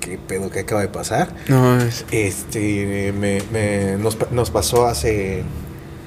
¿Qué 0.00 0.16
pedo 0.16 0.50
que 0.50 0.60
acaba 0.60 0.80
de 0.80 0.88
pasar? 0.88 1.34
No, 1.48 1.78
es... 1.78 2.06
Este, 2.10 3.12
me, 3.12 3.42
me 3.52 3.98
nos, 3.98 4.16
nos, 4.30 4.50
pasó 4.50 4.86
hace. 4.86 5.42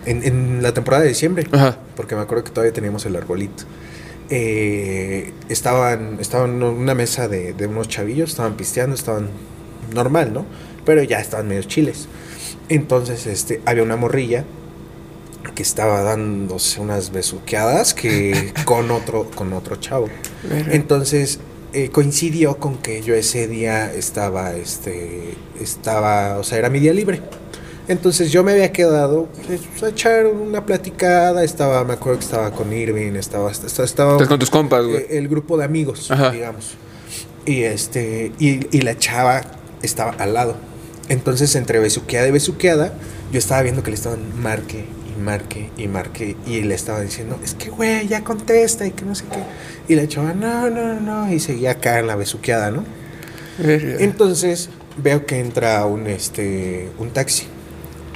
En, 0.07 0.23
en, 0.23 0.63
la 0.63 0.73
temporada 0.73 1.03
de 1.03 1.09
diciembre. 1.09 1.45
Ajá. 1.51 1.77
Porque 1.95 2.15
me 2.15 2.21
acuerdo 2.21 2.45
que 2.45 2.49
todavía 2.49 2.73
teníamos 2.73 3.05
el 3.05 3.15
arbolito 3.15 3.63
eh, 4.33 5.33
estaban, 5.49 6.17
estaban 6.21 6.51
en 6.55 6.63
una 6.63 6.95
mesa 6.95 7.27
de, 7.27 7.51
de 7.53 7.67
unos 7.67 7.89
chavillos, 7.89 8.29
estaban 8.29 8.55
pisteando, 8.55 8.95
estaban 8.95 9.29
normal, 9.93 10.31
¿no? 10.31 10.45
Pero 10.85 11.03
ya 11.03 11.19
estaban 11.19 11.49
medio 11.49 11.63
chiles. 11.63 12.07
Entonces, 12.69 13.27
este, 13.27 13.61
había 13.65 13.83
una 13.83 13.97
morrilla 13.97 14.45
que 15.53 15.63
estaba 15.63 16.01
dándose 16.01 16.79
unas 16.79 17.11
besuqueadas 17.11 17.93
que 17.93 18.53
con 18.65 18.89
otro, 18.89 19.29
con 19.35 19.51
otro 19.51 19.75
chavo. 19.75 20.07
Entonces, 20.69 21.39
eh, 21.73 21.89
coincidió 21.89 22.57
con 22.57 22.77
que 22.77 23.01
yo 23.01 23.13
ese 23.15 23.49
día 23.49 23.93
estaba, 23.93 24.55
este, 24.55 25.35
estaba, 25.59 26.37
o 26.37 26.43
sea, 26.43 26.57
era 26.57 26.69
mi 26.69 26.79
día 26.79 26.93
libre. 26.93 27.21
Entonces 27.91 28.31
yo 28.31 28.41
me 28.43 28.53
había 28.53 28.71
quedado 28.71 29.27
pues, 29.45 29.83
a 29.83 29.89
echar 29.89 30.25
una 30.25 30.65
platicada, 30.65 31.43
estaba, 31.43 31.83
me 31.83 31.93
acuerdo 31.93 32.19
que 32.19 32.25
estaba 32.25 32.51
con 32.51 32.71
Irving, 32.71 33.15
estaba, 33.17 33.51
estaba, 33.51 33.85
estaba 33.85 34.11
Estás 34.13 34.27
con 34.29 34.39
tus 34.39 34.49
compas, 34.49 34.85
güey. 34.85 35.01
eh, 35.01 35.07
el 35.17 35.27
grupo 35.27 35.57
de 35.57 35.65
amigos, 35.65 36.09
Ajá. 36.09 36.31
digamos. 36.31 36.75
Y 37.45 37.63
este, 37.63 38.31
y, 38.39 38.75
y 38.75 38.81
la 38.81 38.97
chava 38.97 39.41
estaba 39.81 40.11
al 40.11 40.33
lado. 40.33 40.55
Entonces, 41.09 41.53
entre 41.55 41.79
besuqueada 41.79 42.27
y 42.29 42.31
besuqueada, 42.31 42.93
yo 43.33 43.39
estaba 43.39 43.61
viendo 43.61 43.83
que 43.83 43.91
le 43.91 43.95
estaban 43.95 44.41
marque 44.41 44.85
y 45.13 45.19
marque 45.19 45.69
y 45.75 45.87
marque. 45.89 46.37
Y 46.47 46.61
le 46.61 46.75
estaba 46.75 47.01
diciendo, 47.01 47.37
es 47.43 47.55
que 47.55 47.69
güey, 47.71 48.07
ya 48.07 48.23
contesta 48.23 48.87
y 48.87 48.91
que 48.91 49.03
no 49.03 49.15
sé 49.15 49.25
qué. 49.29 49.91
Y 49.91 49.97
la 49.97 50.07
chava, 50.07 50.33
no, 50.33 50.69
no, 50.69 50.99
no. 51.01 51.29
Y 51.33 51.41
seguía 51.41 51.71
acá 51.71 51.99
en 51.99 52.07
la 52.07 52.15
besuqueada, 52.15 52.71
¿no? 52.71 52.85
Verga. 53.57 53.97
Entonces 53.99 54.69
veo 54.95 55.25
que 55.25 55.39
entra 55.39 55.85
un 55.85 56.07
este 56.07 56.89
un 56.97 57.09
taxi, 57.09 57.47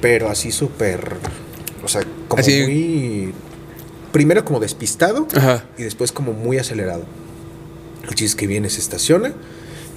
pero 0.06 0.30
así 0.30 0.52
súper, 0.52 1.16
o 1.84 1.88
sea, 1.88 2.04
como 2.28 2.40
Así. 2.42 2.62
muy 2.62 3.34
primero 4.12 4.46
como 4.46 4.60
despistado 4.60 5.28
Ajá. 5.36 5.66
y 5.80 5.82
después 5.84 6.12
como 6.12 6.32
muy 6.32 6.60
acelerado. 6.60 7.06
El 8.08 8.14
chiste 8.14 8.38
que 8.38 8.46
viene, 8.46 8.70
se 8.70 8.82
estaciona 8.82 9.34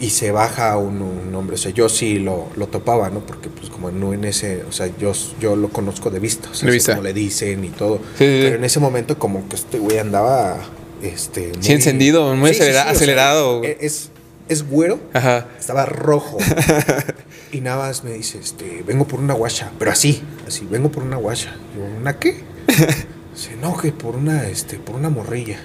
y 0.01 0.09
se 0.09 0.31
baja 0.31 0.79
un, 0.79 1.03
un 1.03 1.35
hombre. 1.35 1.57
O 1.57 1.59
sea, 1.59 1.73
yo 1.73 1.91
sí 1.91 2.19
lo, 2.21 2.47
lo 2.57 2.69
topaba, 2.69 3.11
¿no? 3.11 3.21
Porque 3.21 3.51
pues 3.51 3.69
como 3.69 3.91
no 3.91 4.15
en 4.15 4.25
ese, 4.25 4.63
o 4.67 4.73
sea, 4.73 4.87
yo, 4.99 5.13
yo 5.41 5.57
lo 5.57 5.69
conozco 5.69 6.09
de 6.11 6.21
vista. 6.21 6.49
O 6.51 6.55
sea, 6.55 6.69
De 6.69 6.73
vista. 6.73 6.93
cómo 6.93 7.03
le 7.05 7.13
dicen 7.13 7.63
y 7.67 7.69
todo. 7.69 7.99
Sí, 7.99 8.25
sí, 8.25 8.25
sí. 8.25 8.39
Pero 8.45 8.57
en 8.57 8.65
ese 8.65 8.81
momento 8.81 9.19
como 9.19 9.47
que 9.47 9.57
este 9.57 9.79
güey 9.79 9.99
andaba, 9.99 10.57
este... 11.03 11.53
Sí, 11.61 11.73
encendido, 11.73 12.35
muy 12.35 12.53
acelera- 12.53 12.81
o 12.81 12.85
sea, 12.85 12.91
acelerado. 12.93 13.63
es, 13.63 14.09
es 14.49 14.67
güero, 14.67 15.01
Ajá. 15.13 15.49
estaba 15.61 15.85
rojo. 15.85 16.39
y 17.53 17.61
nada 17.61 17.79
más 17.79 18.05
me 18.05 18.13
dice, 18.13 18.39
este, 18.39 18.83
vengo 18.87 19.07
por 19.07 19.21
una 19.21 19.35
guacha, 19.35 19.71
pero 19.79 19.91
así, 19.91 20.23
así, 20.47 20.67
vengo 20.71 20.91
por 20.91 21.03
una 21.03 21.17
guacha. 21.17 21.57
Yo, 21.77 21.85
¿una 21.85 22.19
qué? 22.19 22.37
No, 23.63 23.77
que 23.77 23.93
por 23.93 24.17
una, 24.17 24.49
este, 24.49 24.79
por 24.79 24.97
una 24.97 25.11
morrilla. 25.11 25.59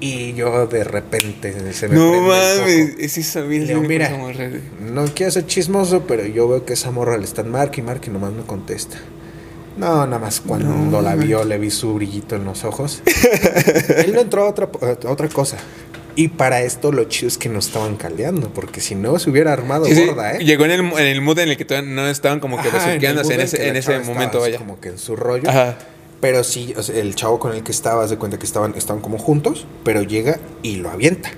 Y 0.00 0.32
yo 0.32 0.66
de 0.66 0.82
repente 0.82 1.72
se 1.72 1.88
me 1.88 1.94
No 1.94 2.20
mames, 2.22 2.96
es 2.98 3.18
esa 3.18 3.42
vida. 3.42 3.78
Mira, 3.78 4.10
no 4.80 5.04
quiero 5.14 5.30
ser 5.30 5.46
chismoso, 5.46 6.02
pero 6.08 6.26
yo 6.26 6.48
veo 6.48 6.64
que 6.64 6.72
esa 6.72 6.90
morra 6.90 7.16
le 7.16 7.24
están 7.24 7.48
marque 7.50 7.80
y 7.80 7.84
marque 7.84 8.10
y 8.10 8.12
nomás 8.12 8.32
me 8.32 8.42
contesta. 8.42 8.96
No, 9.76 10.04
nada 10.06 10.18
más 10.18 10.40
cuando 10.40 10.68
No, 10.68 11.00
la 11.00 11.14
vio 11.14 11.44
le 11.44 11.58
vi 11.58 11.70
su 11.70 11.94
brillito 11.94 12.34
en 12.34 12.44
los 12.44 12.64
ojos. 12.64 13.02
Él 14.04 14.12
no 14.12 14.20
entró 14.20 14.42
a 14.42 14.50
otra, 14.50 14.68
a 14.82 15.08
otra 15.08 15.28
cosa. 15.28 15.58
Y 16.14 16.28
para 16.28 16.62
esto 16.62 16.92
lo 16.92 17.04
chido 17.04 17.28
es 17.28 17.38
que 17.38 17.48
no 17.48 17.58
estaban 17.58 17.96
caldeando, 17.96 18.52
porque 18.52 18.80
si 18.80 18.94
no 18.94 19.18
se 19.18 19.30
hubiera 19.30 19.52
armado 19.52 19.86
Sí, 19.86 19.94
sí, 19.94 20.06
gorda, 20.06 20.32
¿eh? 20.32 20.44
Llegó 20.44 20.64
en 20.64 20.70
el, 20.72 20.80
en 20.80 21.06
el 21.06 21.20
mood 21.20 21.38
en 21.38 21.48
el 21.50 21.56
que 21.56 21.82
no 21.82 22.06
estaban 22.06 22.40
como 22.40 22.60
que 22.60 22.68
besuqueándose 22.68 23.34
en, 23.34 23.40
ese, 23.40 23.68
en 23.68 23.76
ese 23.76 23.98
momento, 24.00 24.40
vaya. 24.40 24.58
Como 24.58 24.80
que 24.80 24.90
en 24.90 24.98
su 24.98 25.16
rollo. 25.16 25.48
Ajá. 25.48 25.78
Pero 26.20 26.44
sí, 26.44 26.72
o 26.76 26.82
sea, 26.82 26.96
el 26.96 27.16
chavo 27.16 27.40
con 27.40 27.52
el 27.52 27.64
que 27.64 27.72
estaba, 27.72 28.04
haz 28.04 28.10
de 28.10 28.16
cuenta 28.16 28.38
que 28.38 28.46
estaban, 28.46 28.74
estaban 28.76 29.02
como 29.02 29.18
juntos, 29.18 29.66
pero 29.84 30.02
llega 30.02 30.38
y 30.62 30.76
lo 30.76 30.90
avienta. 30.90 31.30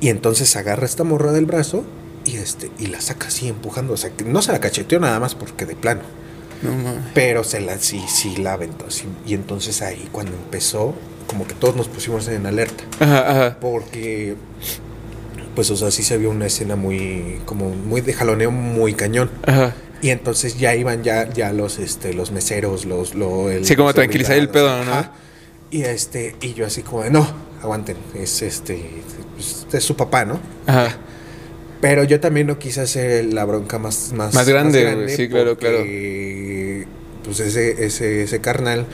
Y 0.00 0.08
entonces 0.08 0.54
agarra 0.56 0.86
esta 0.86 1.04
morra 1.04 1.32
del 1.32 1.46
brazo 1.46 1.84
y 2.24 2.36
este 2.36 2.70
y 2.78 2.86
la 2.86 3.00
saca 3.00 3.28
así 3.28 3.48
empujando. 3.48 3.92
O 3.92 3.96
sea, 3.96 4.10
que 4.10 4.24
no 4.24 4.40
se 4.42 4.52
la 4.52 4.60
cacheteó 4.60 4.98
nada 4.98 5.20
más 5.20 5.34
porque 5.34 5.66
de 5.66 5.76
plano. 5.76 6.02
No 6.62 6.72
mames. 6.72 7.02
Pero 7.14 7.44
se 7.44 7.60
la, 7.60 7.78
sí, 7.78 8.02
sí 8.08 8.36
la 8.36 8.54
aventó 8.54 8.86
así. 8.86 9.04
Y 9.26 9.34
entonces 9.34 9.82
ahí 9.82 10.08
cuando 10.10 10.32
empezó, 10.32 10.94
como 11.26 11.46
que 11.46 11.54
todos 11.54 11.76
nos 11.76 11.88
pusimos 11.88 12.28
en 12.28 12.46
alerta. 12.46 12.84
Ajá, 13.00 13.30
ajá. 13.30 13.56
Porque, 13.60 14.36
pues, 15.54 15.70
o 15.70 15.76
sea, 15.76 15.90
sí 15.90 16.02
se 16.02 16.18
vio 16.18 16.30
una 16.30 16.46
escena 16.46 16.76
muy, 16.76 17.40
como 17.44 17.70
muy 17.70 18.00
de 18.00 18.12
jaloneo 18.12 18.50
muy 18.50 18.94
cañón. 18.94 19.30
Ajá. 19.46 19.74
Y 20.02 20.10
entonces 20.10 20.58
ya 20.58 20.74
iban 20.74 21.02
ya, 21.02 21.28
ya 21.32 21.52
los, 21.52 21.78
este, 21.78 22.12
los 22.12 22.30
meseros, 22.30 22.84
los, 22.84 23.14
lo, 23.14 23.50
el 23.50 23.64
Sí, 23.64 23.76
como 23.76 23.92
tranquilizar 23.94 24.36
el 24.36 24.48
pedo, 24.48 24.84
¿no? 24.84 24.92
ajá. 24.92 25.12
Y 25.70 25.82
este, 25.82 26.36
y 26.40 26.54
yo 26.54 26.66
así 26.66 26.82
como 26.82 27.02
de, 27.02 27.10
no, 27.10 27.26
aguanten, 27.60 27.96
es 28.14 28.40
este, 28.42 28.80
pues, 29.34 29.66
es 29.72 29.84
su 29.84 29.96
papá, 29.96 30.24
¿no? 30.24 30.38
Ajá. 30.66 30.96
Pero 31.80 32.04
yo 32.04 32.20
también 32.20 32.46
no 32.46 32.58
quise 32.58 32.82
hacer 32.82 33.32
la 33.32 33.44
bronca 33.44 33.78
más, 33.78 34.12
más, 34.12 34.32
Más 34.32 34.48
grande, 34.48 34.94
güey, 34.94 35.08
sí, 35.08 35.28
claro, 35.28 35.56
porque, 35.58 36.86
Pues 37.24 37.40
ese, 37.40 37.84
ese, 37.84 38.22
ese 38.22 38.40
carnal, 38.40 38.86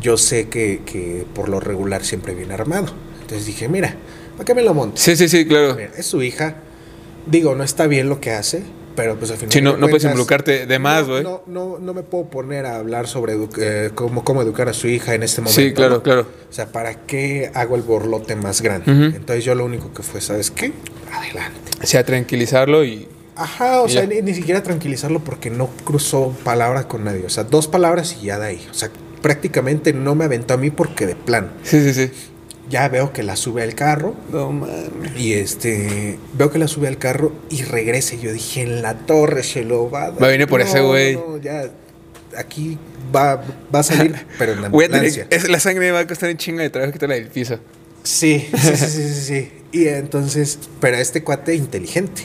yo 0.00 0.16
sé 0.16 0.48
que, 0.48 0.82
que 0.84 1.24
por 1.34 1.48
lo 1.48 1.60
regular 1.60 2.04
siempre 2.04 2.34
viene 2.34 2.54
armado. 2.54 2.86
Entonces 3.20 3.46
dije, 3.46 3.68
mira, 3.68 3.94
¿para 4.34 4.44
qué 4.44 4.54
me 4.54 4.62
lo 4.62 4.74
monto? 4.74 4.96
Sí, 5.00 5.16
sí, 5.16 5.28
sí, 5.28 5.46
claro. 5.46 5.74
Mira, 5.74 5.90
es 5.96 6.06
su 6.06 6.22
hija. 6.22 6.56
Digo, 7.26 7.54
no 7.54 7.64
está 7.64 7.86
bien 7.88 8.08
lo 8.08 8.20
que 8.20 8.30
hace, 8.30 8.62
pero 8.94 9.16
pues 9.18 9.30
al 9.32 9.36
final. 9.38 9.52
Sí, 9.52 9.60
no, 9.60 9.76
no 9.76 9.88
puedes 9.88 10.04
involucrarte 10.04 10.66
de 10.66 10.78
más, 10.78 11.06
güey. 11.08 11.24
No, 11.24 11.42
no, 11.46 11.78
no 11.80 11.92
me 11.92 12.02
puedo 12.04 12.26
poner 12.30 12.66
a 12.66 12.76
hablar 12.76 13.08
sobre 13.08 13.36
edu- 13.36 13.50
eh, 13.58 13.90
cómo, 13.94 14.22
cómo 14.22 14.42
educar 14.42 14.68
a 14.68 14.72
su 14.72 14.86
hija 14.86 15.14
en 15.14 15.24
este 15.24 15.40
momento. 15.40 15.60
Sí, 15.60 15.72
claro, 15.72 16.02
claro. 16.04 16.28
O 16.48 16.52
sea, 16.52 16.70
¿para 16.70 16.94
qué 17.06 17.50
hago 17.54 17.74
el 17.74 17.82
borlote 17.82 18.36
más 18.36 18.62
grande? 18.62 18.90
Entonces 19.16 19.44
yo 19.44 19.54
lo 19.56 19.64
único 19.64 19.92
que 19.92 20.02
fue, 20.04 20.20
¿sabes 20.20 20.50
qué? 20.52 20.72
Adelante. 21.12 21.72
O 21.82 21.86
sea, 21.86 22.04
tranquilizarlo 22.04 22.84
y. 22.84 23.08
Ajá, 23.34 23.82
o 23.82 23.86
Y 23.86 23.90
sea, 23.90 24.06
ni, 24.06 24.22
ni 24.22 24.32
siquiera 24.34 24.62
tranquilizarlo 24.62 25.18
porque 25.20 25.50
no 25.50 25.66
cruzó 25.84 26.34
palabra 26.44 26.86
con 26.88 27.04
nadie. 27.04 27.26
O 27.26 27.28
sea, 27.30 27.44
dos 27.44 27.66
palabras 27.68 28.16
y 28.22 28.26
ya 28.26 28.38
de 28.38 28.46
ahí. 28.46 28.66
O 28.70 28.74
sea, 28.74 28.88
prácticamente 29.22 29.92
no 29.92 30.14
me 30.14 30.24
aventó 30.24 30.54
a 30.54 30.56
mí 30.56 30.70
porque 30.70 31.06
de 31.06 31.14
plano. 31.16 31.48
Sí, 31.62 31.80
sí, 31.82 31.92
sí. 31.94 32.10
Ya 32.68 32.88
veo 32.88 33.12
que 33.12 33.22
la 33.22 33.36
sube 33.36 33.62
al 33.62 33.76
carro 33.76 34.16
No 34.32 34.50
mames. 34.50 34.80
y 35.16 35.34
este, 35.34 36.18
veo 36.36 36.50
que 36.50 36.58
la 36.58 36.66
sube 36.66 36.88
al 36.88 36.98
carro 36.98 37.32
y 37.48 37.62
regresa. 37.62 38.16
Y 38.16 38.20
yo 38.20 38.32
dije, 38.32 38.62
en 38.62 38.82
la 38.82 38.94
torre 39.06 39.42
se 39.44 39.62
lo 39.62 39.88
va 39.90 40.06
a 40.06 40.10
dar. 40.10 40.24
A 40.24 40.26
venir 40.28 40.48
por 40.48 40.60
ese 40.60 40.80
güey. 40.80 41.14
No, 41.14 41.36
ya, 41.38 41.70
aquí 42.36 42.76
va, 43.14 43.36
va 43.72 43.78
a 43.78 43.82
salir, 43.84 44.16
pero 44.38 44.52
en 44.54 44.62
la 44.62 44.68
Voy 44.68 44.84
a 44.84 44.88
tener- 44.88 45.06
ambulancia. 45.06 45.26
es, 45.30 45.48
la 45.48 45.60
sangre 45.60 45.86
me 45.86 45.92
va 45.92 46.00
a 46.00 46.06
costar 46.08 46.28
un 46.28 46.36
chingo 46.38 46.58
de 46.60 46.70
trabajo 46.70 46.92
quitarla 46.92 47.14
del 47.14 47.28
piso. 47.28 47.58
Sí, 48.02 48.48
sí, 48.52 48.76
sí, 48.76 48.76
sí, 48.76 49.08
sí, 49.14 49.20
sí. 49.22 49.52
Y 49.72 49.86
entonces, 49.88 50.58
pero 50.80 50.96
este 50.96 51.22
cuate 51.22 51.54
inteligente, 51.54 52.22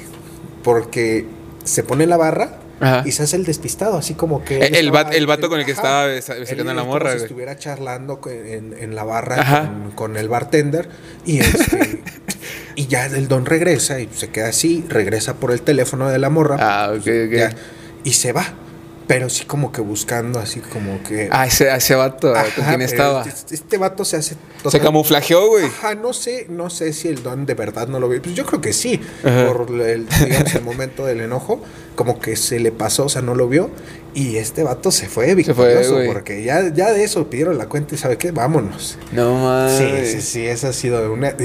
porque 0.64 1.26
se 1.64 1.84
pone 1.84 2.04
en 2.06 2.10
la 2.10 2.18
barra 2.18 2.58
Ajá. 2.82 3.04
y 3.06 3.12
se 3.12 3.24
hace 3.24 3.36
el 3.38 3.46
despistado, 3.46 3.98
así 3.98 4.14
como 4.16 4.44
que... 4.44 4.58
El- 4.58 4.64
él 4.64 4.76
el 4.76 4.86
estaba- 4.88 5.04
vato- 5.04 5.18
el 5.18 5.28
vato 5.28 5.50
con 5.50 5.60
el 5.60 5.66
que 5.66 5.72
estaba 5.72 6.04
a 6.70 6.74
la 6.76 6.82
es 6.82 6.86
como 6.86 6.94
morra, 6.94 7.12
si 7.12 7.18
estuviera 7.24 7.56
charlando 7.58 8.20
en, 8.28 8.76
en 8.80 8.96
la 8.96 9.04
barra 9.04 9.68
con, 9.68 9.92
con 9.92 10.18
el 10.18 10.28
bartender 10.30 10.90
y 11.26 11.40
este... 11.40 12.02
Y 12.74 12.88
ya 12.88 13.06
el 13.06 13.28
don 13.28 13.46
regresa 13.46 14.00
y 14.00 14.08
se 14.16 14.30
queda 14.30 14.48
así, 14.48 14.84
regresa 14.88 15.34
por 15.36 15.52
el 15.52 15.62
teléfono 15.62 16.10
de 16.10 16.18
la 16.20 16.30
morra. 16.30 16.56
Ah, 16.60 16.90
ok, 16.92 17.00
ok. 17.02 17.32
ya, 17.34 17.52
y 18.06 18.14
se 18.14 18.32
va. 18.32 18.46
Pero 19.14 19.30
sí 19.30 19.46
como 19.46 19.72
que 19.72 19.82
buscando, 19.82 20.40
así 20.40 20.60
como 20.62 21.04
que... 21.04 21.28
Ah, 21.32 21.46
ese, 21.46 21.70
ese 21.76 21.96
vato, 21.96 22.34
Ajá, 22.34 22.46
¿con 22.56 22.66
quién 22.66 22.82
estaba? 22.82 23.24
Este, 23.24 23.56
este 23.56 23.78
vato 23.78 24.06
se 24.06 24.18
hace... 24.18 24.36
Se 24.36 24.64
total- 24.64 24.82
camuflajeó, 24.82 25.48
güey. 25.50 25.66
Ajá, 25.66 25.96
no 25.96 26.14
sé, 26.14 26.46
no 26.50 26.70
sé 26.70 26.94
si 26.94 27.08
el 27.10 27.22
don 27.24 27.46
de 27.46 27.54
verdad 27.54 27.88
no 27.88 28.00
lo 28.00 28.08
vio. 28.08 28.22
Pues 28.22 28.36
yo 28.36 28.46
creo 28.46 28.62
que 28.62 28.74
sí, 28.74 29.02
Ajá. 29.24 29.48
por 29.52 29.70
el, 29.82 30.08
digamos, 30.08 30.56
el 30.56 30.62
momento 30.64 31.06
del 31.06 31.22
enojo, 31.22 31.62
como 31.96 32.20
que 32.20 32.36
se 32.36 32.60
le 32.60 32.72
pasó, 32.72 33.06
o 33.06 33.10
sea, 33.10 33.22
no 33.22 33.36
lo 33.36 33.48
vio. 33.50 33.70
Y 34.14 34.38
este 34.38 34.64
vato 34.64 34.92
se 34.92 35.08
fue 35.08 35.26
Se 35.26 35.32
fue, 35.32 35.36
victorioso, 35.36 35.94
güey. 35.96 36.08
porque 36.08 36.44
ya, 36.44 36.74
ya 36.74 36.92
de 36.92 37.04
eso 37.04 37.30
pidieron 37.30 37.58
la 37.58 37.68
cuenta 37.68 37.96
y 37.96 37.98
¿sabe 37.98 38.18
qué? 38.18 38.32
Vámonos. 38.32 38.98
No 39.12 39.68
Sí, 39.70 39.84
mames. 39.84 40.12
sí, 40.12 40.22
sí, 40.22 40.46
esa 40.48 40.70
ha 40.70 40.74
sido 40.74 41.12
una... 41.14 41.36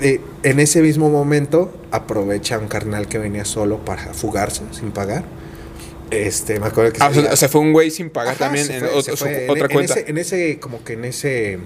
en 0.00 0.60
ese 0.60 0.82
mismo 0.82 1.08
momento 1.08 1.72
aprovecha 1.90 2.58
un 2.58 2.68
carnal 2.68 3.06
que 3.08 3.18
venía 3.18 3.44
solo 3.44 3.78
para 3.84 4.12
fugarse 4.12 4.62
sin 4.72 4.90
pagar. 4.90 5.24
Este, 6.10 6.60
me 6.60 6.66
acuerdo 6.66 6.92
que 6.92 6.98
Ah, 7.02 7.12
se 7.12 7.20
o 7.20 7.36
sea, 7.36 7.48
fue 7.48 7.60
un 7.60 7.72
güey 7.72 7.90
sin 7.90 8.10
pagar 8.10 8.34
Ajá, 8.34 8.44
también 8.44 8.70
en 8.70 8.80
fue, 8.80 9.02
se 9.02 9.16
su-. 9.16 9.26
En- 9.26 9.50
otra 9.50 9.66
en 9.66 9.72
cuenta. 9.72 9.94
ese- 9.94 10.10
en 10.10 10.18
ese, 10.18 10.58
como 10.60 10.84
que 10.84 10.92
en 10.94 11.04
ese... 11.04 11.58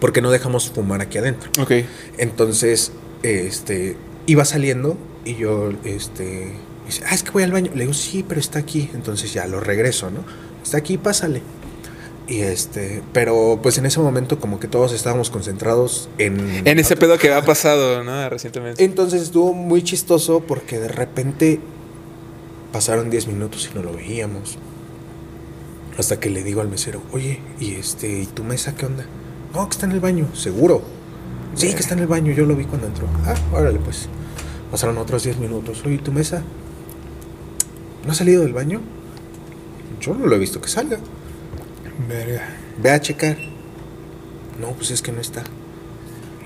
Porque 0.00 0.20
no 0.20 0.30
dejamos 0.30 0.70
fumar 0.70 1.00
aquí 1.00 1.16
adentro. 1.18 1.50
Ok. 1.60 1.72
Entonces, 2.18 2.92
este, 3.22 3.96
iba 4.26 4.44
saliendo 4.44 4.98
y 5.24 5.36
yo, 5.36 5.70
este, 5.84 6.52
dice, 6.86 7.02
ah, 7.06 7.14
es 7.14 7.22
que 7.22 7.30
voy 7.30 7.44
al 7.44 7.52
baño. 7.52 7.70
Le 7.74 7.82
digo, 7.82 7.94
sí, 7.94 8.24
pero 8.26 8.40
está 8.40 8.58
aquí. 8.58 8.90
Entonces 8.94 9.32
ya 9.32 9.46
lo 9.46 9.60
regreso, 9.60 10.10
¿no? 10.10 10.20
Está 10.62 10.78
aquí, 10.78 10.98
pásale. 10.98 11.40
Y 12.28 12.40
este, 12.40 13.02
pero 13.12 13.60
pues 13.62 13.78
en 13.78 13.86
ese 13.86 14.00
momento 14.00 14.40
como 14.40 14.58
que 14.58 14.66
todos 14.66 14.92
estábamos 14.92 15.30
concentrados 15.30 16.08
en... 16.18 16.66
En 16.66 16.78
ese 16.80 16.96
pedo 16.96 17.16
que 17.18 17.32
ha 17.32 17.42
pasado, 17.44 18.02
¿no? 18.02 18.28
Recientemente. 18.28 18.82
Entonces 18.84 19.22
estuvo 19.22 19.52
muy 19.54 19.82
chistoso 19.84 20.40
porque 20.40 20.80
de 20.80 20.88
repente 20.88 21.60
pasaron 22.76 23.08
10 23.08 23.28
minutos 23.28 23.70
y 23.72 23.74
no 23.74 23.82
lo 23.82 23.94
veíamos. 23.94 24.58
Hasta 25.96 26.20
que 26.20 26.28
le 26.28 26.42
digo 26.42 26.60
al 26.60 26.68
mesero, 26.68 27.00
oye, 27.10 27.40
¿y 27.58 27.72
este, 27.72 28.20
¿y 28.20 28.26
tu 28.26 28.44
mesa 28.44 28.74
qué 28.74 28.84
onda? 28.84 29.06
No, 29.54 29.66
que 29.66 29.72
está 29.72 29.86
en 29.86 29.92
el 29.92 30.00
baño, 30.00 30.28
seguro. 30.34 30.82
Sí, 31.54 31.72
que 31.72 31.80
está 31.80 31.94
en 31.94 32.00
el 32.00 32.06
baño, 32.06 32.34
yo 32.34 32.44
lo 32.44 32.54
vi 32.54 32.66
cuando 32.66 32.86
entró. 32.86 33.08
Ah, 33.24 33.34
órale, 33.50 33.78
pues. 33.78 34.10
Pasaron 34.70 34.98
otros 34.98 35.24
10 35.24 35.38
minutos. 35.38 35.84
Oye, 35.86 35.96
¿tu 35.96 36.12
mesa? 36.12 36.42
¿No 38.04 38.12
ha 38.12 38.14
salido 38.14 38.42
del 38.42 38.52
baño? 38.52 38.82
Yo 39.98 40.12
no 40.12 40.26
lo 40.26 40.36
he 40.36 40.38
visto 40.38 40.60
que 40.60 40.68
salga. 40.68 40.98
Verga. 42.06 42.46
Ve 42.82 42.90
a 42.90 43.00
checar. 43.00 43.38
No, 44.60 44.72
pues 44.72 44.90
es 44.90 45.00
que 45.00 45.12
no 45.12 45.22
está. 45.22 45.44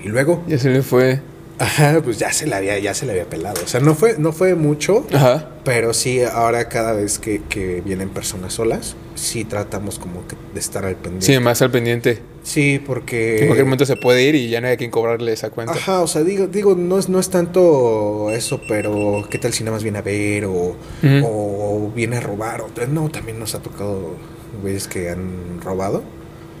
Y 0.01 0.07
luego, 0.07 0.45
Ya 0.47 0.57
se 0.57 0.69
le 0.69 0.81
fue. 0.81 1.19
Ajá, 1.61 2.01
pues 2.03 2.17
ya 2.17 2.31
se 2.33 2.47
la 2.47 2.57
había, 2.57 2.77
ya 2.79 2.93
se 2.93 3.05
la 3.05 3.11
había 3.13 3.25
pelado. 3.25 3.61
O 3.63 3.67
sea, 3.67 3.79
no 3.79 3.95
fue, 3.95 4.15
no 4.17 4.33
fue 4.33 4.55
mucho, 4.55 5.05
Ajá. 5.13 5.49
pero 5.63 5.93
sí 5.93 6.21
ahora 6.21 6.67
cada 6.69 6.93
vez 6.93 7.19
que, 7.19 7.41
que 7.49 7.81
vienen 7.81 8.09
personas 8.09 8.53
solas, 8.53 8.95
sí 9.15 9.45
tratamos 9.45 9.99
como 9.99 10.27
que 10.27 10.35
de 10.53 10.59
estar 10.59 10.85
al 10.85 10.95
pendiente. 10.95 11.25
Sí, 11.27 11.39
más 11.39 11.61
al 11.61 11.71
pendiente. 11.71 12.21
Sí, 12.43 12.81
porque. 12.85 13.39
En 13.41 13.45
cualquier 13.47 13.65
momento 13.65 13.85
se 13.85 13.95
puede 13.95 14.23
ir 14.23 14.33
y 14.35 14.49
ya 14.49 14.61
no 14.61 14.67
hay 14.67 14.73
a 14.73 14.77
quien 14.77 14.89
cobrarle 14.89 15.31
esa 15.33 15.51
cuenta. 15.51 15.73
Ajá, 15.73 16.01
o 16.01 16.07
sea, 16.07 16.23
digo, 16.23 16.47
digo 16.47 16.75
no, 16.75 16.97
es, 16.97 17.07
no 17.07 17.19
es 17.19 17.29
tanto 17.29 18.31
eso, 18.31 18.61
pero 18.67 19.27
¿qué 19.29 19.37
tal 19.37 19.53
si 19.53 19.63
nada 19.63 19.75
más 19.75 19.83
viene 19.83 19.99
a 19.99 20.01
ver 20.01 20.45
o, 20.45 20.75
o 21.23 21.91
viene 21.95 22.17
a 22.17 22.21
robar? 22.21 22.61
O, 22.61 22.69
no, 22.89 23.09
también 23.09 23.39
nos 23.39 23.53
ha 23.55 23.59
tocado 23.59 24.15
güeyes 24.61 24.87
que 24.87 25.09
han 25.09 25.61
robado 25.63 26.03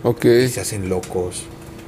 Ok. 0.03 0.25
y 0.25 0.47
se 0.49 0.61
hacen 0.61 0.87
locos. 0.89 1.43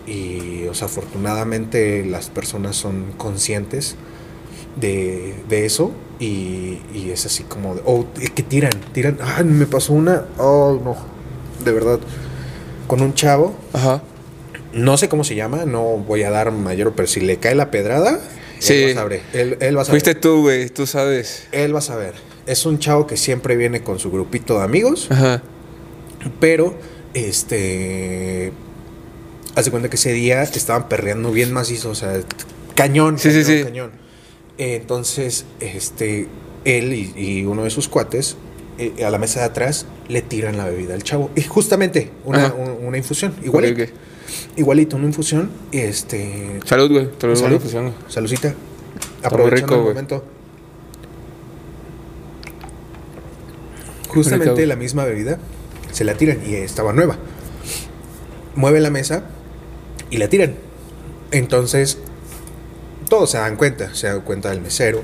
Y, 0.08 0.66
o 0.68 0.74
sea, 0.74 0.88
afortunadamente 0.88 2.04
las 2.06 2.30
personas 2.30 2.76
son 2.76 3.14
conscientes 3.18 3.95
de, 4.80 5.36
de 5.47 5.66
eso 5.66 5.91
y, 6.20 6.80
y 6.93 7.10
es 7.14 7.26
así 7.26 7.43
como, 7.43 7.76
de, 7.76 7.82
oh, 7.86 8.06
es 8.20 8.32
que 8.32 8.43
tiran, 8.43 8.72
tiran. 8.91 9.18
Ah, 9.22 9.43
me 9.43 9.66
pasó 9.66 9.93
una, 9.93 10.26
oh, 10.38 10.80
no, 10.84 10.95
de 11.64 11.72
verdad, 11.72 11.99
con 12.88 13.01
un 13.01 13.14
chavo. 13.14 13.56
Ajá. 13.74 14.01
No 14.74 14.97
sé 14.97 15.08
cómo 15.08 15.24
se 15.24 15.36
llama, 15.36 15.66
no 15.66 15.84
voy 15.97 16.24
a 16.24 16.32
dar 16.32 16.51
mayor, 16.51 16.93
pero 16.95 17.08
si 17.08 17.22
le 17.22 17.38
cae 17.38 17.56
la 17.56 17.70
pedrada, 17.72 18.20
Sí. 18.60 18.74
él 18.74 18.88
va 18.97 19.01
a 19.01 19.04
saber. 19.04 19.22
Él, 19.34 19.58
él 19.60 19.78
va 19.78 19.82
a 19.82 19.86
saber. 19.86 20.01
Fuiste 20.01 20.16
tú, 20.16 20.41
güey, 20.41 20.70
tú 20.70 20.88
sabes. 20.88 21.47
Él 21.51 21.76
va 21.76 21.80
a 21.80 21.82
saber. 21.82 22.14
Es 22.45 22.66
un 22.66 22.80
chavo 22.80 23.06
que 23.08 23.16
siempre 23.18 23.56
viene 23.56 23.84
con 23.84 23.99
su 23.99 24.10
grupito 24.12 24.58
de 24.58 24.64
amigos, 24.64 25.08
Ajá. 25.12 25.41
pero 26.39 26.74
este. 27.14 28.51
Hace 29.56 29.70
cuenta 29.72 29.89
que 29.89 29.95
ese 29.97 30.12
día 30.14 30.41
estaban 30.43 30.88
perreando 30.89 31.32
bien 31.32 31.54
macizo, 31.54 31.89
o 31.91 31.95
sea, 31.95 32.20
cañón, 32.76 33.20
Sí, 33.20 33.30
sí, 33.32 33.41
cañón, 33.43 33.58
sí. 33.58 33.64
cañón. 33.64 33.91
Entonces, 34.58 35.45
este, 35.60 36.28
él 36.66 36.93
y, 36.93 37.14
y 37.16 37.45
uno 37.45 37.64
de 37.64 37.70
sus 37.70 37.88
cuates 37.88 38.36
eh, 38.80 39.04
a 39.06 39.10
la 39.12 39.20
mesa 39.20 39.41
de 39.41 39.45
atrás 39.47 39.86
le 40.08 40.22
tiran 40.24 40.58
la 40.58 40.66
bebida 40.66 40.93
al 40.95 41.04
chavo. 41.04 41.30
Y 41.36 41.41
justamente, 41.41 42.10
una, 42.26 42.45
Ajá. 42.47 42.54
un- 42.56 42.86
una 42.88 42.97
infusión, 42.97 43.34
igualito. 43.43 43.84
Igualito, 44.56 44.95
una 44.95 45.06
infusión. 45.06 45.51
Este. 45.72 46.60
Salud, 46.66 46.89
güey. 46.91 47.10
Salud. 47.20 47.62
Salud. 47.70 47.91
Salucita. 48.08 48.49
muy 48.49 48.58
Aprovechando 49.24 49.76
rico, 49.76 49.76
el 49.89 49.93
momento. 49.93 50.24
Justamente 54.10 54.66
la 54.66 54.76
misma 54.76 55.06
bebida 55.06 55.39
se 55.91 56.04
la 56.04 56.16
tiran 56.16 56.39
y 56.45 56.56
estaba 56.56 56.93
nueva. 56.93 57.18
Mueve 58.56 58.80
la 58.80 58.89
mesa 58.91 59.24
y 60.14 60.18
la 60.18 60.28
tiran. 60.28 60.55
Entonces, 61.32 61.97
todos 63.09 63.32
se 63.32 63.38
dan 63.39 63.55
cuenta. 63.55 63.93
Se 63.95 64.07
da 64.07 64.20
cuenta 64.20 64.51
el 64.51 64.61
mesero, 64.61 65.01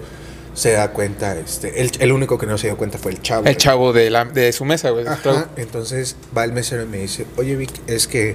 se 0.54 0.74
da 0.74 0.92
cuenta, 0.92 1.38
este, 1.38 1.82
el, 1.82 1.92
el 2.00 2.12
único 2.12 2.38
que 2.38 2.46
no 2.46 2.58
se 2.60 2.68
dio 2.68 2.78
cuenta 2.78 2.98
fue 3.00 3.12
el 3.12 3.22
chavo. 3.22 3.46
El 3.48 3.58
chavo 3.58 3.92
de, 3.92 4.10
la, 4.12 4.26
de 4.26 4.52
su 4.52 4.66
mesa, 4.66 4.92
güey. 4.92 5.08
Ajá, 5.08 5.50
entonces 5.58 6.16
va 6.38 6.44
el 6.44 6.54
mesero 6.54 6.84
y 6.84 6.86
me 6.86 6.98
dice, 7.00 7.26
oye 7.38 7.56
Vic, 7.56 7.72
es 7.88 8.08
que 8.08 8.32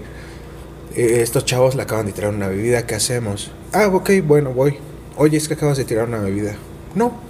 eh, 0.97 1.20
estos 1.22 1.45
chavos 1.45 1.77
le 1.77 1.83
acaban 1.83 2.07
de 2.07 2.12
tirar 2.12 2.35
una 2.35 2.49
bebida, 2.49 2.87
¿qué 2.87 2.97
hacemos? 2.97 3.53
Ah, 3.72 3.87
ok, 3.87 4.11
bueno, 4.25 4.53
voy. 4.53 4.79
Oye, 5.16 5.37
es 5.37 5.47
que 5.47 5.55
acabas 5.55 5.77
de 5.79 5.85
tirar 5.85 6.09
una 6.09 6.18
bebida. 6.18 6.57
No. 6.97 7.20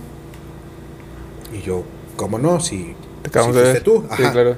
Y 1.52 1.60
yo, 1.60 1.84
¿cómo 2.16 2.38
no? 2.38 2.60
Si, 2.60 2.94
Te 3.22 3.28
acabamos 3.28 3.56
si 3.56 3.62
de 3.62 3.72
ver. 3.74 3.82
tú. 3.82 4.04
Sí, 4.16 4.22
Ajá. 4.22 4.32
claro. 4.32 4.56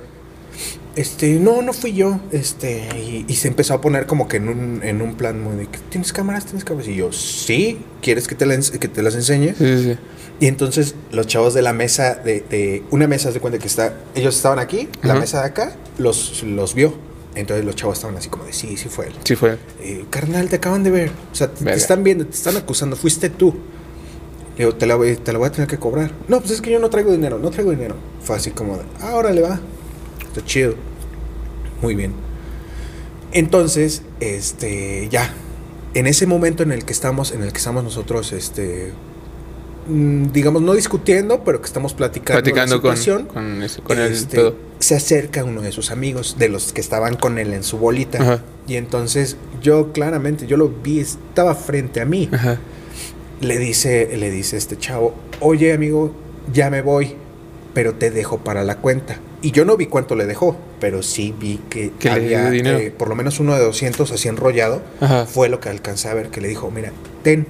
Este, 0.97 1.34
no, 1.38 1.61
no 1.62 1.72
fui 1.72 1.92
yo. 1.92 2.18
Este, 2.32 2.88
y, 2.97 3.24
y 3.28 3.34
se 3.36 3.49
empezó 3.49 3.74
a 3.74 3.80
poner 3.80 4.07
como 4.07 4.28
que 4.28 4.38
en 4.38 4.49
un, 4.49 4.80
en 4.82 5.03
un 5.03 5.14
plan 5.14 5.42
muy 5.42 5.55
de, 5.57 5.68
¿tienes 5.90 6.12
cámaras? 6.12 6.47
¿Tienes 6.47 6.64
cámaras? 6.64 6.88
Y 6.88 6.97
yo, 6.97 7.12
sí, 7.12 7.78
¿quieres 8.01 8.26
que 8.26 8.34
te, 8.34 8.47
la 8.47 8.57
que 8.59 8.88
te 8.88 9.03
las 9.03 9.14
enseñe? 9.14 9.55
Sí, 9.57 9.82
sí. 9.84 9.99
Y 10.40 10.47
entonces 10.47 10.94
los 11.12 11.26
chavos 11.26 11.55
de 11.55 11.62
la 11.62 11.72
mesa, 11.72 12.14
de, 12.14 12.40
de 12.40 12.82
una 12.90 13.07
mesa, 13.07 13.30
de 13.30 13.40
cuenta 13.40 13.59
que 13.59 13.66
está, 13.66 13.94
ellos 14.14 14.36
estaban 14.36 14.59
aquí, 14.59 14.88
la 15.03 15.12
Ajá. 15.12 15.20
mesa 15.20 15.40
de 15.40 15.47
acá, 15.47 15.76
los, 15.99 16.42
los 16.42 16.74
vio. 16.74 16.94
Entonces 17.34 17.66
los 17.66 17.76
chavos 17.76 17.99
estaban 17.99 18.16
así 18.16 18.30
como 18.30 18.44
de, 18.44 18.55
sí, 18.55 18.78
sí 18.78 18.88
fue 18.88 19.09
él. 19.09 19.12
Sí 19.24 19.36
fue. 19.36 19.59
Eh, 19.82 20.07
carnal, 20.09 20.49
te 20.49 20.57
acaban 20.57 20.82
de 20.82 20.90
ver. 20.90 21.11
O 21.30 21.34
sea, 21.34 21.49
te, 21.53 21.62
te 21.62 21.74
están 21.74 22.03
viendo, 22.03 22.24
te 22.26 22.34
están 22.34 22.57
acusando, 22.57 22.97
fuiste 22.97 23.28
tú. 23.28 23.55
Le 24.57 24.64
digo, 24.64 24.74
te 24.76 24.86
la, 24.86 24.97
voy, 24.97 25.16
te 25.16 25.32
la 25.32 25.38
voy 25.38 25.49
a 25.49 25.53
tener 25.53 25.68
que 25.68 25.76
cobrar. 25.76 26.12
No, 26.28 26.40
pues 26.40 26.53
es 26.53 26.61
que 26.62 26.70
yo 26.70 26.78
no 26.78 26.88
traigo 26.88 27.12
dinero, 27.12 27.38
no 27.38 27.51
traigo 27.51 27.72
dinero. 27.72 27.94
Fue 28.22 28.36
así 28.36 28.53
como 28.53 28.78
de, 28.78 28.84
ah, 29.03 29.14
órale 29.14 29.42
va. 29.42 29.61
Está 30.37 30.47
chido. 30.47 30.74
Muy 31.80 31.95
bien. 31.95 32.12
Entonces, 33.32 34.03
este, 34.20 35.09
ya. 35.11 35.32
En 35.95 36.07
ese 36.07 36.26
momento 36.26 36.62
en 36.62 36.72
el 36.72 36.84
que 36.84 36.93
estamos, 36.93 37.32
en 37.32 37.43
el 37.43 37.53
que 37.53 37.59
estamos 37.59 37.82
nosotros, 37.82 38.32
este, 38.32 38.93
mm, 39.89 40.26
digamos, 40.32 40.61
no 40.61 40.74
discutiendo, 40.74 41.43
pero 41.43 41.61
que 41.61 41.66
estamos 41.66 41.95
platicando, 41.95 42.43
Platicando 42.43 42.74
la 42.76 42.80
situación, 42.97 43.26
con, 43.26 43.62
ese- 43.62 43.80
con 43.82 43.99
este, 43.99 44.37
todo. 44.37 44.57
se 44.78 44.95
acerca 44.95 45.43
uno 45.43 45.62
de 45.62 45.72
sus 45.72 45.91
amigos, 45.91 46.37
de 46.39 46.51
los 46.51 46.72
que 46.74 46.82
estaban 46.82 47.16
con 47.16 47.39
él 47.39 47.55
en 47.55 47.62
su 47.62 47.78
bolita. 47.78 48.20
Ajá. 48.20 48.43
Y 48.68 48.76
entonces 48.76 49.37
yo 49.62 49.93
claramente, 49.93 50.47
yo 50.47 50.59
lo 50.59 50.68
vi, 50.68 51.01
estaba 51.01 51.55
frente 51.55 52.01
a 52.03 52.05
mí. 52.05 52.28
Ajá. 52.32 52.59
Le 53.41 53.59
dice, 53.59 54.16
le 54.18 54.30
dice 54.30 54.57
este 54.59 54.76
chavo, 54.76 55.14
oye 55.41 55.72
amigo, 55.72 56.12
ya 56.53 56.68
me 56.70 56.82
voy, 56.82 57.14
pero 57.74 57.95
te 57.95 58.11
dejo 58.11 58.39
para 58.39 58.64
la 58.64 58.76
cuenta. 58.76 59.18
Y 59.47 59.53
yo 59.53 59.64
no 59.64 59.76
vi 59.76 59.86
cuánto 59.86 60.16
le 60.16 60.26
dejó, 60.26 60.57
pero 60.80 61.05
sí 61.05 61.32
vi 61.38 61.61
que, 61.70 61.92
había 62.11 62.51
dinero. 62.51 62.78
eh, 62.78 62.90
por 62.90 63.09
lo 63.09 63.14
menos 63.14 63.38
uno 63.38 63.55
de 63.55 63.62
200 63.62 64.11
así 64.11 64.26
enrollado. 64.26 64.82
Ajá. 65.01 65.24
Fue 65.24 65.49
lo 65.49 65.61
que 65.61 65.68
alcancé 65.68 66.09
a 66.09 66.14
ver, 66.14 66.30
que 66.30 66.40
le 66.40 66.49
dijo, 66.49 66.68
mira, 66.72 66.90
ten. 67.22 67.47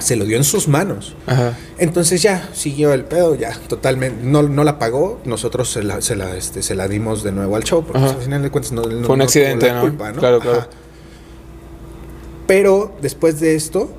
Se 0.00 0.16
lo 0.16 0.24
dio 0.24 0.36
en 0.36 0.42
sus 0.42 0.66
manos. 0.66 1.14
Ajá. 1.28 1.56
Entonces 1.78 2.22
ya 2.22 2.48
siguió 2.54 2.92
el 2.92 3.04
pedo, 3.04 3.36
ya 3.36 3.56
totalmente. 3.68 4.24
No, 4.24 4.42
no 4.42 4.64
la 4.64 4.80
pagó, 4.80 5.20
nosotros 5.24 5.70
se 5.70 5.84
la, 5.84 6.00
se 6.02 6.16
la, 6.16 6.36
este, 6.36 6.60
se 6.62 6.74
la 6.74 6.88
dimos 6.88 7.22
de 7.22 7.30
nuevo 7.30 7.54
al 7.54 7.62
show, 7.62 7.84
porque 7.84 7.98
Ajá. 7.98 8.06
pues, 8.08 8.16
al 8.16 8.24
final 8.24 8.42
de 8.42 8.50
cuentas 8.50 8.72
no, 8.72 8.82
no- 8.82 9.06
Fue 9.06 9.12
un 9.12 9.18
no 9.18 9.24
accidente, 9.24 9.72
¿no? 9.72 9.82
culpa, 9.82 10.12
Claro, 10.12 10.38
Ajá. 10.38 10.50
claro. 10.50 10.66
Pero 12.46 12.92
después 13.00 13.38
de 13.38 13.54
esto, 13.54 13.90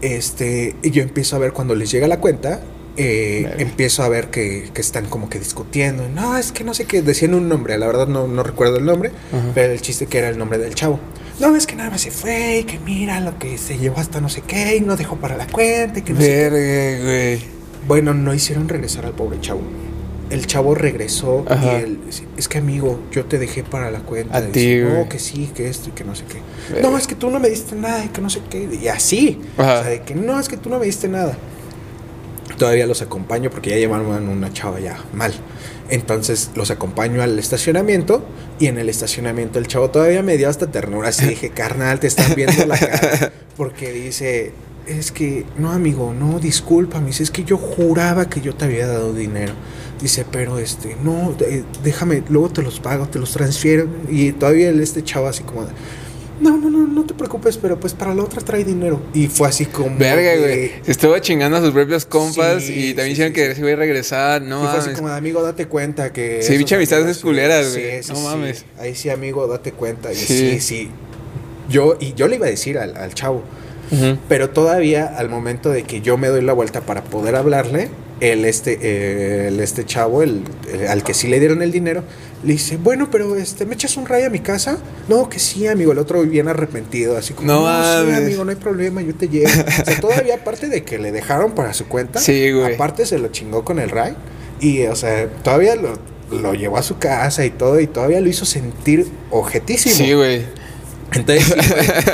este, 0.00 0.74
yo 0.82 1.02
empiezo 1.02 1.36
a 1.36 1.38
ver 1.38 1.52
cuando 1.52 1.74
les 1.76 1.90
llega 1.92 2.08
la 2.08 2.18
cuenta, 2.18 2.60
eh, 2.96 3.54
empiezo 3.58 4.02
a 4.02 4.08
ver 4.08 4.28
que, 4.30 4.70
que 4.74 4.80
están 4.80 5.06
como 5.06 5.28
que 5.28 5.38
discutiendo. 5.38 6.08
No, 6.08 6.36
es 6.36 6.52
que 6.52 6.64
no 6.64 6.74
sé 6.74 6.84
qué, 6.84 7.02
decían 7.02 7.34
un 7.34 7.48
nombre, 7.48 7.76
la 7.78 7.86
verdad 7.86 8.06
no, 8.06 8.26
no 8.26 8.42
recuerdo 8.42 8.78
el 8.78 8.84
nombre, 8.84 9.10
Ajá. 9.32 9.52
pero 9.54 9.72
el 9.72 9.80
chiste 9.80 10.06
que 10.06 10.18
era 10.18 10.28
el 10.28 10.38
nombre 10.38 10.58
del 10.58 10.74
chavo. 10.74 10.98
No, 11.40 11.56
es 11.56 11.66
que 11.66 11.74
nada 11.74 11.90
más 11.90 12.02
se 12.02 12.10
fue 12.10 12.58
y 12.58 12.64
que 12.64 12.78
mira 12.78 13.20
lo 13.20 13.38
que 13.38 13.56
se 13.56 13.78
llevó 13.78 13.98
hasta 13.98 14.20
no 14.20 14.28
sé 14.28 14.42
qué 14.42 14.76
y 14.76 14.80
no 14.80 14.96
dejó 14.96 15.16
para 15.16 15.36
la 15.38 15.46
cuenta 15.46 16.00
y 16.00 16.02
que 16.02 16.12
no 16.12 16.20
sé 16.20 16.26
qué. 16.26 16.50
Verga, 16.50 17.04
güey. 17.04 17.60
Bueno, 17.88 18.12
no 18.12 18.34
hicieron 18.34 18.68
regresar 18.68 19.06
al 19.06 19.12
pobre 19.12 19.40
chavo. 19.40 19.62
El 20.28 20.46
chavo 20.46 20.74
regresó 20.74 21.44
Ajá. 21.48 21.78
y 21.78 21.82
él, 21.82 21.98
es 22.36 22.46
que 22.46 22.58
amigo, 22.58 23.00
yo 23.10 23.24
te 23.24 23.38
dejé 23.38 23.64
para 23.64 23.90
la 23.90 24.00
cuenta. 24.00 24.36
A 24.36 24.42
ti, 24.42 24.76
no, 24.76 25.08
que 25.08 25.18
sí, 25.18 25.50
que 25.54 25.68
esto 25.68 25.88
y 25.88 25.92
que 25.92 26.04
no 26.04 26.14
sé 26.14 26.24
qué. 26.24 26.40
Verga. 26.74 26.88
No, 26.88 26.96
es 26.98 27.06
que 27.06 27.14
tú 27.16 27.30
no 27.30 27.40
me 27.40 27.48
diste 27.48 27.74
nada 27.74 28.04
y 28.04 28.08
que 28.08 28.20
no 28.20 28.30
sé 28.30 28.40
qué. 28.48 28.68
Y 28.80 28.86
así. 28.88 29.40
Ajá. 29.56 29.80
O 29.80 29.82
sea, 29.82 29.90
de 29.90 30.02
que 30.02 30.14
no, 30.14 30.38
es 30.38 30.48
que 30.48 30.56
tú 30.56 30.68
no 30.68 30.78
me 30.78 30.86
diste 30.86 31.08
nada. 31.08 31.36
Todavía 32.60 32.86
los 32.86 33.00
acompaño 33.00 33.48
porque 33.48 33.70
ya 33.70 33.76
llevaban 33.76 34.28
una 34.28 34.52
chava 34.52 34.80
ya 34.80 35.02
mal. 35.14 35.32
Entonces 35.88 36.50
los 36.54 36.70
acompaño 36.70 37.22
al 37.22 37.38
estacionamiento 37.38 38.22
y 38.58 38.66
en 38.66 38.76
el 38.76 38.90
estacionamiento 38.90 39.58
el 39.58 39.66
chavo 39.66 39.88
todavía 39.88 40.22
me 40.22 40.36
dio 40.36 40.50
hasta 40.50 40.66
ternura. 40.66 41.08
Así 41.08 41.24
dije, 41.24 41.48
carnal, 41.54 42.00
te 42.00 42.06
están 42.08 42.34
viendo 42.34 42.66
la 42.66 42.76
cara. 42.76 43.32
Porque 43.56 43.90
dice, 43.92 44.52
es 44.86 45.10
que, 45.10 45.46
no 45.56 45.70
amigo, 45.72 46.12
no, 46.12 46.38
discúlpame. 46.38 47.06
Dice, 47.06 47.22
es 47.22 47.30
que 47.30 47.44
yo 47.44 47.56
juraba 47.56 48.28
que 48.28 48.42
yo 48.42 48.54
te 48.54 48.66
había 48.66 48.86
dado 48.86 49.14
dinero. 49.14 49.54
Dice, 50.02 50.26
pero 50.30 50.58
este, 50.58 50.98
no, 51.02 51.34
eh, 51.40 51.64
déjame, 51.82 52.24
luego 52.28 52.50
te 52.50 52.60
los 52.60 52.78
pago, 52.78 53.08
te 53.08 53.18
los 53.18 53.32
transfiero. 53.32 53.88
Y 54.10 54.32
todavía 54.32 54.68
este 54.68 55.02
chavo 55.02 55.28
así 55.28 55.44
como, 55.44 55.64
de, 55.64 55.72
no, 56.40 56.56
no, 56.56 56.70
no, 56.70 56.86
no 56.86 57.04
te 57.04 57.14
preocupes, 57.14 57.56
pero 57.58 57.78
pues 57.78 57.92
para 57.94 58.14
la 58.14 58.22
otra 58.22 58.40
trae 58.40 58.64
dinero. 58.64 59.00
Y 59.14 59.26
fue 59.28 59.48
así 59.48 59.66
como... 59.66 59.96
Verga, 59.98 60.36
güey. 60.40 60.70
Se 60.82 60.90
estuvo 60.92 61.18
chingando 61.18 61.58
a 61.58 61.60
sus 61.60 61.70
propios 61.72 62.06
compas 62.06 62.62
Sí, 62.62 62.72
y 62.72 62.94
también 62.94 63.06
sí, 63.08 63.12
hicieron 63.12 63.32
sí, 63.34 63.40
que 63.40 63.54
se 63.54 63.60
iba 63.60 63.70
a 63.72 63.76
regresar. 63.76 64.42
No 64.42 64.64
y 64.64 64.66
fue 64.68 64.78
así 64.78 64.90
como 64.90 65.08
de 65.08 65.14
amigo, 65.16 65.42
date 65.42 65.66
cuenta 65.66 66.12
que. 66.12 66.42
Sí, 66.42 66.56
pinche 66.56 66.74
amistades 66.76 67.06
es 67.06 67.18
culeras, 67.22 67.72
güey. 67.72 68.02
sí, 68.02 68.08
No 68.12 68.16
sí. 68.18 68.24
mames. 68.24 68.64
Ahí 68.78 68.94
sí, 68.94 69.10
amigo, 69.10 69.46
date 69.46 69.72
cuenta. 69.72 70.12
Y 70.12 70.16
Sí. 70.16 70.60
sí. 70.60 70.90
Yo, 71.68 71.96
y 72.00 72.14
yo 72.14 72.26
le 72.26 72.36
iba 72.36 72.46
a 72.46 72.50
decir 72.50 72.78
al, 72.78 72.96
al 72.96 73.14
chavo, 73.14 73.42
pero 74.28 74.50
todavía 74.50 75.06
al 75.06 75.28
momento 75.28 75.70
de 75.70 75.84
que 75.84 76.00
yo 76.00 76.16
me 76.16 76.28
doy 76.28 76.42
la 76.42 76.52
vuelta 76.52 76.80
para 76.80 77.04
poder 77.04 77.36
hablarle, 77.36 77.88
el 78.20 78.44
este, 78.44 79.46
el 79.48 79.60
este 79.60 79.84
chavo, 79.86 80.22
el, 80.22 80.42
el- 80.72 80.88
al 80.88 81.02
que 81.02 81.14
sí 81.14 81.26
le 81.28 81.38
dieron 81.40 81.62
el 81.62 81.72
dinero, 81.72 82.04
le 82.44 82.52
dice, 82.52 82.76
bueno, 82.76 83.08
pero 83.10 83.36
este, 83.36 83.66
¿me 83.66 83.74
echas 83.74 83.96
un 83.96 84.06
rayo 84.06 84.26
a 84.26 84.30
mi 84.30 84.40
casa? 84.40 84.78
No, 85.08 85.28
que 85.28 85.38
sí, 85.38 85.66
amigo. 85.66 85.92
El 85.92 85.98
otro 85.98 86.22
bien 86.22 86.48
arrepentido, 86.48 87.16
así 87.16 87.32
como, 87.34 87.46
No 87.46 87.60
no, 87.62 88.04
sí, 88.06 88.12
amigo, 88.12 88.44
no 88.44 88.50
hay 88.50 88.56
problema, 88.56 89.02
yo 89.02 89.14
te 89.14 89.28
llevo. 89.28 89.48
o 89.50 89.84
sea, 89.84 90.00
todavía 90.00 90.34
aparte 90.36 90.68
de 90.68 90.82
que 90.82 90.98
le 90.98 91.12
dejaron 91.12 91.52
para 91.54 91.72
su 91.74 91.86
cuenta, 91.86 92.18
Sí, 92.20 92.50
güey. 92.52 92.74
aparte 92.74 93.04
se 93.06 93.18
lo 93.18 93.28
chingó 93.28 93.64
con 93.64 93.78
el 93.78 93.90
ray. 93.90 94.14
Y, 94.60 94.82
o 94.86 94.96
sea, 94.96 95.26
todavía 95.42 95.74
lo, 95.76 95.98
lo 96.30 96.52
llevó 96.54 96.76
a 96.76 96.82
su 96.82 96.98
casa 96.98 97.44
y 97.46 97.50
todo, 97.50 97.80
y 97.80 97.86
todavía 97.86 98.20
lo 98.20 98.28
hizo 98.28 98.44
sentir 98.44 99.06
objetísimo. 99.30 99.94
Sí, 99.94 100.12
güey. 100.12 100.42
Entonces, 101.12 101.44
sí, 101.44 101.52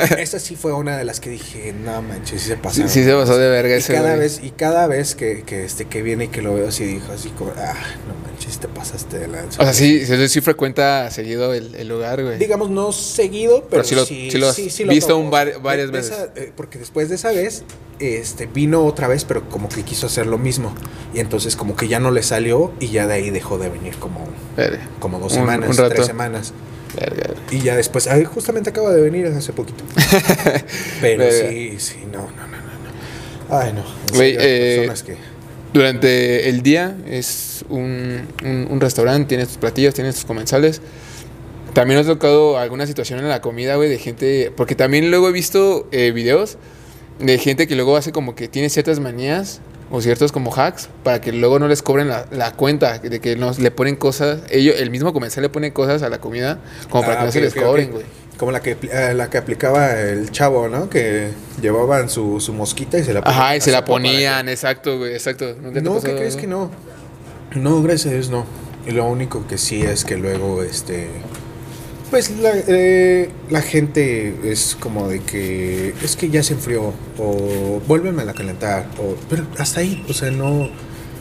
fue- 0.08 0.22
esa 0.22 0.38
sí 0.38 0.56
fue 0.56 0.72
una 0.72 0.96
de 0.96 1.04
las 1.04 1.20
que 1.20 1.30
dije, 1.30 1.72
no 1.72 2.00
manches, 2.02 2.40
sí 2.42 2.48
se 2.48 2.54
Sí, 2.54 2.60
pasaron. 2.62 2.88
sí 2.90 3.04
se 3.04 3.12
pasó 3.14 3.36
de 3.36 3.48
verga 3.50 3.74
y 3.74 3.78
ese, 3.78 3.92
cada 3.94 4.08
güey. 4.10 4.20
vez 4.20 4.40
Y 4.42 4.50
cada 4.50 4.86
vez 4.86 5.14
que, 5.14 5.42
que, 5.44 5.64
este, 5.64 5.84
que 5.86 6.02
viene 6.02 6.24
y 6.24 6.28
que 6.28 6.42
lo 6.42 6.54
veo 6.54 6.68
así, 6.68 6.84
dijo 6.84 7.12
así 7.12 7.28
como, 7.30 7.52
ah, 7.56 7.74
no 8.08 8.14
manches, 8.26 8.58
te 8.58 8.68
pasaste 8.68 9.18
de 9.18 9.28
lanza. 9.28 9.60
O 9.60 9.64
sea, 9.64 9.72
sí, 9.74 10.04
sí, 10.06 10.28
sí 10.28 10.40
frecuenta 10.40 11.10
seguido 11.10 11.52
el, 11.54 11.74
el 11.74 11.88
lugar, 11.88 12.22
güey. 12.22 12.38
Digamos, 12.38 12.70
no 12.70 12.92
seguido, 12.92 13.66
pero, 13.70 13.82
Pero 13.82 13.84
sí 13.84 13.94
lo- 13.94 14.06
sí 14.06 14.30
lo 14.40 14.48
has 14.48 14.56
visto 14.94 15.16
un 15.18 15.30
var- 15.30 15.60
varias 15.62 15.88
de 15.92 15.92
veces. 15.98 16.12
esa- 16.12 16.32
eh, 16.36 16.52
porque 16.56 16.78
después 16.78 17.08
de 17.08 17.16
esa 17.16 17.32
vez, 17.32 17.64
este, 17.98 18.46
vino 18.46 18.84
otra 18.84 19.08
vez, 19.08 19.24
pero 19.24 19.48
como 19.48 19.68
que 19.68 19.82
quiso 19.82 20.06
hacer 20.06 20.26
lo 20.26 20.38
mismo. 20.38 20.74
Y 21.14 21.20
entonces 21.20 21.56
como 21.56 21.76
que 21.76 21.88
ya 21.88 21.98
no 22.00 22.10
le 22.10 22.22
salió 22.22 22.72
y 22.80 22.88
ya 22.88 23.06
de 23.06 23.14
ahí 23.14 23.30
dejó 23.30 23.58
de 23.58 23.68
venir 23.68 23.96
como, 23.96 24.26
como 25.00 25.18
dos 25.18 25.32
Un- 25.32 25.38
semanas, 25.40 25.78
un 25.78 25.88
tres 25.88 26.06
semanas. 26.06 26.52
Verga. 26.96 27.34
Y 27.50 27.60
ya 27.60 27.76
después, 27.76 28.06
ay, 28.06 28.24
justamente 28.24 28.70
acaba 28.70 28.92
de 28.92 29.00
venir 29.00 29.26
hace 29.26 29.52
poquito. 29.52 29.84
Pero 31.00 31.24
Verga. 31.24 31.48
sí, 31.50 31.76
sí, 31.78 31.96
no, 32.12 32.22
no, 32.22 32.46
no, 32.46 32.56
no. 33.48 33.56
Ay, 33.56 33.72
no. 33.72 33.84
Güey, 34.14 34.36
eh, 34.38 34.76
personas 34.78 35.02
que... 35.02 35.16
Durante 35.72 36.48
el 36.48 36.62
día 36.62 36.96
es 37.06 37.64
un, 37.68 38.26
un, 38.42 38.68
un 38.70 38.80
restaurante, 38.80 39.28
tiene 39.28 39.44
sus 39.44 39.58
platillos, 39.58 39.92
tiene 39.92 40.12
sus 40.12 40.24
comensales. 40.24 40.80
También 41.74 41.98
nos 41.98 42.06
ha 42.06 42.14
tocado 42.14 42.56
alguna 42.56 42.86
situación 42.86 43.18
en 43.18 43.28
la 43.28 43.42
comida, 43.42 43.76
güey, 43.76 43.90
de 43.90 43.98
gente. 43.98 44.50
Porque 44.56 44.74
también 44.74 45.10
luego 45.10 45.28
he 45.28 45.32
visto 45.32 45.86
eh, 45.92 46.12
videos 46.12 46.56
de 47.18 47.36
gente 47.38 47.66
que 47.66 47.74
luego 47.76 47.96
hace 47.96 48.12
como 48.12 48.34
que 48.34 48.48
tiene 48.48 48.70
ciertas 48.70 49.00
manías 49.00 49.60
o 49.90 50.00
ciertos 50.00 50.32
como 50.32 50.52
hacks 50.54 50.88
para 51.04 51.20
que 51.20 51.32
luego 51.32 51.58
no 51.58 51.68
les 51.68 51.82
cobren 51.82 52.08
la, 52.08 52.26
la 52.30 52.52
cuenta, 52.52 52.98
de 52.98 53.20
que 53.20 53.36
nos 53.36 53.58
le 53.58 53.70
ponen 53.70 53.96
cosas. 53.96 54.40
Ellos, 54.50 54.74
el 54.78 54.90
mismo 54.90 55.12
comensal 55.12 55.42
le 55.42 55.48
pone 55.48 55.72
cosas 55.72 56.02
a 56.02 56.08
la 56.08 56.18
comida 56.18 56.58
como 56.90 57.02
para 57.04 57.14
Ah, 57.14 57.18
que 57.20 57.26
no 57.26 57.32
se 57.32 57.40
les 57.40 57.54
cobren, 57.54 57.90
güey. 57.92 58.04
Como 58.36 58.52
la 58.52 58.60
que, 58.60 58.76
eh, 58.92 59.14
la 59.14 59.30
que 59.30 59.38
aplicaba 59.38 59.98
el 59.98 60.30
chavo, 60.30 60.68
¿no? 60.68 60.90
Que 60.90 61.30
llevaban 61.62 62.10
su, 62.10 62.38
su 62.40 62.52
mosquita 62.52 62.98
y 62.98 63.04
se 63.04 63.14
la 63.14 63.20
Ajá, 63.20 63.56
y 63.56 63.60
se 63.62 63.70
la 63.70 63.84
ponían, 63.84 64.48
exacto, 64.50 64.98
güey, 64.98 65.14
exacto. 65.14 65.54
¿Nunca 65.54 65.68
que- 65.68 65.80
te 65.80 65.82
No, 65.82 65.94
pasó, 65.94 66.06
¿qué 66.08 66.16
crees 66.16 66.36
que 66.36 66.46
no? 66.46 66.70
No, 67.54 67.80
gracias 67.82 68.06
a 68.12 68.14
Dios 68.14 68.28
no. 68.28 68.44
Y 68.86 68.90
lo 68.90 69.06
único 69.06 69.46
que 69.46 69.56
sí 69.56 69.82
es 69.82 70.04
que 70.04 70.16
luego, 70.18 70.62
este... 70.62 71.08
Pues 72.10 72.30
la, 72.38 72.52
eh, 72.68 73.30
la 73.50 73.62
gente 73.62 74.34
es 74.44 74.76
como 74.78 75.08
de 75.08 75.20
que 75.20 75.92
es 76.04 76.14
que 76.16 76.30
ya 76.30 76.42
se 76.42 76.54
enfrió 76.54 76.92
o 77.18 77.80
vuélveme 77.86 78.22
a 78.22 78.24
la 78.24 78.32
calentar 78.34 78.86
o 78.98 79.16
pero 79.28 79.44
hasta 79.58 79.80
ahí, 79.80 80.04
o 80.08 80.12
sea, 80.12 80.30
no 80.30 80.68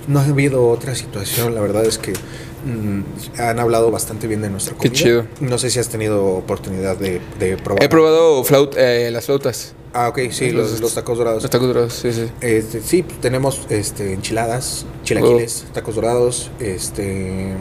no 0.08 0.20
ha 0.20 0.24
habido 0.26 0.68
otra 0.70 0.94
situación, 0.94 1.56
la 1.56 1.62
verdad 1.62 1.84
es 1.86 1.98
que 1.98 2.12
mm, 2.14 3.40
han 3.42 3.60
hablado 3.60 3.90
bastante 3.90 4.28
bien 4.28 4.42
de 4.44 4.52
nuestra 4.52 4.74
Qué 4.76 4.90
comida. 4.90 4.94
chido. 4.94 5.26
No 5.40 5.58
sé 5.58 5.72
si 5.72 5.80
has 5.80 5.90
tenido 5.90 6.24
oportunidad 6.36 6.96
de, 6.98 7.20
de 7.40 7.58
probar. 7.58 7.84
He 7.84 7.90
probado 7.90 8.44
flaut- 8.44 8.76
eh, 8.78 9.10
las 9.12 9.26
flautas. 9.26 9.74
Ah, 9.94 10.10
ok, 10.10 10.20
sí, 10.30 10.52
Los- 10.52 10.72
los, 10.74 10.82
los 10.82 10.94
tacos 10.94 11.18
dorados. 11.18 11.42
Los 11.42 11.50
tacos 11.50 11.68
dorados, 11.70 11.94
sí, 11.94 12.14
sí. 12.14 12.28
Este, 12.42 12.82
sí, 12.82 13.04
tenemos 13.22 13.62
este, 13.70 14.14
enchiladas, 14.14 14.86
chilaquiles, 15.04 15.66
tacos 15.74 15.96
dorados, 15.96 16.52
este, 16.60 17.54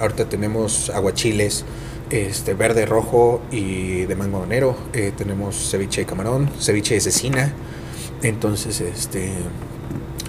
ahorita 0.00 0.24
tenemos 0.28 0.90
aguachiles, 0.90 1.64
este, 2.12 2.54
verde, 2.54 2.86
rojo 2.86 3.40
y 3.50 4.02
de 4.02 4.14
mango 4.14 4.36
habanero, 4.38 4.76
eh, 4.92 5.12
tenemos 5.16 5.56
ceviche 5.70 6.02
de 6.02 6.06
camarón, 6.06 6.48
ceviche 6.60 6.94
de 6.94 7.00
cecina, 7.00 7.52
entonces, 8.22 8.80
este, 8.80 9.32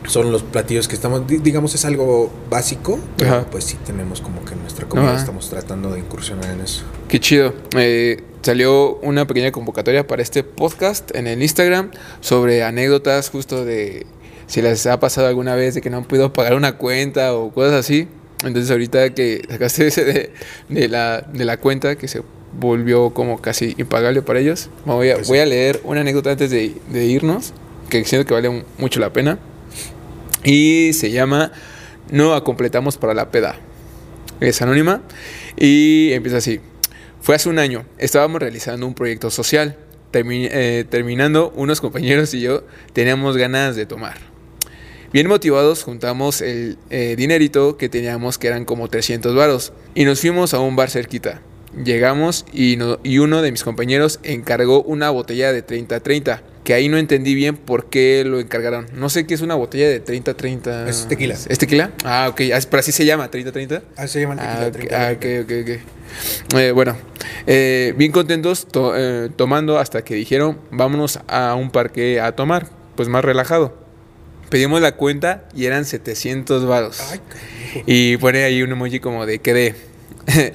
son 0.07 0.31
los 0.31 0.43
platillos 0.43 0.87
que 0.87 0.95
estamos, 0.95 1.27
di- 1.27 1.37
digamos, 1.37 1.75
es 1.75 1.85
algo 1.85 2.31
básico, 2.49 2.99
pero 3.17 3.35
Ajá. 3.35 3.45
pues 3.51 3.63
sí 3.65 3.77
tenemos 3.85 4.19
como 4.19 4.43
que 4.43 4.53
en 4.53 4.61
nuestra 4.61 4.87
comida 4.89 5.11
Ajá. 5.11 5.19
estamos 5.19 5.49
tratando 5.49 5.91
de 5.91 5.99
incursionar 5.99 6.49
en 6.51 6.61
eso. 6.61 6.83
Qué 7.07 7.19
chido. 7.19 7.53
Eh, 7.77 8.21
salió 8.41 8.95
una 8.97 9.25
pequeña 9.27 9.51
convocatoria 9.51 10.05
para 10.07 10.21
este 10.21 10.43
podcast 10.43 11.15
en 11.15 11.27
el 11.27 11.41
Instagram 11.41 11.91
sobre 12.19 12.63
anécdotas 12.63 13.29
justo 13.29 13.63
de 13.63 14.05
si 14.47 14.61
les 14.61 14.85
ha 14.87 14.99
pasado 14.99 15.27
alguna 15.27 15.55
vez 15.55 15.75
de 15.75 15.81
que 15.81 15.89
no 15.89 15.97
han 15.97 16.03
podido 16.05 16.33
pagar 16.33 16.55
una 16.55 16.77
cuenta 16.77 17.33
o 17.35 17.51
cosas 17.53 17.73
así. 17.73 18.07
Entonces 18.43 18.69
ahorita 18.71 19.13
que 19.13 19.45
sacaste 19.49 19.87
ese 19.87 20.03
de, 20.05 20.31
de 20.69 20.87
la, 20.87 21.21
de 21.21 21.45
la 21.45 21.57
cuenta 21.57 21.95
que 21.95 22.07
se 22.07 22.21
volvió 22.59 23.11
como 23.11 23.41
casi 23.41 23.73
impagable 23.77 24.21
para 24.21 24.39
ellos, 24.39 24.69
voy 24.85 25.09
a, 25.09 25.17
sí. 25.17 25.23
voy 25.27 25.39
a 25.39 25.45
leer 25.45 25.81
una 25.83 26.01
anécdota 26.01 26.31
antes 26.31 26.51
de, 26.51 26.73
de 26.91 27.05
irnos, 27.05 27.53
que 27.89 28.03
siento 28.05 28.27
que 28.27 28.33
vale 28.33 28.63
mucho 28.77 28.99
la 28.99 29.11
pena. 29.11 29.39
Y 30.43 30.91
se 30.93 31.09
llama 31.11 31.51
No 32.11 32.43
completamos 32.43 32.97
para 32.97 33.13
la 33.13 33.31
peda. 33.31 33.55
Es 34.39 34.61
anónima 34.61 35.01
y 35.57 36.11
empieza 36.11 36.37
así. 36.37 36.59
Fue 37.21 37.35
hace 37.35 37.47
un 37.47 37.59
año, 37.59 37.85
estábamos 37.97 38.41
realizando 38.41 38.85
un 38.85 38.93
proyecto 38.93 39.29
social. 39.31 39.77
Termi- 40.11 40.49
eh, 40.51 40.85
terminando, 40.89 41.51
unos 41.55 41.81
compañeros 41.81 42.33
y 42.35 42.41
yo 42.41 42.63
teníamos 42.91 43.35
ganas 43.37 43.75
de 43.75 43.85
tomar. 43.87 44.17
Bien 45.13 45.27
motivados, 45.27 45.83
juntamos 45.83 46.41
el 46.41 46.77
eh, 46.89 47.15
dinerito 47.15 47.77
que 47.77 47.87
teníamos, 47.87 48.39
que 48.39 48.47
eran 48.47 48.65
como 48.65 48.87
300 48.87 49.35
varos, 49.35 49.71
y 49.93 50.05
nos 50.05 50.19
fuimos 50.21 50.53
a 50.55 50.59
un 50.59 50.75
bar 50.75 50.89
cerquita. 50.89 51.41
Llegamos 51.85 52.45
y, 52.51 52.77
no- 52.77 52.99
y 53.03 53.19
uno 53.19 53.41
de 53.43 53.51
mis 53.51 53.63
compañeros 53.63 54.19
encargó 54.23 54.81
una 54.83 55.11
botella 55.11 55.53
de 55.53 55.63
30-30, 55.65 56.41
que 56.63 56.73
ahí 56.73 56.89
no 56.89 56.97
entendí 56.97 57.35
bien 57.35 57.57
por 57.57 57.89
qué 57.91 58.23
lo 58.25 58.39
encargaron. 58.39 58.87
No 58.93 59.09
sé 59.09 59.27
qué 59.27 59.35
es 59.35 59.41
una 59.41 59.53
botella 59.55 59.87
de 59.87 60.03
30-30. 60.03 60.87
Es 60.87 61.07
tequila. 61.07 61.35
¿Es 61.47 61.57
tequila? 61.59 61.91
Ah, 62.03 62.27
ok, 62.31 62.41
ah, 62.53 62.59
pero 62.69 62.79
así 62.79 62.91
se 62.91 63.05
llama, 63.05 63.29
30-30. 63.29 63.83
Así 63.95 64.13
se 64.13 64.21
llama 64.21 64.33
el 64.33 64.39
tequila, 64.39 64.65
Ah, 64.65 64.67
ok, 64.67 64.73
30, 64.73 65.07
ah, 65.07 65.11
ok, 65.11 65.25
ok, 65.43 65.51
ok. 65.61 66.59
Eh, 66.59 66.71
bueno, 66.71 66.97
eh, 67.47 67.93
bien 67.97 68.11
contentos 68.11 68.65
to- 68.67 68.93
eh, 68.97 69.29
tomando 69.35 69.77
hasta 69.77 70.03
que 70.03 70.15
dijeron, 70.15 70.57
vámonos 70.71 71.19
a 71.27 71.53
un 71.55 71.69
parque 71.71 72.19
a 72.19 72.31
tomar, 72.33 72.67
pues 72.95 73.09
más 73.09 73.23
relajado. 73.23 73.82
Pedimos 74.49 74.81
la 74.81 74.93
cuenta 74.95 75.45
y 75.55 75.65
eran 75.65 75.85
700 75.85 76.65
varos. 76.65 77.01
Y 77.85 78.17
pone 78.17 78.43
ahí 78.43 78.61
un 78.61 78.71
emoji 78.71 78.99
como 78.99 79.25
de 79.25 79.39
quedé. 79.39 79.75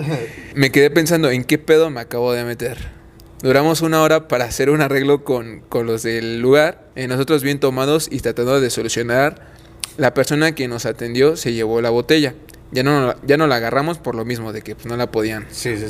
me 0.55 0.71
quedé 0.71 0.91
pensando 0.91 1.31
en 1.31 1.45
qué 1.45 1.59
pedo 1.59 1.91
me 1.91 2.01
acabo 2.01 2.33
de 2.33 2.45
meter. 2.45 2.99
Duramos 3.43 3.83
una 3.83 4.03
hora 4.03 4.27
para 4.27 4.47
hacer 4.47 4.71
un 4.71 4.81
arreglo 4.81 5.23
con, 5.25 5.61
con 5.69 5.87
los 5.87 6.03
del 6.03 6.41
lugar. 6.41 6.89
eh, 6.97 7.07
nosotros 7.07 7.43
bien 7.43 7.61
tomados 7.61 8.09
y 8.11 8.21
tratando 8.21 8.61
de 8.61 8.71
solucionar. 8.71 9.47
La 9.97 10.15
persona 10.15 10.55
que 10.55 10.69
nos 10.69 10.87
atendió 10.87 11.37
se 11.37 11.53
llevó 11.53 11.81
la 11.81 11.91
botella. 11.91 12.35
Ya 12.71 12.83
no, 12.83 13.15
ya 13.25 13.37
no 13.37 13.47
la 13.47 13.57
agarramos 13.57 13.99
por 13.99 14.15
lo 14.15 14.25
mismo, 14.25 14.53
de 14.53 14.63
que 14.63 14.75
pues, 14.75 14.87
no 14.87 14.97
la 14.97 15.11
podían 15.11 15.47
Sí, 15.51 15.77
sí, 15.77 15.83
sí. 15.83 15.87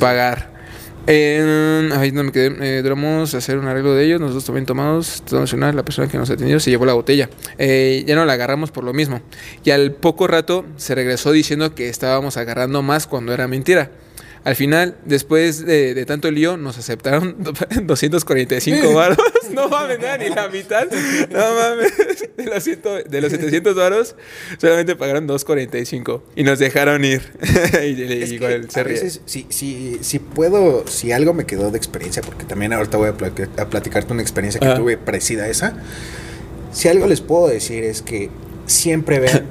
Eh, 1.11 1.89
ahí 1.95 2.11
no 2.11 2.23
me 2.23 2.31
quedé. 2.31 2.77
Eh, 2.77 2.81
duramos 2.83 3.33
hacer 3.33 3.57
un 3.57 3.67
arreglo 3.67 3.95
de 3.95 4.05
ellos. 4.05 4.21
Nosotros 4.21 4.45
también 4.45 4.67
tomados. 4.67 5.23
solucionar, 5.25 5.73
La 5.73 5.83
persona 5.83 6.07
que 6.07 6.19
nos 6.19 6.29
atendió 6.29 6.59
se 6.59 6.69
llevó 6.69 6.85
la 6.85 6.93
botella. 6.93 7.29
Eh, 7.57 8.03
ya 8.05 8.15
no 8.15 8.25
la 8.25 8.33
agarramos 8.33 8.69
por 8.69 8.83
lo 8.83 8.93
mismo. 8.93 9.19
Y 9.63 9.71
al 9.71 9.91
poco 9.91 10.27
rato 10.27 10.65
se 10.77 10.93
regresó 10.93 11.31
diciendo 11.31 11.73
que 11.73 11.89
estábamos 11.89 12.37
agarrando 12.37 12.83
más 12.83 13.07
cuando 13.07 13.33
era 13.33 13.47
mentira. 13.47 13.89
Al 14.45 14.55
final, 14.55 14.95
después 15.05 15.65
de, 15.65 15.93
de 15.93 16.05
tanto 16.05 16.31
lío, 16.31 16.55
nos 16.57 16.77
aceptaron 16.77 17.35
245 17.83 18.93
varos. 18.93 19.17
No 19.49 19.67
mames, 19.67 19.97
nada, 19.99 20.15
ni 20.19 20.29
la 20.29 20.47
mitad. 20.47 20.85
No 21.31 21.39
mames. 21.55 21.91
De 22.37 22.45
los, 22.45 22.63
ciento- 22.63 23.03
de 23.03 23.19
los 23.19 23.31
700 23.31 23.75
varos, 23.75 24.15
solamente 24.59 24.95
pagaron 24.95 25.25
245. 25.25 26.23
Y 26.35 26.43
nos 26.43 26.59
dejaron 26.59 27.03
ir. 27.03 27.23
y 27.83 27.93
le- 27.95 28.27
igual 28.27 28.69
se 28.69 28.79
a 28.79 28.83
ríe. 28.83 28.93
veces, 28.93 29.21
si, 29.25 29.47
si, 29.49 29.97
si 30.01 30.19
puedo, 30.19 30.85
si 30.87 31.11
algo 31.11 31.33
me 31.33 31.45
quedó 31.47 31.71
de 31.71 31.77
experiencia, 31.79 32.21
porque 32.21 32.45
también 32.45 32.73
ahorita 32.73 32.97
voy 32.97 33.09
a, 33.09 33.13
pla- 33.17 33.31
a 33.57 33.65
platicarte 33.69 34.13
una 34.13 34.21
experiencia 34.21 34.59
que 34.61 34.69
tuve 34.79 34.97
parecida 34.97 35.45
a 35.45 35.47
esa. 35.49 35.73
Si 36.71 36.87
algo 36.87 37.07
les 37.07 37.21
puedo 37.21 37.47
decir 37.47 37.83
es 37.83 38.03
que 38.03 38.29
siempre 38.67 39.19
vean, 39.19 39.45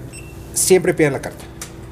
siempre 0.54 0.94
pidan 0.94 1.12
la 1.12 1.20
carta. 1.20 1.44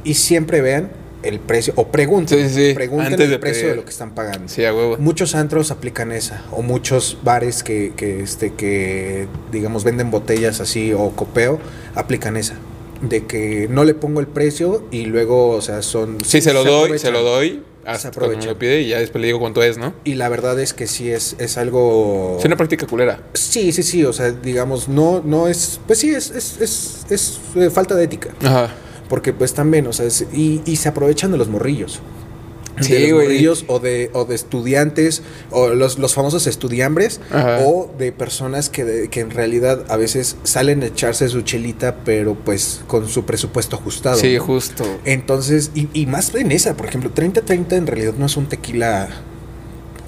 Y 0.05 0.15
siempre 0.15 0.61
vean 0.61 0.91
el 1.27 1.41
precio, 1.41 1.73
o 1.77 1.89
pregunten, 1.89 2.49
Sí, 2.49 2.55
sí, 2.55 2.69
sí, 2.69 2.75
pregunten 2.75 3.07
antes 3.15 3.25
el 3.25 3.31
de 3.31 3.39
precio 3.39 3.63
pedir. 3.63 3.71
de 3.71 3.77
lo 3.77 3.85
que 3.85 3.91
están 3.91 4.15
pagando. 4.15 4.49
Sí, 4.49 4.65
a 4.65 4.73
huevo. 4.75 4.97
Muchos 4.99 5.35
antros 5.35 5.71
aplican 5.71 6.13
esa, 6.13 6.45
o 6.53 6.63
muchos 6.63 7.19
bares 7.23 7.63
que, 7.63 7.93
que, 7.97 8.21
este, 8.21 8.55
que, 8.55 9.29
digamos, 9.53 9.85
venden 9.85 10.11
botellas 10.11 10.61
así 10.61 10.93
o 10.93 11.11
copeo, 11.11 11.59
aplican 11.95 12.37
esa. 12.37 12.55
de 13.03 13.27
que 13.27 13.69
no 13.71 13.85
le 13.85 13.93
pongo 13.93 14.21
el 14.21 14.27
precio 14.27 14.85
y 14.91 15.05
luego, 15.05 15.51
o 15.51 15.61
sea, 15.61 15.83
son... 15.83 16.17
Sí, 16.25 16.41
se 16.41 16.55
lo 16.55 16.65
doy, 16.65 16.85
aprovechan. 16.85 16.99
se 16.99 17.11
lo 17.13 17.23
doy. 17.23 17.63
Hasta 17.85 18.11
cuando 18.11 18.37
me 18.39 18.45
lo 18.47 18.59
pide 18.59 18.81
y 18.81 18.89
ya 18.89 18.99
después 18.99 19.21
le 19.21 19.27
digo 19.29 19.39
cuánto 19.39 19.63
es, 19.63 19.79
¿no? 19.79 19.93
Y 20.03 20.15
la 20.15 20.29
verdad 20.29 20.59
es 20.59 20.73
que 20.73 20.87
sí 20.89 21.09
es, 21.11 21.37
es 21.39 21.57
algo... 21.59 22.37
Es 22.41 22.45
una 22.45 22.57
práctica 22.57 22.85
culera. 22.87 23.21
Sí, 23.35 23.71
sí, 23.71 23.83
sí, 23.85 24.03
o 24.05 24.13
sea, 24.13 24.33
digamos, 24.33 24.89
no, 24.89 25.23
no 25.25 25.47
es... 25.47 25.79
Pues 25.87 26.01
sí, 26.01 26.11
es, 26.11 26.31
es, 26.31 26.59
es, 26.61 27.07
es, 27.11 27.39
eh, 27.55 27.71
falta 27.71 27.95
de 27.95 28.05
ética. 28.05 28.31
Ajá. 28.43 28.75
Porque 29.09 29.33
pues 29.33 29.55
también, 29.55 29.87
o 29.87 29.93
sea, 29.93 30.07
es- 30.07 30.27
y, 30.33 30.63
y 30.67 30.77
se 30.77 30.89
aprovechan 30.89 31.31
de 31.33 31.39
los 31.39 31.49
morrillos. 31.49 32.01
Sí, 32.81 32.93
de 32.93 33.09
los 33.09 33.23
morrillos 33.23 33.65
o 33.69 33.79
de, 33.79 34.11
o 34.13 34.27
de 34.27 34.35
estudiantes, 34.35 35.23
o 35.51 35.69
los, 35.71 35.99
los 35.99 36.13
famosos 36.13 36.47
estudiambres, 36.47 37.23
Ajá. 37.31 37.61
o 37.65 37.91
de 37.99 38.13
personas 38.13 38.69
que, 38.69 38.85
de- 38.85 39.09
que 39.09 39.21
en 39.21 39.31
realidad 39.31 39.85
a 39.89 39.97
veces 39.97 40.37
salen 40.43 40.83
a 40.83 40.87
echarse 40.87 41.27
su 41.31 41.41
chelita, 41.41 41.97
pero 42.05 42.35
pues 42.35 42.83
con 42.87 43.09
su 43.09 43.25
presupuesto 43.25 43.77
ajustado. 43.77 44.17
Sí, 44.19 44.37
¿no? 44.37 44.45
justo. 44.45 44.85
Entonces, 45.07 45.71
y, 45.75 45.89
y 45.95 46.05
más 46.05 46.35
en 46.35 46.53
esa, 46.53 46.77
por 46.77 46.85
ejemplo, 46.87 47.11
30-30 47.15 47.73
en 47.77 47.87
realidad 47.87 48.13
no 48.19 48.27
es 48.27 48.37
un 48.37 48.47
tequila. 48.47 49.09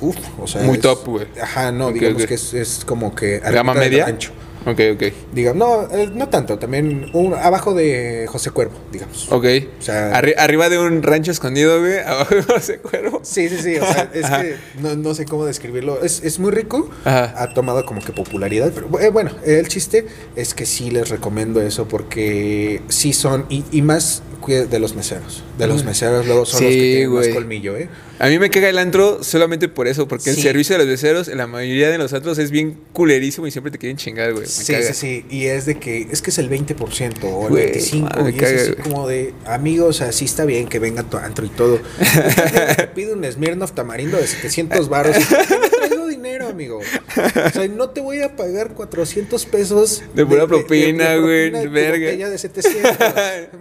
Uf, 0.03 0.17
o 0.39 0.47
sea. 0.47 0.63
Muy 0.63 0.77
es- 0.77 0.83
top, 0.83 1.07
güey. 1.07 1.27
Ajá, 1.43 1.73
no, 1.73 1.91
digamos 1.91 2.27
que 2.27 2.35
es, 2.35 2.53
es 2.53 2.83
como 2.85 3.15
que. 3.15 3.39
¿Gama 3.39 3.73
media? 3.75 4.05
rancho. 4.05 4.33
Ok, 4.71 4.81
ok. 4.95 5.03
Digamos, 5.33 5.59
no, 5.91 5.97
eh, 5.97 6.11
no 6.15 6.29
tanto, 6.29 6.59
también 6.59 7.07
un, 7.15 7.35
abajo 7.35 7.73
de 7.75 8.27
José 8.29 8.51
Cuervo, 8.51 8.75
digamos. 8.93 9.31
Ok. 9.33 9.45
O 9.79 9.83
sea- 9.83 10.13
Arri- 10.21 10.35
arriba 10.37 10.69
de 10.69 10.79
un 10.79 11.03
rancho 11.03 11.31
escondido, 11.33 11.81
güey. 11.81 11.99
Abajo 12.07 12.35
de 12.35 12.41
ese 12.57 12.79
cuervo. 12.79 13.21
Sí, 13.23 13.49
sí, 13.49 13.57
sí, 13.63 13.77
o 13.77 13.87
sea, 13.87 14.11
es 14.15 14.27
que 14.29 14.57
no, 14.81 14.95
no 14.97 15.15
sé 15.15 15.25
cómo 15.25 15.47
describirlo. 15.47 16.03
Es, 16.03 16.23
es 16.23 16.39
muy 16.39 16.51
rico, 16.51 16.91
Ajá. 17.05 17.35
ha 17.37 17.55
tomado 17.55 17.85
como 17.87 18.01
que 18.03 18.13
popularidad, 18.13 18.71
pero 18.75 19.01
eh, 19.01 19.09
bueno, 19.11 19.31
el 19.45 19.67
chiste 19.69 20.07
es 20.37 20.55
que 20.55 20.67
sí 20.67 20.91
les 20.91 21.09
recomiendo 21.09 21.63
eso 21.63 21.89
porque 21.89 22.83
sí 22.89 23.13
son, 23.13 23.47
y, 23.49 23.65
y 23.73 23.83
más 23.83 24.23
de 24.47 24.79
los 24.79 24.95
meseros. 24.95 25.43
De 25.59 25.67
los 25.67 25.85
meseros 25.85 26.27
luego 26.27 26.47
son 26.47 26.65
los 26.65 26.73
que 26.73 26.81
tienen 26.81 27.13
más 27.13 27.29
colmillo, 27.29 27.77
¿eh? 27.77 27.89
A 28.21 28.27
mí 28.29 28.39
me 28.39 28.51
caga 28.51 28.69
el 28.69 28.79
antro 28.79 29.23
solamente 29.23 29.69
por 29.69 29.87
eso, 29.87 30.09
porque 30.09 30.31
el 30.31 30.37
servicio 30.37 30.75
de 30.75 30.79
los 30.79 30.89
becerros 30.89 31.29
en 31.29 31.39
la 31.39 31.47
mayoría 31.47 31.89
de 31.89 31.99
los 31.99 32.13
antros 32.13 32.39
es 32.39 32.51
bien 32.51 32.77
culerísimo 32.93 33.47
y 33.47 33.51
siempre 33.53 33.71
te 33.71 33.79
quieren 33.79 33.97
chingar, 33.97 34.33
güey. 34.33 34.47
Sí, 34.47 34.73
caga. 34.73 34.93
sí, 34.93 34.95
sí. 34.95 35.25
Y 35.31 35.45
es 35.47 35.67
de 35.67 35.79
que 35.79 36.09
es 36.11 36.21
que 36.21 36.31
es 36.31 36.39
el 36.39 36.51
20% 36.51 37.25
o 37.25 37.45
el 37.45 37.49
Güey, 37.51 37.73
25%. 37.75 38.09
ah, 38.11 38.31
y 38.31 38.45
es 38.45 38.63
así 38.63 38.75
como 38.83 39.07
de, 39.07 39.35
amigos, 39.45 40.01
así 40.01 40.25
está 40.25 40.45
bien 40.45 40.67
que 40.69 40.79
venga 40.81 41.05
tu 41.05 41.17
antro 41.17 41.47
y 41.47 41.51
todo. 41.51 41.79
Te 42.77 42.89
pide 42.89 43.13
un 43.13 43.25
Smirnoff 43.25 43.73
tamarindo 43.73 44.17
de 44.17 44.27
700 44.27 44.89
baros. 44.89 45.17
dinero, 46.23 46.49
amigo. 46.49 46.79
O 46.79 47.51
sea, 47.51 47.67
no 47.69 47.91
te 47.91 48.01
voy 48.01 48.21
a 48.23 48.37
pagar 48.37 48.75
400 48.75 49.47
pesos. 49.47 50.03
De 50.15 50.25
pura 50.27 50.47
propina, 50.47 51.17
güey, 51.17 51.51
de 51.51 51.69
verga. 51.69 52.29
de 52.29 52.39
700. 52.39 52.97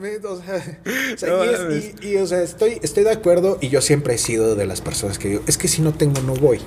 Me- 0.02 0.18
o 0.18 0.42
sea, 0.42 0.64
o 1.14 1.18
sea, 1.18 1.30
No 1.30 1.46
y, 1.46 1.50
es- 1.50 1.60
mames. 1.60 1.92
y- 2.02 2.08
y, 2.10 2.16
o 2.18 2.28
sea, 2.28 2.42
estoy, 2.42 2.80
estoy 2.82 3.04
de 3.04 3.12
acuerdo 3.12 3.58
y 3.62 3.70
yo 3.70 3.82
siempre 3.82 4.16
he 4.16 4.18
sido 4.18 4.56
de 4.56 4.66
las 4.66 4.82
personas 4.82 5.18
que 5.20 5.30
digo, 5.30 5.42
es 5.48 5.58
que 5.58 5.68
si 5.68 5.82
no 5.82 5.94
tengo, 5.94 6.22
no 6.22 6.34
voy. 6.34 6.60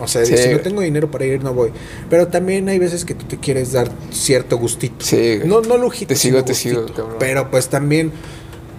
O 0.00 0.08
sea, 0.08 0.24
Sí, 0.26 0.36
si 0.36 0.48
no 0.48 0.58
tengo 0.58 0.80
dinero 0.80 1.08
para 1.08 1.24
ir, 1.24 1.44
no 1.44 1.54
voy. 1.54 1.70
Pero 2.10 2.26
también 2.26 2.68
hay 2.68 2.80
veces 2.80 3.04
que 3.04 3.14
tú 3.14 3.26
te 3.26 3.38
quieres 3.38 3.70
dar 3.70 3.88
cierto 4.10 4.58
gustito. 4.58 5.04
Sí. 5.04 5.38
No, 5.44 5.60
no 5.60 5.76
lujito. 5.78 6.08
Te 6.08 6.16
sigo, 6.16 6.44
te 6.44 6.52
sigo, 6.54 6.84
cabrón. 6.86 7.16
Pero 7.20 7.48
pues 7.48 7.68
también 7.68 8.10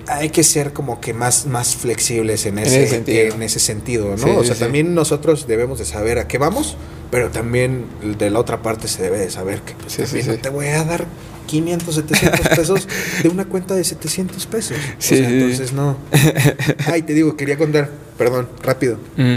hay 0.07 0.29
que 0.29 0.43
ser 0.43 0.73
como 0.73 1.01
que 1.01 1.13
más, 1.13 1.45
más 1.47 1.75
flexibles 1.75 2.45
en 2.45 2.59
En 2.59 2.65
ese, 2.65 2.87
sentido. 2.87 3.35
en 3.35 3.43
ese 3.43 3.59
sentido, 3.59 4.09
¿no? 4.11 4.17
Sí, 4.17 4.29
o 4.29 4.43
sea, 4.43 4.53
sí. 4.55 4.59
también 4.61 4.93
nosotros 4.93 5.47
debemos 5.47 5.79
de 5.79 5.85
saber 5.85 6.19
a 6.19 6.27
qué 6.27 6.37
vamos, 6.37 6.77
pero 7.11 7.29
también 7.29 7.85
de 8.17 8.29
la 8.29 8.39
otra 8.39 8.61
parte 8.61 8.87
se 8.87 9.01
debe 9.03 9.17
de 9.19 9.29
saber 9.31 9.61
que 9.61 9.73
pues, 9.73 9.93
Sí, 9.93 10.03
sí, 10.05 10.07
también 10.07 10.27
no 10.27 10.41
te 10.41 10.49
voy 10.49 10.67
a 10.67 10.83
dar 10.83 11.05
500, 11.47 11.95
700 11.95 12.47
pesos 12.55 12.87
de 13.23 13.29
una 13.29 13.45
cuenta 13.45 13.75
de 13.75 13.83
700 13.83 14.45
pesos. 14.47 14.77
Sí, 14.99 15.15
o 15.15 15.17
sea, 15.17 15.29
entonces 15.29 15.73
no. 15.73 15.97
Ay, 16.87 17.01
te 17.03 17.13
digo, 17.13 17.35
quería 17.37 17.57
contar, 17.57 17.89
perdón, 18.17 18.47
rápido. 18.63 18.97
Mm. 19.17 19.35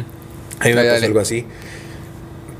Ahí 0.61 0.75
me 0.75 0.85
pasó 0.85 1.05
algo 1.07 1.21
así. 1.21 1.45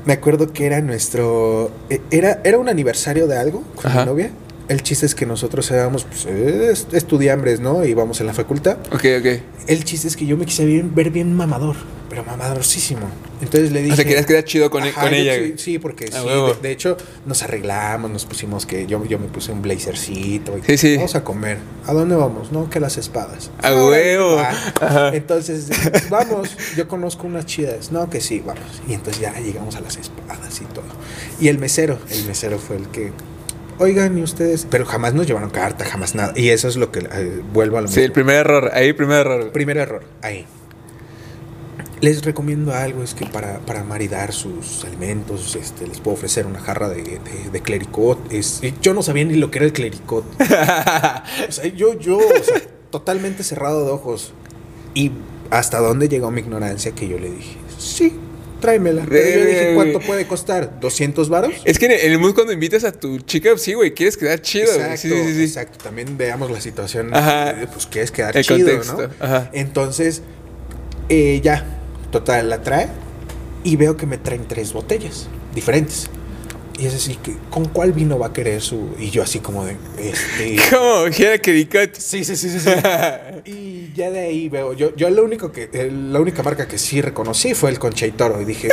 Me 0.05 0.13
acuerdo 0.13 0.51
que 0.53 0.65
era 0.65 0.81
nuestro. 0.81 1.71
eh, 1.89 2.01
Era, 2.09 2.41
era 2.43 2.57
un 2.57 2.69
aniversario 2.69 3.27
de 3.27 3.37
algo 3.37 3.63
con 3.75 3.87
Ajá. 3.91 3.99
mi 4.01 4.05
novia. 4.05 4.31
El 4.69 4.83
chiste 4.83 5.05
es 5.05 5.15
que 5.15 5.25
nosotros 5.25 5.69
éramos 5.71 6.03
pues, 6.05 6.25
est- 6.25 6.93
estudiambres, 6.93 7.59
¿no? 7.59 7.83
Íbamos 7.83 8.21
en 8.21 8.27
la 8.27 8.33
facultad. 8.33 8.77
Ok, 8.93 9.03
ok. 9.19 9.41
El 9.67 9.83
chiste 9.83 10.07
es 10.07 10.15
que 10.15 10.25
yo 10.27 10.37
me 10.37 10.45
quise 10.45 10.63
bien- 10.65 10.93
ver 10.93 11.09
bien 11.09 11.33
mamador, 11.35 11.75
pero 12.07 12.23
mamadorcísimo. 12.23 13.07
Entonces 13.41 13.71
le 13.71 13.81
dije. 13.81 13.93
O 13.93 13.95
sea, 13.95 14.05
querías 14.05 14.25
quedar 14.27 14.43
chido 14.43 14.69
con, 14.69 14.83
Ajá, 14.83 15.01
con 15.01 15.13
ella, 15.13 15.33
sí, 15.57 15.79
porque 15.79 16.05
A 16.13 16.21
sí, 16.21 16.27
de, 16.27 16.53
de 16.61 16.71
hecho 16.71 16.97
nos 17.25 17.41
arreglamos, 17.41 18.11
nos 18.11 18.25
pusimos 18.25 18.65
que 18.67 18.85
yo, 18.85 19.03
yo 19.05 19.17
me 19.17 19.27
puse 19.27 19.51
un 19.51 19.61
blazercito. 19.63 20.55
y 20.57 20.61
Sí, 20.67 20.77
sí. 20.77 20.95
Vamos 20.97 21.15
a 21.15 21.23
comer. 21.23 21.57
¿A 21.87 21.93
dónde 21.93 22.15
vamos? 22.15 22.51
No, 22.51 22.69
que 22.69 22.79
las 22.79 22.97
espadas. 22.97 23.49
A 23.63 23.73
huevo. 23.73 24.37
Ajá. 24.39 25.15
Entonces, 25.15 25.69
vamos, 26.11 26.49
yo 26.77 26.87
conozco 26.87 27.25
unas 27.25 27.45
chidas. 27.47 27.91
No, 27.91 28.07
que 28.09 28.21
sí, 28.21 28.43
vamos. 28.45 28.63
Y 28.87 28.93
entonces 28.93 29.19
ya 29.19 29.33
llegamos 29.39 29.75
a 29.77 29.79
las 29.81 29.97
espadas 29.97 30.61
y 30.61 30.65
todo. 30.65 30.85
Y 31.41 31.47
el 31.47 31.57
mesero, 31.57 31.97
el 32.11 32.23
mesero 32.25 32.59
fue 32.59 32.75
el 32.75 32.87
que, 32.89 33.11
oigan, 33.79 34.17
y 34.17 34.21
ustedes, 34.23 34.67
pero 34.69 34.85
jamás 34.85 35.13
nos 35.13 35.25
llevaron 35.27 35.49
carta, 35.49 35.85
jamás 35.85 36.13
nada. 36.15 36.33
Y 36.35 36.49
eso 36.49 36.67
es 36.67 36.75
lo 36.75 36.91
que 36.91 36.99
eh, 36.99 37.41
vuelvo 37.53 37.77
a 37.77 37.81
lo 37.81 37.87
Sí, 37.87 37.95
el 38.01 38.01
mismo. 38.09 38.13
primer 38.15 38.35
error. 38.37 38.71
Ahí, 38.73 38.93
primer 38.93 39.19
error. 39.21 39.51
Primer 39.51 39.77
error, 39.77 40.03
ahí. 40.21 40.45
Les 42.01 42.23
recomiendo 42.23 42.73
algo, 42.73 43.03
es 43.03 43.13
que 43.13 43.25
para, 43.25 43.59
para 43.59 43.83
maridar 43.83 44.31
sus 44.31 44.85
alimentos, 44.85 45.57
este, 45.57 45.85
les 45.85 45.99
puedo 45.99 46.15
ofrecer 46.15 46.45
una 46.45 46.59
jarra 46.61 46.87
de, 46.87 47.03
de, 47.03 47.49
de 47.51 47.61
clericot. 47.61 48.31
Es, 48.31 48.61
yo 48.81 48.93
no 48.93 49.03
sabía 49.03 49.25
ni 49.25 49.35
lo 49.35 49.51
que 49.51 49.57
era 49.59 49.65
el 49.65 49.73
clericot. 49.73 50.23
O 51.49 51.51
sea, 51.51 51.65
yo, 51.75 51.99
yo, 51.99 52.17
o 52.17 52.43
sea, 52.43 52.61
totalmente 52.89 53.43
cerrado 53.43 53.85
de 53.85 53.91
ojos. 53.91 54.33
Y 54.93 55.11
hasta 55.49 55.79
dónde 55.79 56.07
llegó 56.07 56.31
mi 56.31 56.41
ignorancia 56.41 56.91
que 56.93 57.07
yo 57.07 57.17
le 57.19 57.31
dije, 57.31 57.57
sí, 57.77 58.13
tráemela. 58.59 59.05
Pero 59.09 59.39
yo 59.39 59.45
dije, 59.45 59.71
¿cuánto 59.75 59.93
güey. 59.99 60.07
puede 60.07 60.27
costar? 60.27 60.79
¿200 60.79 61.27
varos? 61.29 61.53
Es 61.65 61.79
que 61.79 61.85
en 61.87 62.11
el- 62.11 62.19
mood 62.19 62.33
cuando 62.35 62.53
invitas 62.53 62.83
a 62.83 62.91
tu 62.91 63.19
chica, 63.19 63.57
sí, 63.57 63.73
güey, 63.73 63.93
quieres 63.93 64.17
quedar 64.17 64.41
chido, 64.41 64.65
güey. 64.67 64.79
Exacto, 64.91 65.01
Sí, 65.01 65.09
sí, 65.27 65.33
sí. 65.35 65.43
exacto. 65.43 65.77
También 65.83 66.17
veamos 66.17 66.51
la 66.51 66.61
situación. 66.61 67.13
Ajá. 67.13 67.51
eh, 67.51 67.67
Pues 67.71 67.85
quieres 67.87 68.11
quedar 68.11 68.35
El 68.37 68.43
chido, 68.43 68.67
contexto, 68.67 69.07
¿no? 69.07 69.25
ajá. 69.25 69.49
Entonces, 69.53 70.21
eh, 71.09 71.39
ya, 71.43 71.65
total, 72.11 72.49
la 72.49 72.61
trae 72.61 72.87
y 73.63 73.75
veo 73.75 73.97
que 73.97 74.05
me 74.05 74.17
traen 74.17 74.47
tres 74.47 74.73
botellas 74.73 75.27
diferentes. 75.55 76.09
Y 76.79 76.85
es 76.85 76.95
así 76.95 77.15
que, 77.15 77.35
¿con 77.49 77.65
cuál 77.65 77.91
vino 77.91 78.17
va 78.17 78.27
a 78.27 78.33
querer 78.33 78.61
su...? 78.61 78.95
Y 78.97 79.09
yo 79.09 79.21
así 79.21 79.39
como 79.39 79.65
de, 79.65 79.75
este... 79.97 80.57
¿Cómo? 80.69 81.11
Quiera 81.13 81.37
que. 81.37 81.67
Sí, 81.97 82.23
sí, 82.23 82.37
sí, 82.37 82.49
sí, 82.49 82.59
sí. 82.59 82.69
y 83.45 83.91
ya 83.93 84.09
de 84.11 84.19
ahí 84.19 84.47
veo, 84.47 84.73
yo, 84.73 84.95
yo 84.95 85.09
lo 85.09 85.25
único 85.25 85.51
que, 85.51 85.69
la 85.91 86.19
única 86.21 86.41
marca 86.41 86.67
que 86.69 86.77
sí 86.77 87.01
reconocí 87.01 87.53
fue 87.53 87.69
el 87.69 87.79
Concha 87.79 88.05
y 88.05 88.11
Toro 88.11 88.41
y 88.41 88.45
dije, 88.45 88.69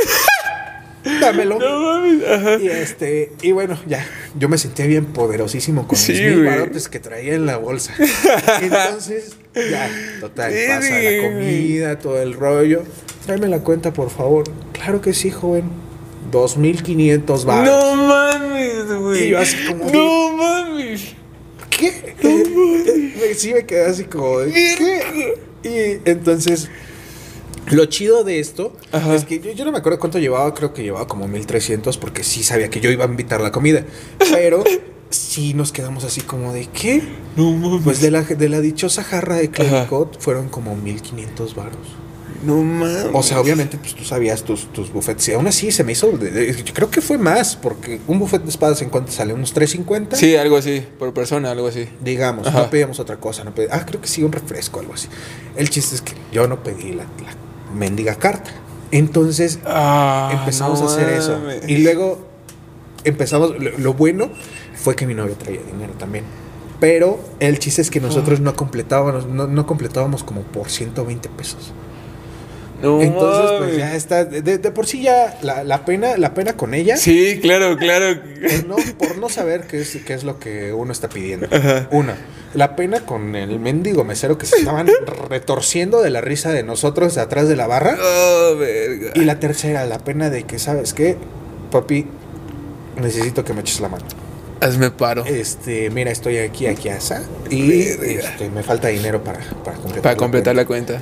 dámelo. 1.20 1.58
No 1.58 1.80
mames. 1.80 2.28
Ajá. 2.28 2.58
Y 2.58 2.68
este, 2.68 3.32
y 3.42 3.50
bueno, 3.50 3.76
ya, 3.88 4.06
yo 4.38 4.48
me 4.48 4.58
sentía 4.58 4.86
bien 4.86 5.06
poderosísimo 5.06 5.88
con 5.88 5.98
Sí, 5.98 6.12
mis 6.12 6.36
mil 6.36 6.70
que 6.90 7.00
traía 7.00 7.34
en 7.34 7.44
la 7.44 7.56
bolsa. 7.56 7.92
Entonces, 8.62 9.36
ya, 9.52 9.90
total, 10.20 10.52
Sí, 10.52 10.58
pasa 10.68 10.98
la 11.00 11.22
comida, 11.22 11.98
todo 11.98 12.22
el 12.22 12.34
rollo. 12.34 12.84
Tráeme 13.24 13.48
la 13.48 13.58
cuenta, 13.58 13.92
por 13.92 14.10
favor. 14.10 14.44
Claro 14.72 15.00
que 15.00 15.12
sí, 15.12 15.30
joven. 15.30 15.85
2500 16.30 17.44
baros. 17.44 17.68
No 17.68 17.96
mames, 18.06 18.92
güey. 19.00 19.24
Y 19.24 19.28
yo 19.30 19.38
así 19.38 19.56
como 19.66 19.90
No 19.90 20.32
mames. 20.36 21.14
¿Qué? 21.70 22.14
Eh, 22.22 23.34
sí 23.36 23.52
me 23.52 23.66
quedé 23.66 23.86
así 23.86 24.04
como 24.04 24.38
de, 24.40 24.50
¿qué? 24.52 25.34
Y 25.62 26.08
entonces, 26.10 26.68
lo 27.70 27.84
chido 27.86 28.24
de 28.24 28.38
esto 28.38 28.72
Ajá. 28.92 29.14
es 29.14 29.24
que 29.24 29.40
yo, 29.40 29.50
yo 29.52 29.64
no 29.64 29.72
me 29.72 29.78
acuerdo 29.78 29.98
cuánto 29.98 30.18
llevaba, 30.18 30.54
creo 30.54 30.72
que 30.72 30.82
llevaba 30.82 31.06
como 31.06 31.26
1300 31.28 31.98
porque 31.98 32.22
sí 32.22 32.42
sabía 32.44 32.70
que 32.70 32.80
yo 32.80 32.90
iba 32.90 33.04
a 33.04 33.08
invitar 33.08 33.40
la 33.40 33.52
comida. 33.52 33.84
Pero 34.18 34.64
sí 35.10 35.54
nos 35.54 35.72
quedamos 35.72 36.04
así 36.04 36.20
como 36.20 36.52
de, 36.52 36.66
¿qué? 36.66 37.02
No 37.36 37.52
mames. 37.52 37.82
Pues 37.84 38.00
de 38.00 38.10
la, 38.10 38.22
de 38.22 38.48
la 38.48 38.60
dichosa 38.60 39.02
jarra 39.02 39.36
de 39.36 39.50
Clericot 39.50 40.18
fueron 40.20 40.48
como 40.48 40.76
1500 40.76 41.54
varos. 41.54 42.05
No 42.44 42.56
mames. 42.62 43.06
O 43.12 43.22
sea, 43.22 43.40
obviamente, 43.40 43.78
pues 43.78 43.94
tú 43.94 44.04
sabías 44.04 44.42
tus, 44.42 44.72
tus 44.72 44.92
buffets. 44.92 45.28
Y 45.28 45.32
aún 45.32 45.46
así 45.46 45.70
se 45.72 45.84
me 45.84 45.92
hizo. 45.92 46.10
de- 46.12 46.30
de- 46.30 46.62
yo 46.64 46.74
creo 46.74 46.90
que 46.90 47.00
fue 47.00 47.18
más, 47.18 47.56
porque 47.56 48.00
un 48.06 48.18
buffet 48.18 48.42
de 48.42 48.48
espadas 48.50 48.80
en 48.82 48.90
cuanto 48.90 49.12
sale, 49.12 49.32
unos 49.32 49.52
350. 49.52 50.16
Sí, 50.16 50.36
algo 50.36 50.56
así. 50.56 50.84
Por 50.98 51.12
persona, 51.14 51.50
algo 51.50 51.66
así. 51.68 51.88
Digamos, 52.02 52.46
Ajá. 52.46 52.62
no 52.62 52.70
pedíamos 52.70 52.98
otra 53.00 53.16
cosa. 53.16 53.44
No 53.44 53.54
pedí- 53.54 53.68
ah, 53.70 53.84
creo 53.86 54.00
que 54.00 54.08
sí, 54.08 54.22
un 54.22 54.32
refresco, 54.32 54.80
algo 54.80 54.94
así. 54.94 55.08
El 55.56 55.70
chiste 55.70 55.94
es 55.94 56.02
que 56.02 56.12
yo 56.32 56.46
no 56.48 56.62
pedí 56.62 56.92
la, 56.92 57.04
la 57.04 57.74
mendiga 57.74 58.14
carta. 58.16 58.50
Entonces 58.90 59.58
Ah, 59.64 60.30
empezamos 60.32 60.80
no 60.80 60.88
a 60.88 60.92
hacer 60.92 61.08
eso. 61.10 61.38
mames. 61.38 61.68
Y 61.68 61.78
luego 61.78 62.26
empezamos. 63.04 63.50
Lo, 63.58 63.76
lo 63.78 63.94
bueno 63.94 64.30
fue 64.74 64.94
que 64.96 65.06
mi 65.06 65.14
novio 65.14 65.34
traía 65.34 65.60
dinero 65.62 65.92
también. 65.98 66.24
Pero 66.78 67.18
el 67.40 67.58
chiste 67.58 67.80
es 67.80 67.90
que 67.90 68.00
nosotros 68.00 68.40
no 68.40 68.54
completábamos, 68.54 69.26
no, 69.26 69.46
no 69.46 69.66
completábamos 69.66 70.22
como 70.22 70.42
por 70.42 70.68
120 70.68 71.28
pesos. 71.30 71.72
No, 72.82 73.00
Entonces, 73.00 73.50
pues 73.58 73.76
ya 73.76 73.94
está. 73.96 74.24
De, 74.24 74.58
por 74.70 74.86
sí 74.86 75.02
ya 75.02 75.38
la, 75.42 75.84
pena, 75.84 76.16
la 76.16 76.34
pena 76.34 76.56
con 76.56 76.74
ella. 76.74 76.96
Sí, 76.96 77.38
claro, 77.40 77.76
claro. 77.76 78.20
Por 78.20 78.66
no, 78.66 78.76
por 78.98 79.18
no 79.18 79.28
saber 79.28 79.66
qué 79.66 79.80
es, 79.80 79.96
qué 80.04 80.12
es 80.12 80.24
lo 80.24 80.38
que 80.38 80.72
uno 80.72 80.92
está 80.92 81.08
pidiendo. 81.08 81.48
Una. 81.90 82.16
La 82.54 82.76
pena 82.76 83.00
con 83.00 83.34
el 83.34 83.58
mendigo 83.60 84.04
mesero 84.04 84.38
que 84.38 84.46
se 84.46 84.56
estaban 84.56 84.88
retorciendo 85.28 86.02
de 86.02 86.10
la 86.10 86.20
risa 86.20 86.52
de 86.52 86.62
nosotros 86.62 87.14
de 87.14 87.20
atrás 87.20 87.48
de 87.48 87.56
la 87.56 87.66
barra. 87.66 87.96
Oh, 88.00 88.56
verga. 88.56 89.12
Y 89.14 89.24
la 89.24 89.40
tercera, 89.40 89.84
la 89.86 89.98
pena 89.98 90.30
de 90.30 90.44
que, 90.44 90.58
¿sabes 90.58 90.94
qué? 90.94 91.16
Papi, 91.70 92.06
necesito 93.00 93.44
que 93.44 93.52
me 93.52 93.60
eches 93.60 93.80
la 93.80 93.88
mano. 93.88 94.04
Hazme 94.60 94.90
paro. 94.90 95.24
Este, 95.26 95.90
mira, 95.90 96.10
estoy 96.10 96.38
aquí, 96.38 96.66
aquí, 96.66 96.88
asa. 96.88 97.22
Y 97.50 97.82
este, 97.82 98.48
me 98.48 98.62
falta 98.62 98.88
dinero 98.88 99.22
para, 99.22 99.40
para 99.64 99.76
completar, 99.76 100.02
para 100.02 100.16
completar 100.16 100.56
la 100.56 100.64
cuenta. 100.64 100.98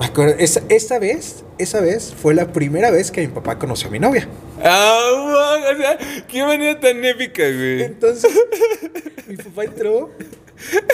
Me 0.00 0.06
acuerdo, 0.06 0.34
esa, 0.38 0.62
esa, 0.70 0.98
vez, 0.98 1.44
esa 1.58 1.80
vez 1.80 2.14
fue 2.20 2.34
la 2.34 2.52
primera 2.52 2.90
vez 2.90 3.10
que 3.10 3.20
mi 3.20 3.28
papá 3.28 3.58
conoció 3.58 3.88
a 3.88 3.90
mi 3.90 3.98
novia. 3.98 4.26
Ah, 4.64 4.98
o 5.12 5.76
sea, 5.76 5.98
qué 6.26 6.42
manera 6.42 6.80
tan 6.80 7.04
épica, 7.04 7.42
güey. 7.42 7.82
Entonces, 7.82 8.32
mi 9.28 9.36
papá 9.36 9.64
entró 9.64 10.10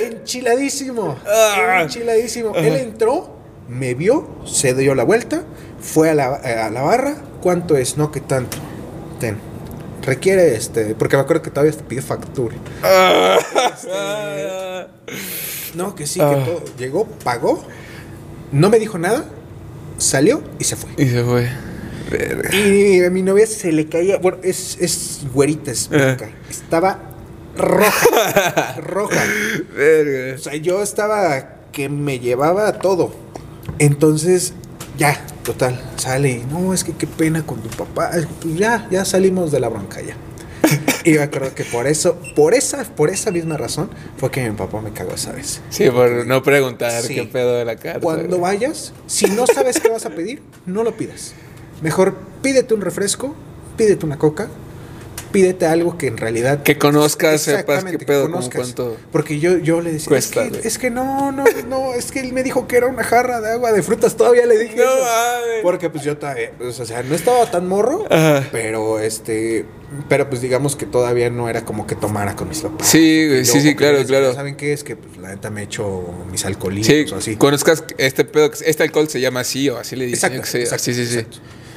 enchiladísimo. 0.03 1.17
Ah. 1.25 1.83
enchiladísimo. 1.83 2.55
Él 2.57 2.75
entró, 2.75 3.37
me 3.69 3.95
vio, 3.95 4.29
se 4.45 4.75
dio 4.75 4.97
la 4.97 5.05
vuelta, 5.05 5.45
fue 5.81 6.11
a 6.11 6.15
la, 6.15 6.35
a 6.35 6.71
la 6.71 6.83
barra. 6.83 7.23
¿Cuánto 7.41 7.77
es? 7.77 7.97
No, 7.97 8.11
que 8.11 8.21
tanto. 8.21 8.57
Ten 9.21 9.39
requiere 10.07 10.55
este, 10.55 10.95
porque 10.95 11.17
me 11.17 11.23
acuerdo 11.23 11.43
que 11.43 11.51
todavía 11.51 11.77
te 11.77 11.83
pide 11.83 12.01
factura. 12.01 12.57
Este, 13.73 13.91
no, 15.75 15.95
que 15.95 16.07
sí, 16.07 16.21
que 16.21 16.27
ah. 16.27 16.45
todo. 16.45 16.63
Llegó, 16.79 17.07
pagó, 17.25 17.63
no 18.53 18.71
me 18.71 18.79
dijo 18.79 18.99
nada, 18.99 19.25
salió 19.99 20.43
y 20.59 20.65
se 20.65 20.77
fue. 20.77 20.91
Y 20.97 21.09
se 21.09 21.23
fue. 21.25 21.49
Y 22.53 23.03
a 23.03 23.11
mi 23.11 23.23
novia 23.23 23.47
se 23.47 23.73
le 23.73 23.89
caía, 23.89 24.19
bueno, 24.19 24.39
es, 24.43 24.79
es 24.81 25.23
güerita, 25.35 25.73
es 25.73 25.91
ah. 25.93 26.17
Estaba 26.49 27.01
roja, 27.57 28.77
roja. 28.81 29.23
O 30.35 30.39
sea, 30.39 30.55
yo 30.57 30.83
estaba 30.83 31.57
que 31.73 31.89
me 31.89 32.21
llevaba 32.21 32.73
todo. 32.79 33.13
Entonces, 33.79 34.53
ya, 34.97 35.21
total, 35.43 35.81
sale 35.97 36.45
no, 36.51 36.73
es 36.73 36.85
que 36.85 36.93
qué 36.93 37.07
pena 37.07 37.45
con 37.45 37.61
tu 37.61 37.69
papá. 37.71 38.11
Pues 38.41 38.57
ya, 38.57 38.87
ya 38.91 39.05
salimos 39.05 39.51
de 39.51 39.61
la 39.61 39.69
bronca 39.69 40.01
ya. 40.01 40.17
Y 41.05 41.13
me 41.13 41.21
acuerdo 41.21 41.55
que 41.55 41.65
por 41.65 41.87
eso, 41.87 42.17
por 42.35 42.55
esa, 42.55 42.85
por 42.85 43.11
esa 43.11 43.31
misma 43.31 43.57
razón, 43.57 43.91
fue 44.17 44.31
que 44.31 44.49
mi 44.49 44.57
papá 44.57 44.81
me 44.81 44.93
cagó 44.93 45.15
esa 45.15 45.33
vez. 45.33 45.61
Sí, 45.71 45.89
por 45.91 46.27
no 46.27 46.43
preguntar 46.43 47.07
qué 47.07 47.25
pedo 47.25 47.57
de 47.57 47.65
la 47.65 47.77
carta. 47.77 48.01
Cuando 48.01 48.39
vayas, 48.39 48.93
si 49.07 49.27
no 49.27 49.47
sabes 49.47 49.81
qué 49.81 49.89
vas 49.89 50.07
a 50.07 50.11
pedir, 50.11 50.43
no 50.67 50.83
lo 50.83 50.97
pidas. 50.97 51.35
Mejor 51.83 52.15
pídete 52.43 52.75
un 52.75 52.81
refresco, 52.81 53.35
pídete 53.77 54.07
una 54.07 54.19
coca, 54.19 54.49
pídete 55.27 55.67
algo 55.67 55.99
que 55.99 56.07
en 56.07 56.17
realidad... 56.17 56.63
Que 56.63 56.79
conozcas, 56.79 57.43
sepas 57.43 57.85
qué 57.85 57.99
pedo, 57.99 58.31
cuánto... 58.31 58.97
Porque 59.13 59.39
yo, 59.39 59.59
yo 59.59 59.81
le 59.81 59.93
decía, 59.93 60.17
es, 60.17 60.29
que, 60.29 60.61
es, 60.65 60.79
que, 60.79 60.91
no, 60.91 61.33
no, 61.33 61.45
no, 61.69 61.95
es 61.95 62.13
que 62.13 62.21
él 62.21 62.33
me 62.33 62.43
dijo 62.43 62.67
que 62.67 62.77
era 62.77 62.87
una 62.87 63.05
jarra 63.05 63.41
de 63.41 63.53
agua 63.53 63.73
de 63.73 63.83
frutas, 63.83 64.17
todavía 64.17 64.47
le 64.47 64.59
dije 64.59 64.77
no, 64.77 64.83
eso. 64.83 65.07
Porque 65.63 65.91
pues 65.91 66.05
yo 66.05 66.17
todavía, 66.17 66.53
pues, 66.57 66.79
o 66.81 66.87
sea, 66.87 67.03
no 67.03 67.15
estaba 67.15 67.51
tan 67.51 67.69
morro, 67.69 68.05
pero 68.53 68.99
este... 68.99 69.67
Pero 70.09 70.29
pues 70.29 70.41
digamos 70.41 70.75
que 70.75 70.85
todavía 70.85 71.31
no 71.31 71.49
era 71.49 71.65
como 71.65 71.87
que 71.87 71.95
tomara 71.95 72.35
con 72.35 72.49
mis 72.49 72.59
papás. 72.59 72.89
Sí, 72.89 73.45
sí, 73.45 73.61
sí, 73.61 73.77
claro, 73.77 74.05
claro. 74.05 74.35
¿Saben 74.35 74.57
qué? 74.57 74.73
Es 74.73 74.83
que 74.83 74.97
pues, 74.97 75.17
la 75.19 75.29
neta 75.29 75.49
me 75.49 75.61
he 75.61 75.65
hecho 75.65 76.13
mis 76.29 76.45
alcoholitos 76.45 76.89
sí, 76.89 77.07
o 77.13 77.17
así. 77.17 77.37
Conozcas 77.37 77.85
este 77.97 78.25
pedo, 78.25 78.51
este 78.65 78.83
alcohol 78.83 79.09
se 79.09 79.21
llama 79.21 79.41
así 79.41 79.69
o 79.71 79.79
así 79.79 79.95
le 79.95 80.07
dicen. 80.07 80.33
Exacto, 80.33 80.59
exacto, 80.59 80.85
sí, 80.85 80.93
sí, 80.93 81.07
sí. 81.07 81.27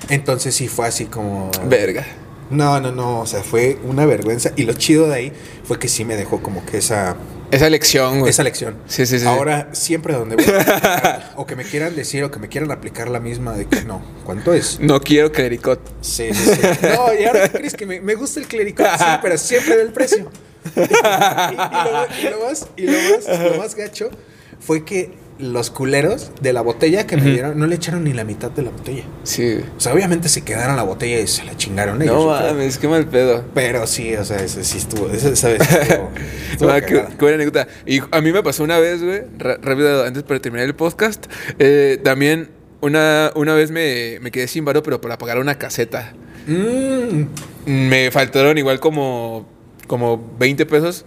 Entonces 0.09 0.55
sí 0.55 0.67
fue 0.67 0.87
así 0.87 1.05
como... 1.05 1.51
Verga. 1.67 2.05
No, 2.49 2.79
no, 2.79 2.91
no, 2.91 3.19
o 3.21 3.25
sea, 3.25 3.43
fue 3.43 3.77
una 3.83 4.05
vergüenza. 4.05 4.51
Y 4.55 4.63
lo 4.63 4.73
chido 4.73 5.07
de 5.07 5.15
ahí 5.15 5.33
fue 5.63 5.77
que 5.77 5.87
sí 5.87 6.05
me 6.05 6.15
dejó 6.15 6.41
como 6.41 6.65
que 6.65 6.77
esa... 6.77 7.15
Esa 7.51 7.69
lección, 7.69 8.19
güey. 8.19 8.29
Esa 8.29 8.43
lección. 8.43 8.77
Sí, 8.87 9.05
sí, 9.05 9.19
sí. 9.19 9.25
Ahora, 9.25 9.69
siempre 9.71 10.13
donde 10.13 10.35
voy, 10.35 10.45
o 11.35 11.47
que 11.47 11.55
me 11.55 11.63
quieran 11.63 11.95
decir, 11.95 12.23
o 12.23 12.29
que 12.29 12.37
me 12.37 12.47
quieran 12.47 12.71
aplicar 12.71 13.09
la 13.09 13.19
misma 13.19 13.53
de 13.53 13.65
que 13.65 13.81
no, 13.85 14.03
¿cuánto 14.23 14.53
es? 14.53 14.79
No 14.79 15.01
quiero 15.01 15.31
clericot. 15.31 15.79
Sí, 16.01 16.29
sí, 16.31 16.53
sí. 16.53 16.61
No, 16.95 17.11
y 17.19 17.25
ahora 17.25 17.49
crees 17.51 17.73
que 17.73 17.87
me, 17.87 18.15
gusta 18.15 18.39
el 18.39 18.47
clericot, 18.47 18.85
sí, 18.97 19.05
pero 19.21 19.37
siempre 19.37 19.77
del 19.77 19.91
precio. 19.91 20.29
y, 20.75 22.29
lo, 22.29 22.45
más, 22.45 22.67
y 22.77 22.83
lo 22.83 22.91
más, 22.91 23.39
lo 23.39 23.57
más 23.57 23.73
gacho 23.73 24.11
fue 24.59 24.85
que 24.85 25.11
los 25.39 25.71
culeros 25.71 26.31
de 26.41 26.51
la 26.51 26.61
botella 26.61 27.07
que 27.07 27.15
me 27.15 27.31
dieron 27.31 27.57
no 27.57 27.65
le 27.65 27.75
echaron 27.75 28.03
ni 28.03 28.11
la 28.11 28.25
mitad 28.25 28.51
de 28.51 28.61
la 28.61 28.71
botella. 28.71 29.03
Sí. 29.23 29.61
O 29.77 29.79
sea, 29.79 29.93
obviamente 29.93 30.27
se 30.27 30.43
quedaron 30.43 30.75
la 30.75 30.83
botella 30.83 31.19
y 31.19 31.27
se 31.27 31.45
la 31.45 31.55
chingaron 31.55 32.01
ellos. 32.01 32.13
No 32.13 32.27
mames, 32.27 32.77
qué 32.77 32.87
mal 32.89 33.07
pedo. 33.07 33.45
Pero 33.53 33.87
sí, 33.87 34.13
o 34.15 34.25
sea, 34.25 34.37
ese 34.37 34.63
sí 34.65 34.77
estuvo. 34.77 35.09
Esa, 35.09 35.47
vez 35.47 35.61
estuvo. 36.51 36.69
Ah, 36.69 36.81
qué, 36.81 37.05
buena 37.17 37.35
anécdota. 37.35 37.67
Y 37.85 38.01
a 38.11 38.21
mí 38.21 38.33
me 38.33 38.43
pasó 38.43 38.63
una 38.63 38.79
vez, 38.79 39.01
güey, 39.01 39.21
rápido, 39.37 40.03
antes 40.03 40.23
para 40.23 40.41
terminar 40.41 40.67
el 40.67 40.75
podcast. 40.75 41.25
Eh, 41.57 41.99
también 42.03 42.49
una, 42.81 43.31
una 43.35 43.53
vez 43.55 43.71
me, 43.71 44.19
me 44.21 44.31
quedé 44.31 44.47
sin 44.47 44.65
varo, 44.65 44.83
pero 44.83 44.99
para 44.99 45.17
pagar 45.17 45.39
una 45.39 45.55
caseta. 45.55 46.13
Mm. 46.47 47.23
Me 47.65 48.11
faltaron 48.11 48.57
igual 48.57 48.81
como, 48.81 49.47
como 49.87 50.33
20 50.37 50.65
pesos 50.65 51.05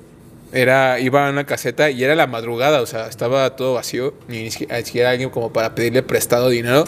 era, 0.52 1.00
iba 1.00 1.26
a 1.26 1.30
una 1.30 1.46
caseta 1.46 1.90
y 1.90 2.04
era 2.04 2.14
la 2.14 2.26
madrugada, 2.26 2.82
o 2.82 2.86
sea, 2.86 3.08
estaba 3.08 3.56
todo 3.56 3.74
vacío, 3.74 4.14
ni 4.28 4.50
siquiera 4.50 5.10
alguien 5.10 5.30
como 5.30 5.52
para 5.52 5.74
pedirle 5.74 6.02
prestado 6.02 6.50
dinero. 6.50 6.84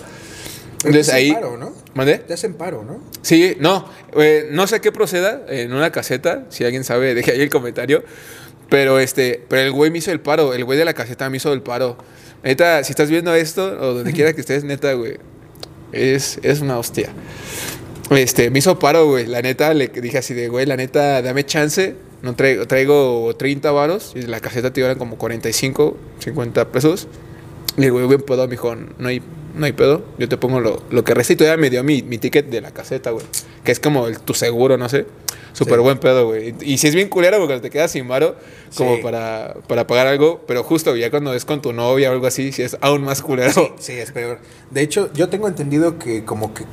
Entonces 0.85 1.13
ahí. 1.13 1.33
Paro, 1.33 1.57
¿no? 1.57 1.73
¿Mandé? 1.95 2.19
Te 2.19 2.35
hacen 2.35 2.55
paro, 2.55 2.85
¿no? 2.85 3.01
Sí, 3.23 3.57
no. 3.59 3.89
Eh, 4.17 4.49
no 4.51 4.67
sé 4.67 4.83
qué 4.83 4.93
proceda 4.93 5.43
en 5.49 5.73
una 5.73 5.91
caseta. 5.91 6.45
Si 6.51 6.63
alguien 6.65 6.85
sabe, 6.85 7.15
deje 7.15 7.33
ahí 7.33 7.41
el 7.41 7.49
comentario. 7.49 8.05
Pero 8.69 8.99
este, 8.99 9.43
pero 9.49 9.63
el 9.63 9.73
güey 9.73 9.91
me 9.91 9.99
hizo 9.99 10.13
el 10.13 10.21
paro. 10.21 10.53
El 10.53 10.65
güey 10.65 10.79
de 10.79 10.85
la 10.85 10.93
caseta 10.93 11.31
me 11.31 11.39
hizo 11.39 11.53
el 11.55 11.63
paro. 11.63 11.97
Neta, 12.43 12.85
si 12.85 12.93
estás 12.93 13.09
viendo 13.09 13.35
esto, 13.35 13.65
o 13.65 13.95
donde 13.95 14.13
quiera 14.13 14.35
que 14.35 14.43
estés, 14.43 14.65
neta, 14.65 14.93
güey. 14.93 15.17
Es, 15.93 16.39
es 16.43 16.61
una 16.61 16.79
hostia. 16.79 17.09
Este, 18.11 18.51
me 18.51 18.59
hizo 18.59 18.79
paro, 18.79 19.07
güey. 19.07 19.27
La 19.27 19.41
neta, 19.41 19.73
le 19.73 19.89
dije 19.89 20.19
así 20.19 20.35
de, 20.35 20.49
güey, 20.49 20.67
la 20.67 20.77
neta, 20.77 21.23
dame 21.23 21.47
chance 21.47 21.95
no 22.25 22.35
traigo, 22.35 22.67
traigo 22.67 23.37
30 23.37 23.71
varos 23.71 24.13
y 24.17 24.23
la 24.23 24.41
caseta 24.41 24.73
te 24.73 24.81
iban 24.81 24.97
como 24.97 25.19
45, 25.19 25.95
50 26.21 26.69
pesos. 26.73 27.07
Y 27.77 27.83
le 27.83 27.87
digo, 27.89 28.09
bien 28.09 28.23
pedo, 28.23 28.45
me 28.45 28.53
dijo, 28.53 28.75
no 28.75 29.09
hay, 29.09 29.21
no 29.55 29.67
hay 29.67 29.73
pedo, 29.73 30.03
yo 30.17 30.27
te 30.27 30.39
pongo 30.39 30.59
lo, 30.61 30.83
lo 30.89 31.05
que 31.05 31.13
resta 31.13 31.35
y 31.35 31.37
todavía 31.37 31.61
me 31.61 31.69
dio 31.69 31.85
mi, 31.85 32.03
mi 32.03 32.17
ticket 32.17 32.49
de 32.49 32.63
la 32.63 32.71
caseta, 32.71 33.11
güey. 33.11 33.27
Que 33.63 33.73
es 33.73 33.79
como 33.79 34.07
el, 34.07 34.19
tu 34.21 34.33
seguro, 34.33 34.79
no 34.79 34.89
sé. 34.89 35.05
Súper 35.53 35.81
buen 35.81 35.99
pedo, 35.99 36.27
güey. 36.27 36.55
Y 36.63 36.79
si 36.79 36.89
es 36.89 36.95
bien 36.95 37.11
culero 37.11 37.39
porque 37.39 37.61
te 37.61 37.69
quedas 37.69 37.91
sin 37.91 38.09
varo 38.09 38.37
como 38.75 39.01
para, 39.03 39.55
para 39.69 39.87
pagar 39.87 40.07
algo, 40.07 40.43
pero 40.49 40.65
justo 40.65 40.97
ya 40.97 41.11
cuando 41.11 41.35
es 41.35 41.45
con 41.45 41.61
tu 41.61 41.75
novia 41.75 42.09
o 42.09 42.15
algo 42.15 42.27
así, 42.27 42.53
si 42.53 42.63
es 42.63 42.79
aún 42.81 43.05
más 43.05 43.21
culero. 43.21 43.53
Sí, 43.53 43.69
sí, 43.79 43.93
es 43.93 44.13
peor. 44.13 44.39
De 44.71 44.81
hecho, 44.81 45.11
yo 45.13 45.29
tengo 45.29 45.47
entendido 45.47 45.99
que 45.99 46.25
como 46.25 46.55
que 46.55 46.65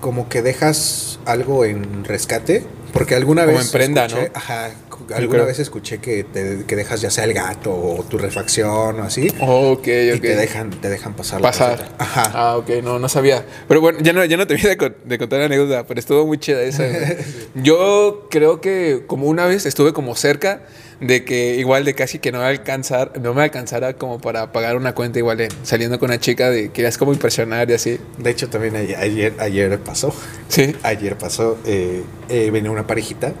como 0.00 0.28
que 0.28 0.40
dejas 0.40 1.18
algo 1.24 1.64
en 1.64 2.04
rescate, 2.04 2.62
porque 2.94 3.16
alguna 3.16 3.44
vez... 3.44 3.56
Como 3.56 3.66
en 3.66 3.72
prenda, 3.72 4.08
¿no? 4.08 4.16
Ajá, 4.32 4.70
alguna 5.14 5.42
vez 5.42 5.58
escuché 5.58 5.98
que, 5.98 6.22
te, 6.24 6.64
que 6.64 6.76
dejas 6.76 7.00
ya 7.00 7.10
sea 7.10 7.24
el 7.24 7.34
gato 7.34 7.74
o 7.74 8.04
tu 8.08 8.18
refacción 8.18 9.00
o 9.00 9.02
así. 9.02 9.28
ok, 9.40 9.78
ok. 9.78 9.86
Y 9.86 10.20
te 10.20 10.36
dejan, 10.36 10.70
te 10.70 10.88
dejan 10.88 11.14
pasar. 11.14 11.42
Pasar. 11.42 11.90
Ajá. 11.98 12.30
Ah, 12.32 12.56
ok, 12.56 12.70
no, 12.84 13.00
no 13.00 13.08
sabía. 13.08 13.44
Pero 13.66 13.80
bueno, 13.80 13.98
ya 14.00 14.12
no, 14.12 14.24
ya 14.24 14.36
no 14.36 14.46
te 14.46 14.54
voy 14.54 14.62
de, 14.62 15.18
contar 15.18 15.40
la 15.40 15.46
anécdota, 15.46 15.84
pero 15.86 15.98
estuvo 15.98 16.24
muy 16.24 16.38
chida 16.38 16.62
esa. 16.62 16.84
Yo 17.54 18.28
creo 18.30 18.60
que 18.60 19.02
como 19.08 19.26
una 19.26 19.46
vez 19.46 19.66
estuve 19.66 19.92
como 19.92 20.14
cerca 20.14 20.62
de 21.06 21.24
que 21.24 21.56
igual 21.56 21.84
de 21.84 21.94
casi 21.94 22.18
que 22.18 22.32
no 22.32 22.38
me 22.38 22.46
alcanzar, 22.46 23.12
no 23.20 23.34
me 23.34 23.42
alcanzara 23.42 23.94
como 23.94 24.20
para 24.20 24.52
pagar 24.52 24.76
una 24.76 24.94
cuenta 24.94 25.18
igual 25.18 25.38
de 25.38 25.48
saliendo 25.62 25.98
con 25.98 26.10
una 26.10 26.20
chica 26.20 26.50
de 26.50 26.70
que 26.70 26.82
eras 26.82 26.98
como 26.98 27.12
impresionar 27.12 27.70
y 27.70 27.74
así. 27.74 27.98
De 28.18 28.30
hecho 28.30 28.48
también 28.48 28.76
ayer, 28.76 29.34
ayer 29.38 29.78
pasó. 29.80 30.14
Sí. 30.48 30.74
Ayer 30.82 31.16
pasó, 31.16 31.58
eh, 31.64 32.02
eh, 32.28 32.50
venía 32.50 32.70
una 32.70 32.86
parejita 32.86 33.32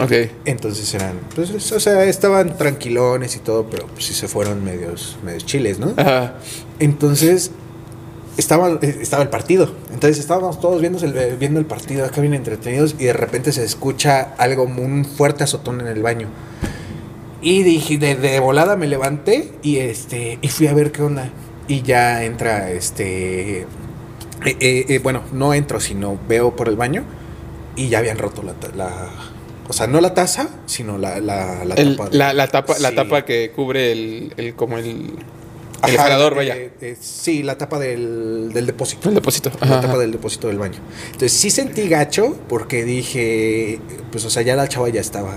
Ok. 0.00 0.12
Entonces 0.46 0.92
eran, 0.94 1.20
pues, 1.34 1.72
o 1.72 1.80
sea, 1.80 2.04
estaban 2.04 2.56
tranquilones 2.56 3.36
y 3.36 3.40
todo, 3.40 3.66
pero 3.68 3.86
pues 3.86 4.06
sí 4.06 4.14
se 4.14 4.28
fueron 4.28 4.64
medios, 4.64 5.18
medios 5.22 5.44
chiles, 5.44 5.78
¿no? 5.78 5.92
Ajá. 5.96 6.36
Entonces, 6.78 7.50
estaba, 8.38 8.78
estaba 8.80 9.22
el 9.22 9.28
partido. 9.28 9.70
Entonces 9.92 10.18
estábamos 10.18 10.58
todos 10.58 10.80
viendo 10.80 11.04
el, 11.04 11.36
viendo 11.36 11.60
el 11.60 11.66
partido, 11.66 12.06
acá 12.06 12.22
bien 12.22 12.32
entretenidos, 12.32 12.94
y 12.98 13.04
de 13.04 13.12
repente 13.12 13.52
se 13.52 13.62
escucha 13.62 14.34
algo, 14.38 14.64
un 14.64 15.04
fuerte 15.04 15.44
azotón 15.44 15.80
en 15.80 15.88
el 15.88 16.02
baño. 16.02 16.28
Y 17.42 17.62
dije, 17.62 17.98
de, 17.98 18.40
volada 18.40 18.76
me 18.76 18.86
levanté 18.86 19.52
y 19.62 19.78
este, 19.78 20.38
y 20.42 20.48
fui 20.48 20.66
a 20.66 20.74
ver 20.74 20.92
qué 20.92 21.02
onda. 21.02 21.30
Y 21.68 21.82
ya 21.82 22.24
entra 22.24 22.70
este. 22.70 23.60
Eh, 23.60 23.66
eh, 24.44 24.84
eh, 24.88 24.98
bueno, 25.02 25.22
no 25.32 25.54
entro, 25.54 25.80
sino 25.80 26.18
veo 26.28 26.56
por 26.56 26.68
el 26.68 26.76
baño 26.76 27.04
y 27.76 27.88
ya 27.88 27.98
habían 27.98 28.18
roto 28.18 28.42
la, 28.42 28.54
la 28.74 29.10
o 29.70 29.72
sea, 29.72 29.86
no 29.86 30.00
la 30.00 30.14
taza, 30.14 30.48
sino 30.66 30.98
la, 30.98 31.20
la, 31.20 31.62
tapa. 31.76 32.08
La, 32.10 32.48
tapa, 32.48 32.74
la 32.80 32.92
tapa 32.92 33.24
que 33.24 33.52
cubre 33.54 33.92
el, 33.92 34.34
el 34.36 34.54
como 34.56 34.78
el... 34.78 34.86
El 35.86 35.94
Ajá, 35.94 36.02
jalador, 36.02 36.34
vaya. 36.34 36.56
eh, 36.56 36.96
sí, 37.00 37.44
la 37.44 37.56
tapa 37.56 37.78
del, 37.78 38.50
del 38.52 38.66
depósito. 38.66 39.08
El 39.08 39.14
depósito. 39.14 39.50
La 39.60 39.80
tapa 39.80 39.92
ajá. 39.92 39.98
del 39.98 40.10
depósito 40.10 40.48
del 40.48 40.58
baño. 40.58 40.80
Entonces 41.06 41.32
sí 41.32 41.50
sentí 41.50 41.88
gacho 41.88 42.36
porque 42.48 42.84
dije, 42.84 43.78
pues 44.10 44.24
o 44.24 44.30
sea, 44.30 44.42
ya 44.42 44.56
la 44.56 44.68
chava 44.68 44.88
ya 44.88 45.00
estaba, 45.00 45.36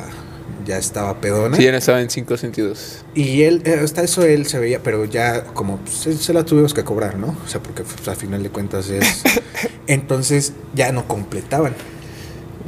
ya 0.65 0.77
estaba 0.77 1.19
pedona. 1.21 1.57
Sí, 1.57 1.63
ya 1.63 1.71
no 1.71 1.77
estaba 1.77 2.01
en 2.01 2.09
cinco 2.09 2.37
sentidos. 2.37 3.03
Y 3.15 3.43
él, 3.43 3.61
eh, 3.65 3.79
hasta 3.83 4.03
eso 4.03 4.23
él 4.23 4.45
se 4.45 4.59
veía, 4.59 4.81
pero 4.81 5.05
ya 5.05 5.43
como 5.45 5.77
pues, 5.77 6.17
se, 6.19 6.33
la 6.33 6.43
tuvimos 6.43 6.73
que 6.73 6.83
cobrar, 6.83 7.17
¿no? 7.17 7.35
O 7.43 7.47
sea, 7.47 7.61
porque 7.61 7.83
pues, 7.83 8.07
a 8.07 8.15
final 8.15 8.41
de 8.43 8.49
cuentas 8.49 8.89
es... 8.89 9.23
entonces 9.87 10.53
ya 10.75 10.91
no 10.91 11.07
completaban. 11.07 11.73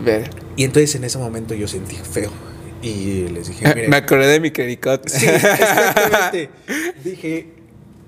Ver. 0.04 0.30
Y 0.56 0.64
entonces 0.64 0.96
en 0.96 1.04
ese 1.06 1.18
momento 1.18 1.54
yo 1.54 1.68
sentí 1.68 1.96
feo. 1.96 2.32
Y 2.82 3.28
les 3.30 3.48
dije, 3.48 3.68
miren, 3.76 3.90
Me 3.90 3.98
acordé 3.98 4.28
de 4.28 4.40
mi 4.40 4.52
credicot. 4.52 5.08
Sí, 5.10 5.26
exactamente. 5.26 6.50
Dije, 7.04 7.48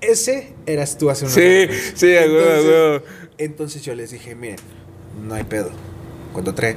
ese 0.00 0.52
eras 0.66 0.96
tú 0.98 1.10
hace 1.10 1.24
unos 1.24 1.34
Sí, 1.34 1.40
años. 1.42 1.76
sí, 1.94 2.16
a 2.16 2.20
huevo, 2.22 2.38
a 2.38 2.42
Entonces- 2.42 2.64
huevo. 2.66 3.02
Entonces 3.38 3.82
yo 3.82 3.94
les 3.94 4.10
dije, 4.10 4.34
miren, 4.34 4.56
no 5.26 5.34
hay 5.34 5.44
pedo. 5.44 5.70
Cuando 6.32 6.54
traen. 6.54 6.76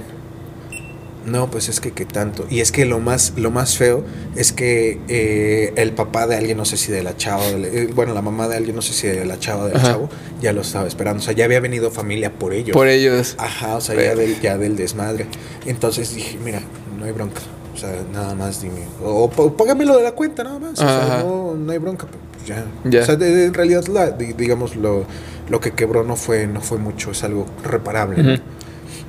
No, 1.25 1.51
pues 1.51 1.69
es 1.69 1.79
que 1.79 1.91
qué 1.91 2.05
tanto. 2.05 2.45
Y 2.49 2.61
es 2.61 2.71
que 2.71 2.85
lo 2.85 2.99
más, 2.99 3.33
lo 3.37 3.51
más 3.51 3.77
feo 3.77 4.03
es 4.35 4.51
que 4.51 4.99
eh, 5.07 5.71
el 5.75 5.91
papá 5.91 6.25
de 6.27 6.35
alguien, 6.35 6.57
no 6.57 6.65
sé 6.65 6.77
si 6.77 6.91
de 6.91 7.03
la 7.03 7.15
chava, 7.15 7.45
del- 7.45 7.65
eh, 7.65 7.89
bueno, 7.93 8.13
la 8.13 8.21
mamá 8.23 8.47
de 8.47 8.55
alguien, 8.57 8.75
no 8.75 8.81
sé 8.81 8.93
si 8.93 9.07
de 9.07 9.23
la 9.25 9.37
chava 9.39 9.63
o 9.63 9.67
del 9.67 9.77
Ajá. 9.77 9.87
chavo, 9.91 10.09
ya 10.41 10.51
lo 10.53 10.61
estaba 10.61 10.87
esperando. 10.87 11.21
O 11.21 11.23
sea, 11.23 11.33
ya 11.33 11.45
había 11.45 11.59
venido 11.59 11.91
familia 11.91 12.31
por 12.33 12.53
ellos. 12.53 12.73
Por 12.73 12.87
ellos. 12.87 13.35
Ajá, 13.37 13.75
o 13.75 13.81
sea, 13.81 13.95
ya 13.95 14.15
del, 14.15 14.39
ya 14.41 14.57
del 14.57 14.75
desmadre. 14.75 15.27
Entonces 15.65 16.15
dije, 16.15 16.37
mira, 16.43 16.61
no 16.97 17.05
hay 17.05 17.11
bronca. 17.11 17.41
O 17.73 17.77
sea, 17.77 17.93
nada 18.11 18.35
más 18.35 18.61
dime. 18.61 18.81
O, 19.03 19.23
o 19.35 19.53
págame 19.57 19.85
lo 19.85 19.97
de 19.97 20.03
la 20.03 20.11
cuenta, 20.13 20.43
nada 20.43 20.59
más. 20.59 20.71
O 20.73 20.75
sea, 20.75 21.21
no, 21.23 21.53
no 21.55 21.71
hay 21.71 21.77
bronca. 21.77 22.07
Pues 22.07 22.47
ya. 22.47 22.65
Ya. 22.83 23.01
O 23.01 23.05
sea, 23.05 23.15
de- 23.15 23.31
de- 23.33 23.45
en 23.45 23.53
realidad, 23.53 23.85
la, 23.87 24.11
di- 24.11 24.33
digamos, 24.33 24.75
lo, 24.75 25.05
lo 25.49 25.59
que 25.59 25.71
quebró 25.71 26.03
no 26.03 26.15
fue, 26.15 26.47
no 26.47 26.61
fue 26.61 26.77
mucho, 26.79 27.11
es 27.11 27.23
algo 27.23 27.45
reparable. 27.63 28.23
¿no? 28.23 28.39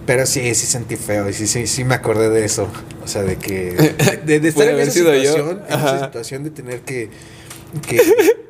Pero 0.06 0.26
sí, 0.26 0.54
sí 0.54 0.66
sentí 0.66 0.96
feo 0.96 1.28
y 1.28 1.32
sí, 1.32 1.46
sí, 1.46 1.66
sí 1.66 1.84
me 1.84 1.94
acordé 1.94 2.28
de 2.28 2.44
eso. 2.44 2.68
O 3.04 3.08
sea, 3.08 3.22
de 3.22 3.36
que. 3.36 3.72
De, 4.26 4.36
estar 4.48 4.68
en 4.68 4.78
esa 4.78 4.90
situación, 4.90 5.62
en 5.68 5.78
esa 5.78 6.04
situación 6.04 6.44
de 6.44 6.50
tener 6.50 6.80
que. 6.80 7.10
que 7.86 8.00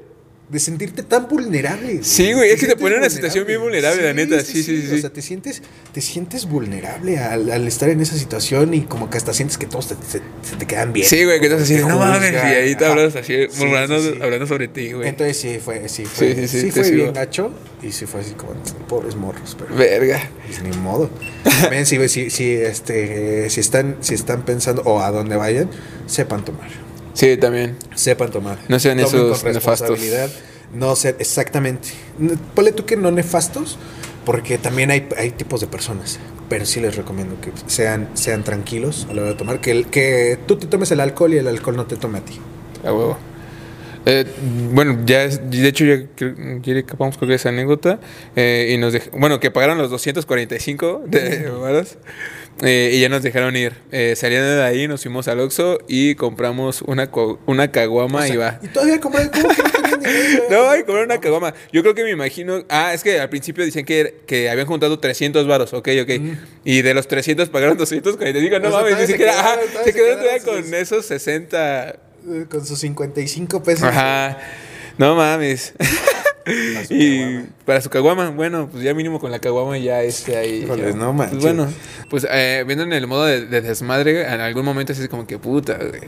de 0.52 0.58
sentirte 0.58 1.02
tan 1.02 1.28
vulnerable. 1.28 2.00
Sí, 2.02 2.34
güey, 2.34 2.50
es 2.50 2.60
que 2.60 2.66
te 2.66 2.76
pone 2.76 2.94
en 2.96 3.00
una 3.00 3.08
situación 3.08 3.46
bien 3.46 3.58
vulnerable, 3.58 4.02
la 4.02 4.12
neta, 4.12 4.38
sí, 4.44 4.62
sí, 4.62 4.82
sí. 4.86 4.96
O 4.96 4.98
sea, 4.98 5.08
te 5.08 5.22
sientes, 5.22 5.62
te 5.94 6.02
sientes 6.02 6.44
vulnerable 6.46 7.18
al, 7.18 7.50
al 7.50 7.66
estar 7.66 7.88
en 7.88 8.02
esa 8.02 8.18
situación 8.18 8.74
y 8.74 8.82
como 8.82 9.08
que 9.08 9.16
hasta 9.16 9.32
sientes 9.32 9.56
que 9.56 9.64
todos 9.64 9.88
te, 9.88 9.94
se, 9.94 10.20
se 10.46 10.56
te 10.58 10.66
quedan 10.66 10.92
bien. 10.92 11.08
Sí, 11.08 11.24
güey, 11.24 11.40
que 11.40 11.46
estás 11.46 11.62
así, 11.62 11.76
no 11.76 11.98
mames, 11.98 12.32
y 12.34 12.36
ahí 12.36 12.76
te 12.76 12.84
hablas 12.84 13.16
así, 13.16 13.32
Sí, 13.50 13.64
hablando, 13.64 13.96
hablando 14.22 14.46
sobre 14.46 14.68
ti, 14.68 14.92
güey. 14.92 15.08
Entonces 15.08 15.38
sí 15.38 15.58
fue, 15.58 15.88
sí 15.88 16.04
fue, 16.04 16.46
Sí, 16.46 16.70
fue 16.70 16.90
bien 16.90 17.14
gacho 17.14 17.50
y 17.82 17.90
sí 17.90 18.04
fue 18.04 18.20
así 18.20 18.32
como 18.32 18.52
pobres 18.88 19.16
morros, 19.16 19.56
pero 19.58 19.74
Verga. 19.74 20.20
pues 20.46 20.62
ni 20.62 20.76
modo. 20.76 21.08
Ven, 21.70 21.86
si, 21.86 21.96
si, 22.10 22.28
si, 22.28 22.52
este, 22.52 23.48
si 23.48 23.60
están, 23.60 23.96
si 24.00 24.12
están 24.12 24.44
pensando 24.44 24.82
o 24.82 25.00
a 25.00 25.10
dónde 25.10 25.34
vayan, 25.36 25.70
sepan 26.06 26.44
tomar. 26.44 26.68
Sí, 27.14 27.36
también. 27.36 27.76
Sepan 27.94 28.30
tomar. 28.30 28.58
No 28.68 28.78
sean 28.78 28.96
Tomen 28.98 29.06
esos 29.06 29.42
con 29.42 29.52
nefastos. 29.52 29.88
responsabilidad. 29.90 30.30
No 30.74 30.96
ser, 30.96 31.16
exactamente. 31.18 31.88
Ponle 32.54 32.72
tú 32.72 32.86
que 32.86 32.96
no 32.96 33.10
nefastos, 33.10 33.78
porque 34.24 34.56
también 34.58 34.90
hay, 34.90 35.08
hay 35.18 35.30
tipos 35.30 35.60
de 35.60 35.66
personas. 35.66 36.18
Pero 36.48 36.64
sí 36.66 36.80
les 36.80 36.96
recomiendo 36.96 37.40
que 37.40 37.50
sean, 37.66 38.08
sean 38.14 38.44
tranquilos 38.44 39.06
a 39.10 39.14
la 39.14 39.22
hora 39.22 39.30
de 39.32 39.36
tomar. 39.36 39.60
Que, 39.60 39.70
el- 39.72 39.86
que 39.88 40.38
tú 40.46 40.56
te 40.56 40.66
tomes 40.66 40.90
el 40.90 41.00
alcohol 41.00 41.34
y 41.34 41.38
el 41.38 41.48
alcohol 41.48 41.76
no 41.76 41.86
te 41.86 41.96
tome 41.96 42.18
a 42.18 42.24
ti. 42.24 42.38
A 42.84 42.92
huevo. 42.92 43.18
Eh, 44.04 44.24
bueno, 44.72 44.98
ya 45.06 45.22
es, 45.22 45.48
de 45.48 45.68
hecho 45.68 45.84
ya 45.84 46.02
quiere 46.60 46.84
que 46.84 46.96
vamos 46.98 47.16
con 47.18 47.30
esa 47.30 47.50
anécdota 47.50 48.00
eh, 48.34 48.72
y 48.74 48.76
nos 48.76 48.92
bueno 49.12 49.38
que 49.38 49.52
pagaron 49.52 49.78
los 49.78 49.90
245 49.90 51.04
de 51.06 51.48
varos 51.60 51.98
eh, 52.60 52.90
y 52.94 53.00
ya 53.00 53.08
nos 53.08 53.22
dejaron 53.22 53.56
ir. 53.56 53.72
Eh, 53.90 54.14
saliendo 54.16 54.48
de 54.48 54.62
ahí 54.62 54.86
nos 54.86 55.02
fuimos 55.02 55.26
al 55.28 55.40
Oxxo 55.40 55.78
y 55.88 56.14
compramos 56.14 56.82
una 56.82 57.10
una 57.46 57.70
caguama 57.72 58.20
O 58.20 58.22
sea, 58.22 58.34
y 58.34 58.36
va. 58.36 58.60
Y 58.62 58.68
todavía 58.68 59.00
compré. 59.00 59.30
¿Cómo 59.30 59.48
que 59.48 59.62
no 60.50 60.68
hay 60.68 60.80
que 60.80 60.84
comprar 60.84 61.04
una 61.06 61.20
caguama. 61.20 61.54
Yo 61.72 61.82
creo 61.82 61.94
que 61.94 62.04
me 62.04 62.10
imagino. 62.10 62.64
Ah, 62.68 62.92
es 62.94 63.02
que 63.02 63.18
al 63.20 63.28
principio 63.28 63.64
decían 63.64 63.84
que, 63.84 64.20
que 64.26 64.50
habían 64.50 64.66
juntado 64.66 64.98
300 64.98 65.46
varos, 65.46 65.72
ok, 65.72 65.88
ok. 66.02 66.10
Y 66.64 66.82
de 66.82 66.94
los 66.94 67.08
300 67.08 67.48
pagaron 67.48 67.76
245. 67.76 68.58
No 68.58 68.68
O 68.68 68.70
sea, 68.70 68.80
mames, 68.80 68.98
ni 68.98 69.06
siquiera. 69.06 69.32
quedaron, 69.32 69.60
Ajá, 69.60 69.60
todavía 69.72 69.84
se 69.84 69.84
se 69.84 69.92
quedaron 69.94 70.20
todavía 70.20 70.44
con 70.44 70.74
esos 70.74 71.06
60. 71.06 71.88
Eh, 71.90 72.46
Con 72.48 72.64
sus 72.64 72.78
55 72.78 73.62
pesos. 73.62 73.84
Ajá. 73.84 74.38
No 74.98 75.16
mames. 75.16 75.72
Su 76.44 76.94
y 76.94 77.18
caguama. 77.20 77.46
para 77.64 77.80
su 77.80 77.90
caguama, 77.90 78.30
bueno, 78.30 78.68
pues 78.70 78.82
ya 78.82 78.94
mínimo 78.94 79.20
con 79.20 79.30
la 79.30 79.38
caguama 79.38 79.78
ya 79.78 80.02
este 80.02 80.36
ahí. 80.36 80.62
Híjoles, 80.64 80.94
ya. 80.94 81.00
no 81.00 81.12
manches. 81.12 81.38
Pues 81.38 81.42
bueno, 81.42 81.72
pues 82.10 82.26
eh, 82.30 82.64
viendo 82.66 82.84
en 82.84 82.92
el 82.92 83.06
modo 83.06 83.24
de, 83.26 83.46
de 83.46 83.60
desmadre, 83.60 84.22
en 84.22 84.40
algún 84.40 84.64
momento 84.64 84.92
así 84.92 85.06
como 85.08 85.26
que 85.26 85.38
puta, 85.38 85.76
güey. 85.78 86.02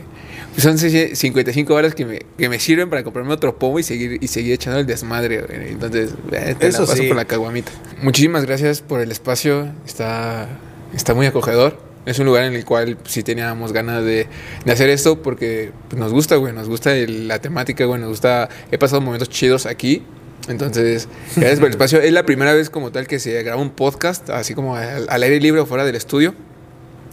Pues 0.53 0.63
son 0.63 0.77
55 0.77 1.73
horas 1.73 1.93
que 1.95 2.05
me, 2.05 2.19
que 2.37 2.47
me 2.49 2.59
sirven 2.59 2.89
para 2.89 3.03
comprarme 3.03 3.33
otro 3.33 3.57
pomo 3.59 3.77
y 3.79 3.83
seguir, 3.83 4.17
y 4.23 4.27
seguir 4.27 4.53
echando 4.53 4.79
el 4.79 4.85
desmadre, 4.85 5.41
güey. 5.41 5.69
Entonces, 5.71 6.11
eh, 6.31 6.55
te 6.57 6.67
Eso 6.67 6.81
la 6.81 6.87
paso 6.87 7.01
sí. 7.01 7.07
por 7.07 7.17
la 7.17 7.25
caguamita. 7.25 7.71
Muchísimas 8.01 8.45
gracias 8.45 8.81
por 8.81 9.01
el 9.01 9.11
espacio. 9.11 9.67
Está, 9.85 10.47
está 10.93 11.13
muy 11.13 11.25
acogedor. 11.25 11.83
Es 12.05 12.19
un 12.19 12.27
lugar 12.27 12.43
en 12.43 12.53
el 12.53 12.63
cual 12.65 12.97
pues, 12.97 13.13
sí 13.13 13.23
teníamos 13.23 13.73
ganas 13.73 14.03
de, 14.05 14.27
de 14.63 14.71
hacer 14.71 14.89
esto 14.91 15.21
porque 15.23 15.71
pues, 15.89 15.99
nos 15.99 16.11
gusta, 16.13 16.35
güey. 16.35 16.53
Nos 16.53 16.69
gusta 16.69 16.95
el- 16.95 17.27
la 17.27 17.39
temática, 17.39 17.83
güey. 17.85 17.99
Nos 17.99 18.09
gusta. 18.09 18.47
He 18.71 18.77
pasado 18.77 19.01
momentos 19.01 19.29
chidos 19.29 19.65
aquí. 19.65 20.03
Entonces, 20.47 21.07
gracias 21.35 21.59
por 21.59 21.67
el 21.67 21.71
espacio. 21.73 21.99
Es 22.01 22.11
la 22.13 22.25
primera 22.25 22.53
vez 22.53 22.69
como 22.69 22.91
tal 22.91 23.07
que 23.07 23.19
se 23.19 23.41
graba 23.43 23.61
un 23.61 23.71
podcast, 23.71 24.29
así 24.29 24.53
como 24.53 24.75
al, 24.75 25.07
al 25.09 25.23
aire 25.23 25.39
libre 25.39 25.61
o 25.61 25.65
fuera 25.65 25.85
del 25.85 25.95
estudio, 25.95 26.35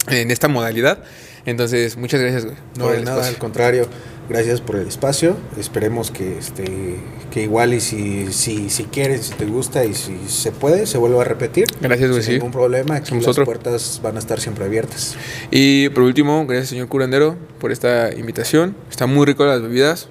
en 0.07 0.31
esta 0.31 0.47
modalidad. 0.47 1.03
Entonces, 1.45 1.97
muchas 1.97 2.21
gracias, 2.21 2.45
güey. 2.45 2.57
No, 2.77 2.89
de 2.89 3.01
nada, 3.01 3.15
al 3.15 3.19
espacio. 3.21 3.39
contrario. 3.39 3.87
Gracias 4.29 4.61
por 4.61 4.77
el 4.77 4.87
espacio. 4.87 5.35
Esperemos 5.59 6.09
que 6.09 6.37
este 6.37 6.95
que 7.29 7.41
igual 7.43 7.73
y 7.73 7.81
si, 7.81 8.31
si, 8.31 8.69
si 8.69 8.85
quieres, 8.85 9.25
si 9.25 9.33
te 9.33 9.45
gusta 9.45 9.83
y 9.83 9.93
si 9.93 10.17
se 10.29 10.51
puede, 10.53 10.85
se 10.85 10.97
vuelva 10.97 11.23
a 11.23 11.25
repetir. 11.25 11.65
Gracias, 11.81 12.09
güey, 12.09 12.21
Sin 12.21 12.27
sí. 12.27 12.37
ningún 12.37 12.51
problema. 12.51 12.95
Aquí 12.95 13.09
Somos 13.09 13.23
las 13.25 13.31
otro. 13.31 13.43
puertas 13.43 13.99
van 14.01 14.15
a 14.15 14.19
estar 14.19 14.39
siempre 14.39 14.63
abiertas. 14.63 15.17
Y 15.51 15.89
por 15.89 16.03
último, 16.03 16.45
gracias, 16.47 16.69
señor 16.69 16.87
curandero, 16.87 17.35
por 17.59 17.73
esta 17.73 18.13
invitación. 18.13 18.77
Están 18.89 19.13
muy 19.13 19.25
ricas 19.25 19.45
las 19.47 19.61
bebidas. 19.61 20.07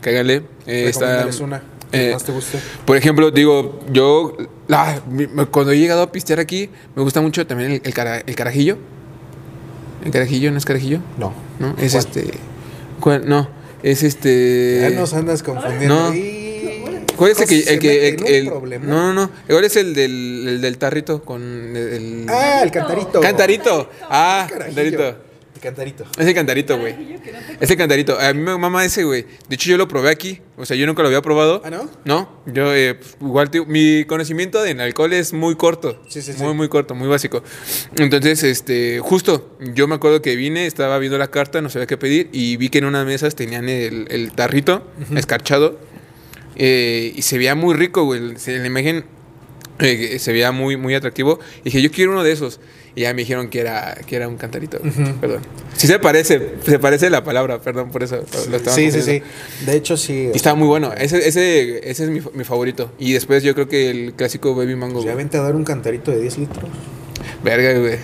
Cáigale. 0.00 0.44
Eh, 0.66 0.86
está, 0.88 1.28
una 1.42 1.62
eh, 1.92 2.10
más 2.12 2.24
te 2.24 2.32
guste. 2.32 2.58
Por 2.84 2.96
ejemplo, 2.96 3.30
digo, 3.30 3.80
yo 3.92 4.36
ah, 4.70 4.96
cuando 5.50 5.72
he 5.72 5.78
llegado 5.78 6.02
a 6.02 6.12
pistear 6.12 6.40
aquí, 6.40 6.70
me 6.94 7.02
gusta 7.02 7.20
mucho 7.20 7.46
también 7.46 7.72
el, 7.72 7.82
el, 7.84 7.94
cara- 7.94 8.22
el 8.26 8.34
carajillo. 8.34 8.78
¿El 10.04 10.10
carajillo 10.10 10.50
no 10.50 10.58
es 10.58 10.64
carajillo? 10.64 11.00
No. 11.18 11.32
¿No? 11.58 11.74
Es 11.78 11.92
¿Cuál? 11.92 12.04
este. 12.06 12.30
¿cuál? 13.00 13.28
No, 13.28 13.48
es 13.82 14.02
este. 14.02 14.78
Ya 14.90 14.90
nos 14.98 15.12
andas 15.12 15.42
confundiendo. 15.42 16.10
No. 16.10 16.14
¿Cuál 17.16 17.32
es 17.32 17.40
el 17.40 17.46
que.? 17.48 17.58
El 17.74 17.78
que 18.16 18.38
el, 18.38 18.46
no, 18.46 19.12
no, 19.12 19.12
no. 19.12 19.30
¿Cuál 19.46 19.64
es 19.64 19.76
el 19.76 19.92
del, 19.94 20.46
el 20.48 20.60
del 20.62 20.78
tarrito 20.78 21.22
con 21.22 21.42
el. 21.76 22.24
Ah, 22.30 22.60
el 22.62 22.70
cantarito. 22.70 23.20
¡Cantarito! 23.20 23.90
Ah, 24.08 24.48
cantarito. 24.48 25.16
El 25.60 25.64
cantarito. 25.64 26.04
Es 26.18 26.26
el 26.26 26.34
cantarito, 26.34 26.78
güey. 26.78 26.94
Es 27.60 27.70
el 27.70 27.76
cantarito. 27.76 28.18
A 28.18 28.32
mí 28.32 28.40
me 28.40 28.56
mama 28.56 28.82
ese, 28.82 29.04
güey. 29.04 29.26
De 29.46 29.56
hecho, 29.56 29.68
yo 29.68 29.76
lo 29.76 29.86
probé 29.88 30.08
aquí. 30.08 30.40
O 30.56 30.64
sea, 30.64 30.74
yo 30.74 30.86
nunca 30.86 31.02
lo 31.02 31.08
había 31.08 31.20
probado. 31.20 31.60
¿Ah, 31.62 31.68
no? 31.68 31.90
No, 32.06 32.42
yo 32.46 32.74
eh, 32.74 32.94
pues, 32.94 33.16
igual 33.20 33.50
te- 33.50 33.64
mi 33.66 34.04
conocimiento 34.06 34.64
en 34.64 34.80
alcohol 34.80 35.12
es 35.12 35.34
muy 35.34 35.56
corto. 35.56 36.02
Sí, 36.08 36.22
sí, 36.22 36.32
sí. 36.32 36.42
Muy, 36.42 36.54
muy 36.54 36.68
corto, 36.70 36.94
muy 36.94 37.08
básico. 37.08 37.42
Entonces, 37.98 38.42
este, 38.42 39.00
justo, 39.00 39.54
yo 39.74 39.86
me 39.86 39.96
acuerdo 39.96 40.22
que 40.22 40.34
vine, 40.34 40.64
estaba 40.66 40.98
viendo 40.98 41.18
la 41.18 41.28
carta, 41.30 41.60
no 41.60 41.68
sabía 41.68 41.86
qué 41.86 41.98
pedir, 41.98 42.30
y 42.32 42.56
vi 42.56 42.70
que 42.70 42.78
en 42.78 42.86
unas 42.86 43.04
mesas 43.04 43.34
tenían 43.34 43.68
el, 43.68 44.06
el 44.10 44.32
tarrito 44.32 44.90
escarchado. 45.14 45.78
eh, 46.56 47.12
y 47.14 47.20
se 47.22 47.36
veía 47.36 47.54
muy 47.54 47.74
rico, 47.74 48.04
güey. 48.04 48.36
Se, 48.38 48.58
la 48.58 48.66
imagen 48.66 49.04
eh, 49.78 50.18
se 50.18 50.32
veía 50.32 50.52
muy, 50.52 50.76
muy 50.76 50.94
atractivo. 50.94 51.38
Y 51.60 51.64
dije, 51.64 51.82
yo 51.82 51.90
quiero 51.90 52.12
uno 52.12 52.22
de 52.22 52.32
esos. 52.32 52.60
Y 52.94 53.02
ya 53.02 53.14
me 53.14 53.20
dijeron 53.20 53.48
que 53.48 53.60
era, 53.60 53.96
que 54.06 54.16
era 54.16 54.28
un 54.28 54.36
cantarito. 54.36 54.78
Perdón. 55.20 55.42
Sí 55.76 55.86
se 55.86 55.98
parece, 55.98 56.54
se 56.64 56.78
parece 56.78 57.08
la 57.08 57.22
palabra, 57.22 57.60
perdón, 57.60 57.90
por 57.90 58.02
eso 58.02 58.24
lo 58.50 58.56
estaba 58.56 58.74
Sí, 58.76 58.90
sí, 58.90 59.02
sí. 59.02 59.22
De 59.64 59.76
hecho, 59.76 59.96
sí. 59.96 60.30
Y 60.32 60.36
estaba 60.36 60.56
muy 60.56 60.66
bueno. 60.66 60.92
Ese, 60.92 61.26
ese, 61.26 61.88
ese 61.88 62.04
es 62.04 62.10
mi, 62.10 62.20
mi 62.34 62.44
favorito. 62.44 62.92
Y 62.98 63.12
después 63.12 63.42
yo 63.42 63.54
creo 63.54 63.68
que 63.68 63.90
el 63.90 64.14
clásico 64.14 64.54
Baby 64.54 64.76
Mango. 64.76 64.94
Pues 64.94 65.06
ya 65.06 65.14
vente 65.14 65.38
a 65.38 65.42
dar 65.42 65.54
un 65.54 65.64
cantarito 65.64 66.10
de 66.10 66.20
10 66.20 66.38
litros. 66.38 66.70
Verga, 67.44 67.78
güey. 67.78 67.98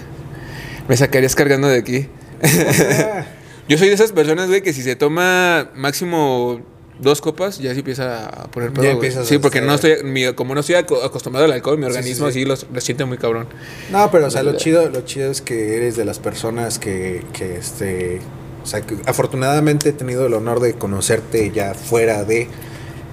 Me 0.89 0.97
sacarías 0.97 1.35
cargando 1.35 1.69
de 1.69 1.79
aquí. 1.79 2.09
Yo 3.69 3.79
soy 3.79 3.89
de 3.89 3.95
esas 3.95 4.13
personas, 4.13 4.49
güey, 4.49 4.63
que 4.63 4.73
si 4.73 4.83
se 4.83 4.95
toma 4.95 5.71
máximo 5.75 6.61
dos 6.99 7.21
copas, 7.21 7.59
ya 7.59 7.73
se 7.73 7.81
empieza 7.81 8.27
a 8.27 8.51
poner 8.51 8.73
pedo, 8.73 8.85
Ya 8.85 8.91
empiezas 8.93 9.27
Sí, 9.29 9.39
porque 9.39 9.61
no 9.61 9.75
estoy, 9.75 10.03
mi- 10.05 10.33
como 10.35 10.55
no 10.55 10.61
estoy 10.61 10.77
aco- 10.77 11.03
acostumbrado 11.03 11.45
al 11.45 11.53
alcohol, 11.53 11.77
mi 11.79 11.85
Sí, 11.87 11.91
sí, 11.93 11.97
organismo 11.99 12.27
sí. 12.31 12.31
así 12.31 12.45
lo, 12.45 12.55
lo 12.75 12.81
siente 12.81 13.05
muy 13.05 13.19
cabrón. 13.19 13.47
No, 13.91 14.11
pero 14.11 14.27
o 14.27 14.31
sea, 14.31 14.43
lo 14.43 14.57
chido, 14.57 14.89
lo 14.89 15.03
chido 15.03 15.31
es 15.31 15.43
que 15.43 15.77
eres 15.77 15.97
de 15.97 16.05
las 16.05 16.19
personas 16.19 16.79
que, 16.79 17.23
que 17.33 17.57
este, 17.57 18.21
o 18.63 18.67
sea, 18.67 18.81
que 18.81 18.97
afortunadamente 19.07 19.91
he 19.91 19.93
tenido 19.93 20.27
el 20.27 20.35
honor 20.35 20.61
de 20.61 20.75
conocerte 20.75 21.51
ya 21.55 21.75
fuera 21.75 22.25
de 22.25 22.49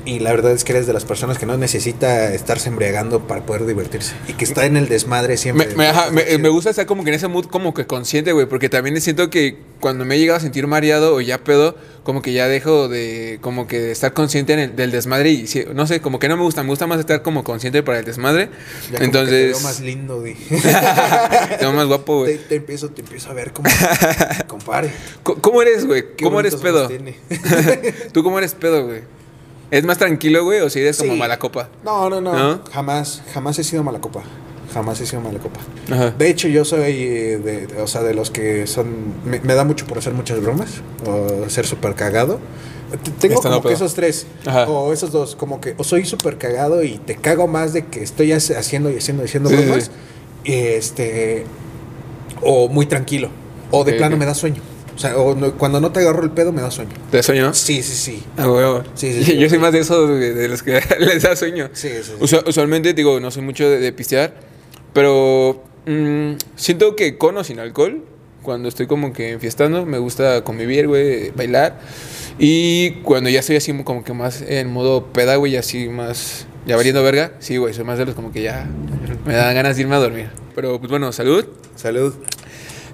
Y 0.06 0.20
la 0.20 0.32
verdad 0.32 0.52
es 0.52 0.64
que 0.66 0.74
eres 0.74 0.86
de 0.86 0.92
las 0.94 1.06
personas 1.06 1.38
que 1.38 1.46
no 1.46 1.58
necesita 1.58 2.34
estarse 2.34 2.68
embriagando 2.70 3.26
para 3.26 3.46
poder 3.46 3.66
divertirse. 3.66 4.14
Y 4.28 4.34
que 4.34 4.44
está 4.44 4.66
en 4.66 4.76
el 4.76 4.90
desmadre 4.90 5.38
siempre. 5.38 5.68
Me, 5.68 5.76
me, 5.76 5.88
ajá, 5.88 6.12
me, 6.12 6.38
me 6.38 6.50
gusta 6.50 6.70
estar 6.72 6.86
como 6.86 7.04
que 7.04 7.10
en 7.12 7.16
ese 7.16 7.28
mood 7.30 7.46
como 7.46 7.74
que 7.74 7.86
consciente, 7.88 8.34
güey, 8.34 8.46
porque 8.46 8.68
también 8.68 9.00
siento 9.00 9.30
que 9.30 9.58
cuando 9.80 10.04
me 10.06 10.16
he 10.16 10.20
llegado 10.20 10.38
a 10.38 10.42
sentir 10.42 10.68
mareado 10.68 11.16
o 11.16 11.22
ya 11.22 11.44
pedo, 11.44 11.76
como 12.04 12.22
que 12.22 12.34
ya 12.34 12.48
dejo 12.50 12.88
de 12.90 13.38
como 13.42 13.66
que 13.68 13.80
de 13.80 13.92
estar 13.92 14.14
consciente 14.14 14.54
en 14.54 14.60
el- 14.60 14.76
del 14.76 14.92
desmadre 14.92 15.32
y 15.32 15.46
no 15.74 15.88
sé, 15.88 16.02
como 16.02 16.20
que 16.20 16.28
no 16.28 16.36
me 16.38 16.44
gusta, 16.44 16.64
me 16.64 16.70
gusta 16.70 16.86
más 16.88 17.00
estar 17.00 17.22
como 17.22 17.44
consciente 17.46 17.82
para 17.84 18.00
el 18.00 18.06
desmadre. 18.06 18.50
Ya 18.92 18.98
como 18.98 19.00
que 19.00 19.06
Entonces, 19.06 19.30
te 19.40 19.48
veo 19.48 19.60
más 19.62 19.80
lindo, 19.80 20.20
güey. 20.20 20.34
te 20.50 21.58
veo 21.62 21.74
más 21.74 21.88
guapo, 21.88 22.20
güey. 22.20 22.38
te 22.40 22.56
empiezo, 22.56 22.90
te 22.90 23.02
empiezo 23.02 23.30
a 23.30 23.34
ver 23.34 23.52
como 23.54 23.70
compare. 24.48 24.92
Co- 25.24 25.36
¿Cómo 25.36 25.62
eres, 25.62 25.86
güey? 25.86 26.04
¿Cómo 26.22 26.40
eres 26.40 26.56
pedo? 26.56 26.90
¿Tú 28.12 28.24
cómo 28.24 28.38
eres 28.38 28.54
pedo, 28.54 28.86
güey? 28.86 29.02
¿Es 29.74 29.84
más 29.86 29.98
tranquilo, 29.98 30.44
güey, 30.44 30.60
o 30.62 30.70
si 30.70 30.80
eres 30.82 30.98
como 31.00 31.16
mala 31.16 31.40
copa? 31.40 31.68
No, 31.84 32.10
no, 32.10 32.22
no, 32.22 32.34
¿No? 32.34 32.62
Jamás, 32.72 33.24
jamás 33.34 33.58
he 33.58 33.64
sido 33.64 33.84
mala 33.84 34.00
copa. 34.00 34.22
Jamás 34.72 35.02
he 35.02 35.06
sido 35.08 35.22
mala 35.22 35.40
copa. 35.40 35.60
Ajá. 35.92 36.12
De 36.12 36.30
hecho, 36.30 36.48
yo 36.48 36.64
soy 36.64 36.82
eh, 36.94 37.40
de, 37.44 37.68
de- 37.68 37.82
o 37.82 37.88
sea, 37.88 38.02
de 38.04 38.14
los 38.14 38.30
que 38.30 38.68
son. 38.68 38.88
Me, 39.26 39.40
me 39.40 39.56
da 39.56 39.64
mucho 39.64 39.86
por 39.88 39.98
hacer 39.98 40.14
muchas 40.14 40.42
bromas 40.42 40.70
o 41.08 41.50
ser 41.50 41.66
súper 41.66 41.96
cagado. 41.96 42.40
Tengo 43.20 43.42
como 43.42 43.64
que 43.64 43.74
esos 43.74 43.96
tres 43.96 44.28
Ajá. 44.46 44.66
o 44.70 44.94
esos 44.94 45.12
dos, 45.12 45.36
como 45.36 45.60
que 45.60 45.74
o 45.80 45.84
soy 45.84 46.06
súper 46.06 46.38
cagado 46.38 46.84
y 46.84 47.00
te 47.00 47.16
cago 47.16 47.48
más 47.48 47.74
de 47.74 47.88
que 47.88 48.04
estoy 48.04 48.32
haciendo 48.32 48.92
y 48.92 48.98
haciendo 48.98 49.24
y 49.24 49.26
haciendo 49.26 49.50
Sí, 49.50 49.56
bromas, 49.56 49.86
sí. 49.86 49.92
este, 50.54 51.46
o 52.44 52.68
muy 52.70 52.86
tranquilo, 52.86 53.30
o 53.72 53.84
de 53.84 53.94
plano 53.94 54.16
me 54.18 54.26
da 54.28 54.36
sueño. 54.36 54.62
O 54.96 55.00
sea, 55.00 55.18
o 55.18 55.36
no- 55.36 55.54
cuando 55.58 55.80
no 55.80 55.92
te 55.92 56.00
agarro 56.02 56.24
el 56.24 56.32
pedo 56.32 56.52
me 56.52 56.62
da 56.62 56.70
sueño. 56.72 56.92
¿Te 57.12 57.18
da 57.18 57.24
sueño? 57.24 57.54
Sí, 57.54 57.82
sí, 57.82 57.94
sí. 57.96 58.24
Ah, 58.38 58.46
güey. 58.46 58.64
Sí, 58.96 59.12
sí, 59.14 59.24
sí. 59.26 59.38
Yo 59.38 59.50
soy 59.50 59.58
más 59.60 59.74
de 59.74 59.80
esos, 59.80 60.10
güey, 60.10 60.34
de 60.34 60.48
los 60.48 60.62
que 60.64 60.80
les 61.00 61.24
da 61.24 61.36
sueño. 61.36 61.70
Sí, 61.74 61.90
sí, 61.90 62.04
sí. 62.04 62.12
Usu- 62.20 62.44
usualmente, 62.48 62.94
digo, 62.94 63.20
no 63.20 63.32
soy 63.32 63.42
mucho 63.44 63.70
de, 63.70 63.80
de 63.80 63.92
pistear, 63.94 64.34
pero 64.94 65.64
mm, 65.86 66.34
siento 66.56 66.96
que 66.96 67.18
con 67.18 67.38
o 67.38 67.44
sin 67.44 67.60
alcohol, 67.60 68.04
cuando 68.42 68.68
estoy 68.70 68.88
como 68.88 69.14
que 69.14 69.32
enfiestando, 69.32 69.86
me 69.86 69.98
gusta 69.98 70.44
convivir, 70.44 70.88
güey, 70.88 71.32
bailar. 71.32 71.80
Y 72.40 72.92
cuando 73.04 73.30
ya 73.30 73.40
estoy 73.40 73.56
así 73.56 73.72
como 73.84 74.04
que 74.04 74.14
más 74.14 74.42
en 74.42 74.72
modo 74.72 75.06
peda, 75.14 75.36
güey, 75.38 75.56
así 75.56 75.88
más, 75.90 76.46
ya 76.66 76.76
valiendo 76.76 77.02
verga, 77.04 77.34
sí, 77.40 77.58
güey, 77.58 77.74
soy 77.74 77.84
más 77.86 77.98
de 77.98 78.06
los 78.06 78.16
como 78.16 78.32
que 78.32 78.42
ya 78.42 78.68
me 79.26 79.34
dan 79.34 79.56
ganas 79.56 79.76
de 79.76 79.84
irme 79.84 79.96
a 79.96 80.00
dormir. 80.00 80.30
Pero 80.56 80.78
pues 80.80 80.90
bueno, 80.90 81.12
salud. 81.12 81.46
Salud. 81.76 82.14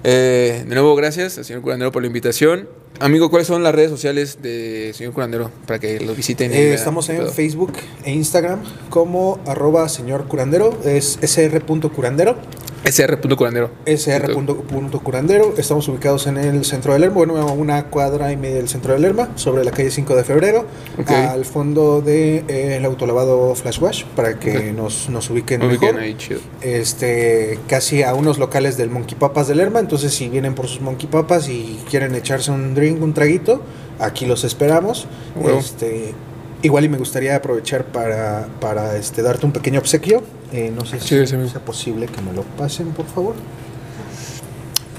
Eh, 0.02 0.64
de 0.66 0.74
nuevo, 0.74 0.94
gracias 0.96 1.36
al 1.38 1.44
señor 1.44 1.62
curandero 1.62 1.92
por 1.92 2.02
la 2.02 2.06
invitación. 2.06 2.68
Amigo, 3.00 3.30
¿cuáles 3.30 3.46
son 3.46 3.62
las 3.62 3.74
redes 3.74 3.90
sociales 3.90 4.38
de 4.42 4.92
señor 4.94 5.12
curandero 5.12 5.50
para 5.66 5.78
que 5.78 6.00
lo 6.00 6.14
visiten? 6.14 6.52
Eh, 6.52 6.74
estamos 6.74 7.08
en? 7.08 7.30
Facebook 7.30 7.72
e 8.04 8.10
Instagram 8.12 8.60
como 8.90 9.40
arroba 9.46 9.88
señor 9.88 10.26
curandero, 10.26 10.78
es 10.84 11.18
sr.curandero, 11.22 12.36
sr.curandero. 12.84 13.70
sr.curandero. 13.86 15.54
Estamos 15.56 15.86
ubicados 15.88 16.26
en 16.26 16.36
el 16.38 16.64
centro 16.64 16.92
de 16.92 16.98
Lerma, 17.00 17.16
bueno, 17.16 17.52
una 17.52 17.84
cuadra 17.86 18.32
y 18.32 18.36
media 18.36 18.56
del 18.56 18.68
centro 18.68 18.94
de 18.94 19.00
Lerma, 19.00 19.30
sobre 19.36 19.64
la 19.64 19.70
calle 19.70 19.90
5 19.90 20.16
de 20.16 20.24
febrero, 20.24 20.64
Ok. 20.98 21.10
al 21.10 21.44
fondo 21.44 22.00
del 22.00 22.46
de, 22.46 22.72
eh, 22.72 22.76
el 22.76 22.84
autolavado 22.84 23.54
Flash 23.54 23.80
Wash, 23.80 24.04
para 24.16 24.38
que 24.38 24.72
nos, 24.72 25.08
nos 25.08 25.28
ubiquen 25.30 25.60
Muy 25.60 25.78
mejor. 25.78 25.98
ahí, 25.98 26.14
chido. 26.14 26.40
Este, 26.62 27.58
casi 27.68 28.02
a 28.02 28.14
unos 28.14 28.38
locales 28.38 28.76
del 28.76 28.90
Monkey 28.90 29.16
Papas 29.18 29.48
de 29.48 29.54
Lerma, 29.54 29.80
entonces 29.80 30.14
si 30.14 30.28
vienen 30.28 30.54
por 30.54 30.66
sus 30.68 30.80
Monkey 30.80 31.08
Papas 31.08 31.48
y 31.48 31.78
quieren 31.90 32.14
echarse 32.14 32.50
un 32.50 32.74
drink, 32.74 33.02
un 33.02 33.12
traguito, 33.14 33.60
aquí 33.98 34.26
los 34.26 34.44
esperamos. 34.44 35.06
Huevo. 35.36 35.58
Este, 35.58 36.14
igual 36.62 36.84
y 36.84 36.88
me 36.88 36.98
gustaría 36.98 37.36
aprovechar 37.36 37.84
para, 37.84 38.48
para 38.60 38.96
este, 38.96 39.22
darte 39.22 39.46
un 39.46 39.52
pequeño 39.52 39.80
obsequio. 39.80 40.22
Eh, 40.52 40.72
no 40.74 40.84
sé 40.84 40.98
Sí, 41.00 41.26
si 41.26 41.48
sea 41.48 41.64
posible 41.64 42.06
que 42.06 42.20
me 42.22 42.32
lo 42.32 42.42
pasen, 42.42 42.88
por 42.92 43.06
favor. 43.06 43.34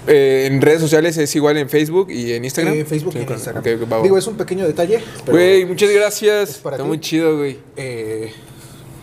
Eh, 0.07 0.47
en 0.51 0.62
redes 0.62 0.82
sociales 0.82 1.16
es 1.18 1.36
igual 1.36 1.57
en 1.57 1.70
Facebook 1.70 2.09
y 2.09 2.34
en 2.34 2.43
Instagram. 2.43 2.74
Eh, 2.74 2.86
Facebook 2.86 3.14
Sí, 3.14 3.20
y 3.20 3.22
en 3.24 3.32
Instagram. 3.32 3.64
Digo, 4.03 4.18
es 4.18 4.26
un 4.28 4.36
pequeño 4.36 4.66
detalle. 4.66 4.99
Güey, 5.28 5.66
muchas 5.66 5.89
gracias. 5.91 6.49
es 6.51 6.57
para 6.57 6.78
Está 6.78 6.84
ti. 6.84 6.88
muy 6.88 6.99
chido, 6.99 7.38
güey. 7.38 7.59
eh, 7.78 8.32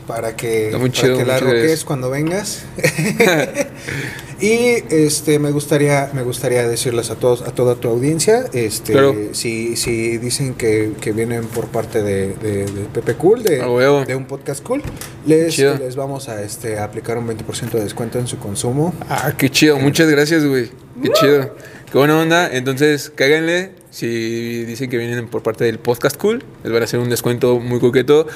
para 0.07 0.35
que, 0.35 0.67
Está 0.67 0.79
muy 0.79 0.89
para 0.91 1.01
chido, 1.03 1.19
que 1.19 1.25
la 1.25 1.39
roques 1.39 1.85
cuando 1.85 2.11
vengas. 2.11 2.65
y 4.41 4.83
este 4.91 5.39
me 5.39 5.51
gustaría 5.51 6.11
me 6.15 6.23
gustaría 6.23 6.67
decirles 6.69 7.11
a 7.11 7.17
todos 7.17 7.43
a 7.43 7.53
toda 7.53 7.75
tu 7.75 7.89
audiencia, 7.89 8.45
este 8.53 8.93
Claro. 8.93 9.15
si, 9.33 9.77
si 9.77 10.17
dicen 10.19 10.55
que, 10.55 10.93
que 11.01 11.13
vienen 11.13 11.45
por 11.47 11.67
parte 11.69 12.03
de, 12.03 12.35
de, 12.35 12.67
de 12.67 12.85
Pepe 12.93 13.15
Cool, 13.15 13.43
de, 13.43 13.59
de 14.07 14.15
un 14.17 14.25
podcast 14.27 14.63
cool, 14.63 14.83
les, 15.27 15.55
Chido. 15.55 15.77
les 15.79 15.97
vamos 15.97 16.29
a 16.29 16.43
este 16.43 16.79
a 16.79 16.85
aplicar 16.85 17.19
un 17.19 17.27
20% 17.29 17.71
de 17.73 17.83
descuento 17.83 18.19
en 18.19 18.27
su 18.27 18.39
consumo. 18.39 18.95
Ah, 19.09 19.33
qué 19.37 19.51
chido. 19.51 19.79
Muchas 19.79 20.09
gracias, 20.09 20.45
güey. 20.45 20.71
Qué 21.03 21.11
chido. 21.21 21.55
Qué 21.91 21.97
buena 21.99 22.19
onda. 22.21 22.49
Entonces, 22.53 23.11
cáganle. 23.15 23.73
Si 23.91 24.65
dicen 24.67 24.91
que 24.91 24.99
vienen 24.99 25.27
por 25.29 25.43
parte 25.43 25.65
del 25.65 25.79
podcast 25.79 26.17
cool, 26.19 26.45
les 26.63 26.73
van 26.73 26.83
a 26.83 26.85
hacer 26.85 27.01
un 27.01 27.09
descuento 27.09 27.59
muy 27.59 27.81
coqueto. 27.81 28.27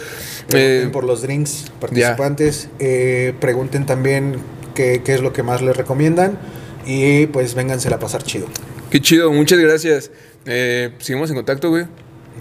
Pregunten 0.48 0.88
Eh, 0.88 0.90
por 0.92 1.04
los 1.04 1.20
drinks 1.22 1.66
participantes, 1.78 2.68
eh, 2.78 3.34
pregunten 3.40 3.84
también 3.84 4.36
qué, 4.74 5.02
qué 5.04 5.14
es 5.14 5.20
lo 5.20 5.32
que 5.32 5.42
más 5.42 5.62
les 5.62 5.76
recomiendan 5.76 6.38
y 6.86 7.26
pues 7.26 7.54
véngansela 7.54 7.96
a 7.96 7.98
pasar 7.98 8.22
chido. 8.22 8.46
Qué 8.90 9.00
chido, 9.00 9.32
muchas 9.32 9.58
gracias. 9.58 10.10
Eh, 10.46 10.90
seguimos 10.98 11.30
en 11.30 11.36
contacto, 11.36 11.70
güey. 11.70 11.86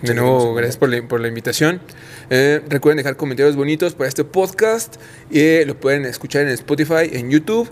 De 0.01 0.15
nuevo, 0.15 0.55
gracias 0.55 0.77
por 0.77 0.89
la, 0.89 1.07
por 1.07 1.19
la 1.21 1.27
invitación. 1.27 1.79
Eh, 2.29 2.61
recuerden 2.67 2.97
dejar 2.97 3.17
comentarios 3.17 3.55
bonitos 3.55 3.93
para 3.93 4.07
este 4.07 4.23
podcast. 4.23 4.95
Y 5.29 5.63
lo 5.65 5.79
pueden 5.79 6.05
escuchar 6.05 6.41
en 6.43 6.49
Spotify, 6.49 7.09
en 7.11 7.29
YouTube. 7.29 7.69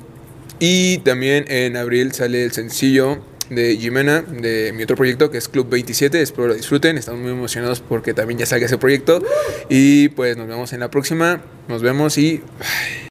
Y 0.60 0.99
también 0.99 1.45
en 1.47 1.76
abril 1.76 2.12
sale 2.12 2.43
el 2.43 2.51
sencillo 2.51 3.24
de 3.49 3.78
Jimena, 3.78 4.22
de 4.22 4.72
mi 4.76 4.84
otro 4.84 4.95
proyecto 4.95 5.32
que 5.32 5.39
es 5.39 5.49
Club 5.49 5.70
27. 5.70 6.22
Espero 6.22 6.49
lo 6.49 6.53
disfruten. 6.53 6.97
Estamos 6.97 7.22
muy 7.22 7.32
emocionados 7.32 7.82
porque 7.82 8.14
también 8.14 8.39
ya 8.39 8.45
salga 8.45 8.68
ese 8.68 8.78
proyecto. 8.78 9.24
Y 9.70 10.10
pues 10.10 10.38
nos 10.38 10.47
vemos 10.47 10.72
en 10.74 10.82
la 10.82 10.91
próxima. 10.91 11.41
Nos 11.68 11.82
vemos 11.82 12.18
y... 12.18 12.41